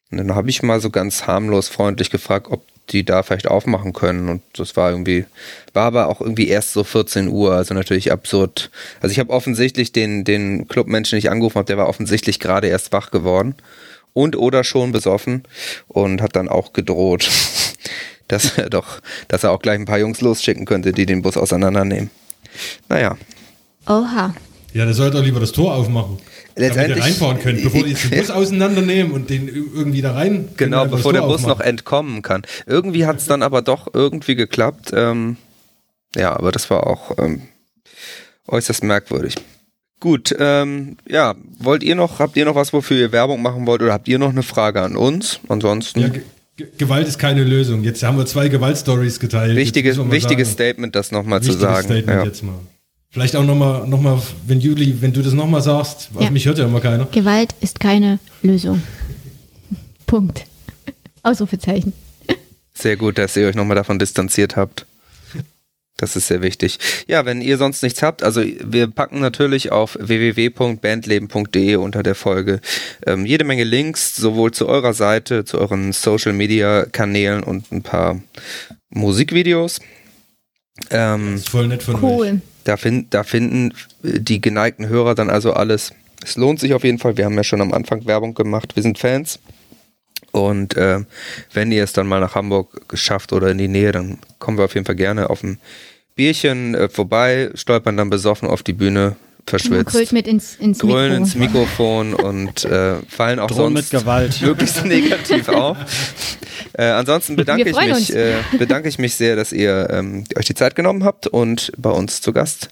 Und 0.10 0.18
dann 0.20 0.36
habe 0.36 0.50
ich 0.50 0.64
mal 0.64 0.80
so 0.80 0.90
ganz 0.90 1.28
harmlos 1.28 1.68
freundlich 1.68 2.10
gefragt, 2.10 2.48
ob 2.50 2.64
die 2.92 3.04
da 3.06 3.24
vielleicht 3.24 3.48
aufmachen 3.48 3.94
können. 3.94 4.30
Und 4.30 4.42
das 4.54 4.76
war 4.76 4.92
irgendwie, 4.92 5.26
war 5.74 5.86
aber 5.86 6.08
auch 6.08 6.22
irgendwie 6.22 6.48
erst 6.48 6.74
so 6.74 6.84
14 6.84 7.28
Uhr, 7.30 7.54
also 7.54 7.74
natürlich 7.74 8.12
absurd. 8.12 8.72
Also 9.02 9.12
ich 9.12 9.20
habe 9.20 9.32
offensichtlich 9.32 9.92
den, 9.92 10.24
den 10.24 10.68
Clubmenschen, 10.68 11.18
den 11.18 11.20
ich 11.20 11.32
angerufen 11.32 11.56
habe, 11.56 11.68
der 11.68 11.78
war 11.78 11.88
offensichtlich 11.88 12.40
gerade 12.40 12.68
erst 12.68 12.92
wach 12.92 13.12
geworden 13.12 13.56
und 14.14 14.36
oder 14.36 14.64
schon 14.64 14.92
besoffen 14.92 15.44
und 15.88 16.22
hat 16.22 16.36
dann 16.36 16.50
auch 16.50 16.74
gedroht, 16.74 17.30
dass 18.28 18.58
er 18.58 18.70
doch, 18.70 19.00
dass 19.28 19.44
er 19.44 19.52
auch 19.52 19.62
gleich 19.62 19.80
ein 19.80 19.86
paar 19.86 20.00
Jungs 20.00 20.22
losschicken 20.22 20.66
könnte, 20.66 20.92
die 20.92 21.06
den 21.06 21.22
Bus 21.22 21.38
auseinandernehmen. 21.38 22.10
Naja, 22.90 23.18
Oha. 23.90 24.34
Ja, 24.74 24.86
der 24.86 24.94
sollte 24.94 25.18
doch 25.18 25.24
lieber 25.24 25.40
das 25.40 25.52
Tor 25.52 25.74
aufmachen. 25.76 26.18
Damit 26.56 26.58
ihr 26.58 26.62
Letztendlich- 26.84 27.04
reinfahren 27.04 27.40
könnt, 27.40 27.64
bevor 27.64 27.84
die 27.84 27.90
jetzt 27.92 28.12
den 28.12 28.20
Bus 28.20 28.30
auseinandernehmen 28.32 29.12
und 29.14 29.30
den 29.30 29.48
irgendwie 29.48 30.02
da 30.02 30.14
rein. 30.14 30.50
Genau, 30.58 30.86
bevor 30.86 31.14
der 31.14 31.22
Bus 31.22 31.42
noch 31.44 31.52
aufmachen. 31.54 31.70
entkommen 31.70 32.22
kann. 32.22 32.44
Irgendwie 32.68 33.06
hat 33.06 33.18
es 33.18 33.26
dann 33.26 33.42
aber 33.44 33.62
doch 33.62 33.88
irgendwie 33.94 34.36
geklappt. 34.36 34.92
Ähm, 34.94 35.38
ja, 36.16 36.36
aber 36.36 36.52
das 36.52 36.70
war 36.70 36.86
auch 36.88 37.18
ähm, 37.18 37.44
äußerst 38.48 38.84
merkwürdig. 38.84 39.36
Gut, 40.00 40.34
ähm, 40.40 40.98
ja, 41.08 41.36
wollt 41.60 41.84
ihr 41.84 41.96
noch, 41.96 42.20
habt 42.20 42.38
ihr 42.38 42.46
noch 42.46 42.56
was, 42.56 42.72
wofür 42.72 42.98
ihr 42.98 43.12
Werbung 43.12 43.42
machen 43.42 43.68
wollt 43.68 43.82
oder 43.82 43.92
habt 43.94 44.08
ihr 44.08 44.18
noch 44.18 44.30
eine 44.30 44.44
Frage 44.44 44.82
an 44.82 44.96
uns? 44.96 45.40
Ansonsten, 45.50 46.00
Ja, 46.00 46.08
Ge- 46.08 46.22
Ge- 46.56 46.68
Gewalt 46.78 47.08
ist 47.08 47.20
keine 47.20 47.44
Lösung. 47.44 47.84
Jetzt 47.84 48.02
haben 48.04 48.18
wir 48.18 48.26
zwei 48.26 48.48
Gewaltstories 48.48 49.20
geteilt. 49.20 49.56
Wichtiges, 49.58 49.98
wichtiges 50.10 50.48
sagen, 50.50 50.54
Statement, 50.56 50.96
das 50.96 51.12
nochmal 51.12 51.42
zu 51.42 51.52
sagen. 51.52 51.84
Statement 51.86 52.08
Ja. 52.22 52.24
jetzt 52.24 52.44
mal. 52.44 52.60
Vielleicht 53.12 53.36
auch 53.36 53.44
nochmal, 53.44 53.88
noch 53.88 54.00
mal, 54.02 54.22
wenn 54.46 54.60
Juli, 54.62 55.02
wenn 55.02 55.12
du 55.14 55.22
das 55.24 55.34
nochmal 55.34 55.62
sagst, 55.62 56.10
auf 56.14 56.22
Ja. 56.24 56.30
mich 56.30 56.46
hört 56.46 56.60
ja 56.60 56.66
immer 56.66 56.80
keiner. 56.80 57.06
Gewalt 57.06 57.56
ist 57.60 57.80
keine 57.80 58.20
Lösung. 58.44 58.84
Punkt. 60.06 60.46
Ausrufezeichen. 61.24 61.94
Sehr 62.74 62.98
gut, 62.98 63.18
dass 63.18 63.36
ihr 63.36 63.48
euch 63.48 63.56
nochmal 63.56 63.76
davon 63.76 63.98
distanziert 64.00 64.56
habt. 64.56 64.86
Das 65.98 66.16
ist 66.16 66.28
sehr 66.28 66.42
wichtig. 66.42 66.80
Ja, 67.08 67.26
wenn 67.26 67.42
ihr 67.42 67.58
sonst 67.58 67.84
nichts 67.84 68.02
habt, 68.02 68.24
also 68.24 68.42
wir 68.42 68.88
packen 68.88 69.20
natürlich 69.20 69.70
auf 69.74 69.98
www.bandleben.de 70.00 71.76
unter 71.76 72.04
der 72.04 72.16
Folge 72.16 72.62
ähm, 73.06 73.26
jede 73.26 73.44
Menge 73.44 73.66
Links, 73.66 74.16
sowohl 74.16 74.52
zu 74.52 74.70
eurer 74.70 74.94
Seite, 74.94 75.44
zu 75.44 75.58
euren 75.60 75.92
Social 75.92 76.32
Media 76.32 76.86
Kanälen 76.86 77.44
und 77.44 77.70
ein 77.74 77.82
paar 77.82 78.22
Musikvideos. 78.92 79.82
Ähm, 80.90 81.32
Das 81.34 81.42
ist 81.42 81.50
voll 81.50 81.68
nett 81.68 81.84
von 81.84 81.96
euch. 81.96 82.02
Cool. 82.02 82.42
Da, 82.64 82.78
find, 82.78 83.14
da 83.14 83.24
finden 83.24 83.74
die 84.04 84.42
geneigten 84.42 84.88
Hörer 84.88 85.16
dann 85.16 85.30
also 85.30 85.54
alles. 85.54 85.94
Es 86.24 86.36
lohnt 86.36 86.60
sich 86.60 86.74
auf 86.74 86.84
jeden 86.84 87.00
Fall. 87.00 87.18
Wir 87.18 87.26
haben 87.26 87.36
ja 87.36 87.44
schon 87.44 87.62
am 87.62 87.74
Anfang 87.74 88.06
Werbung 88.06 88.34
gemacht. 88.34 88.76
Wir 88.76 88.84
sind 88.84 89.00
Fans. 89.00 89.40
Und 90.32 90.76
äh, 90.78 91.00
wenn 91.54 91.72
ihr 91.72 91.84
es 91.84 91.94
dann 91.94 92.08
mal 92.08 92.20
nach 92.20 92.36
Hamburg 92.36 92.88
geschafft 92.88 93.34
oder 93.34 93.50
in 93.50 93.58
die 93.58 93.68
Nähe, 93.68 93.92
dann 93.92 94.20
kommen 94.38 94.58
wir 94.58 94.66
auf 94.66 94.74
jeden 94.74 94.86
Fall 94.86 94.96
gerne 94.96 95.30
auf 95.30 95.44
ein 95.44 95.60
Bierchen 96.16 96.76
äh, 96.76 96.90
vorbei, 96.90 97.50
stolpern 97.56 97.98
dann 97.98 98.10
besoffen 98.10 98.50
auf 98.50 98.62
die 98.62 98.74
Bühne, 98.74 99.16
verschwitzt. 99.46 99.92
Grölt 99.92 100.12
mit 100.12 100.28
ins, 100.28 100.56
ins 100.56 100.80
Grölen 100.80 101.12
Mikro. 101.12 101.24
ins 101.24 101.36
Mikrofon 101.36 102.14
und 102.14 102.66
äh, 102.66 102.96
fallen 103.08 103.40
auch 103.40 103.48
Drohen 103.48 103.76
sonst 103.76 103.92
mit 103.92 104.02
Gewalt. 104.02 104.42
möglichst 104.42 104.86
negativ 104.86 105.50
auf. 105.50 105.78
Äh, 106.74 106.86
ansonsten 106.86 107.36
bedanke 107.36 107.70
ich 107.70 107.76
mich, 107.76 108.16
äh, 108.16 108.38
bedanke 108.58 108.90
ich 108.90 109.00
mich 109.00 109.16
sehr, 109.16 109.36
dass 109.36 109.52
ihr 109.52 109.90
ähm, 109.90 110.24
euch 110.38 110.46
die 110.46 110.56
Zeit 110.56 110.76
genommen 110.76 111.04
habt 111.04 111.28
und 111.28 111.72
bei 111.78 111.90
uns 111.90 112.22
zu 112.22 112.34
Gast 112.34 112.70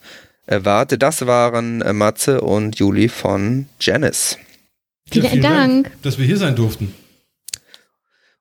wart. 0.48 1.02
Das 1.02 1.26
waren 1.26 1.82
äh, 1.82 1.94
Matze 1.94 2.42
und 2.42 2.78
Juli 2.80 3.10
von 3.10 3.68
Janice. 3.80 4.38
Vielen 5.12 5.42
Dank. 5.42 5.92
dass 6.02 6.18
wir 6.18 6.26
hier 6.26 6.38
sein 6.38 6.56
durften. 6.56 6.94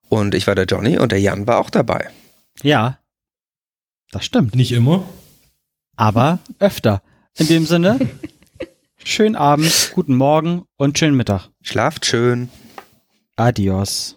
Und 0.08 0.34
ich 0.34 0.46
war 0.46 0.54
der 0.54 0.66
Johnny 0.66 0.98
und 0.98 1.12
der 1.12 1.20
Jan 1.20 1.46
war 1.46 1.58
auch 1.58 1.70
dabei. 1.70 2.10
Ja, 2.62 2.98
das 4.12 4.24
stimmt. 4.24 4.54
Nicht 4.54 4.72
immer. 4.72 5.08
Aber 5.96 6.38
öfter. 6.58 7.02
In 7.38 7.48
dem 7.48 7.66
Sinne, 7.66 7.98
schönen 9.04 9.36
Abend, 9.36 9.92
guten 9.94 10.16
Morgen 10.16 10.64
und 10.78 10.98
schönen 10.98 11.18
Mittag. 11.18 11.50
Schlaft 11.60 12.06
schön. 12.06 12.48
Adios. 13.36 14.15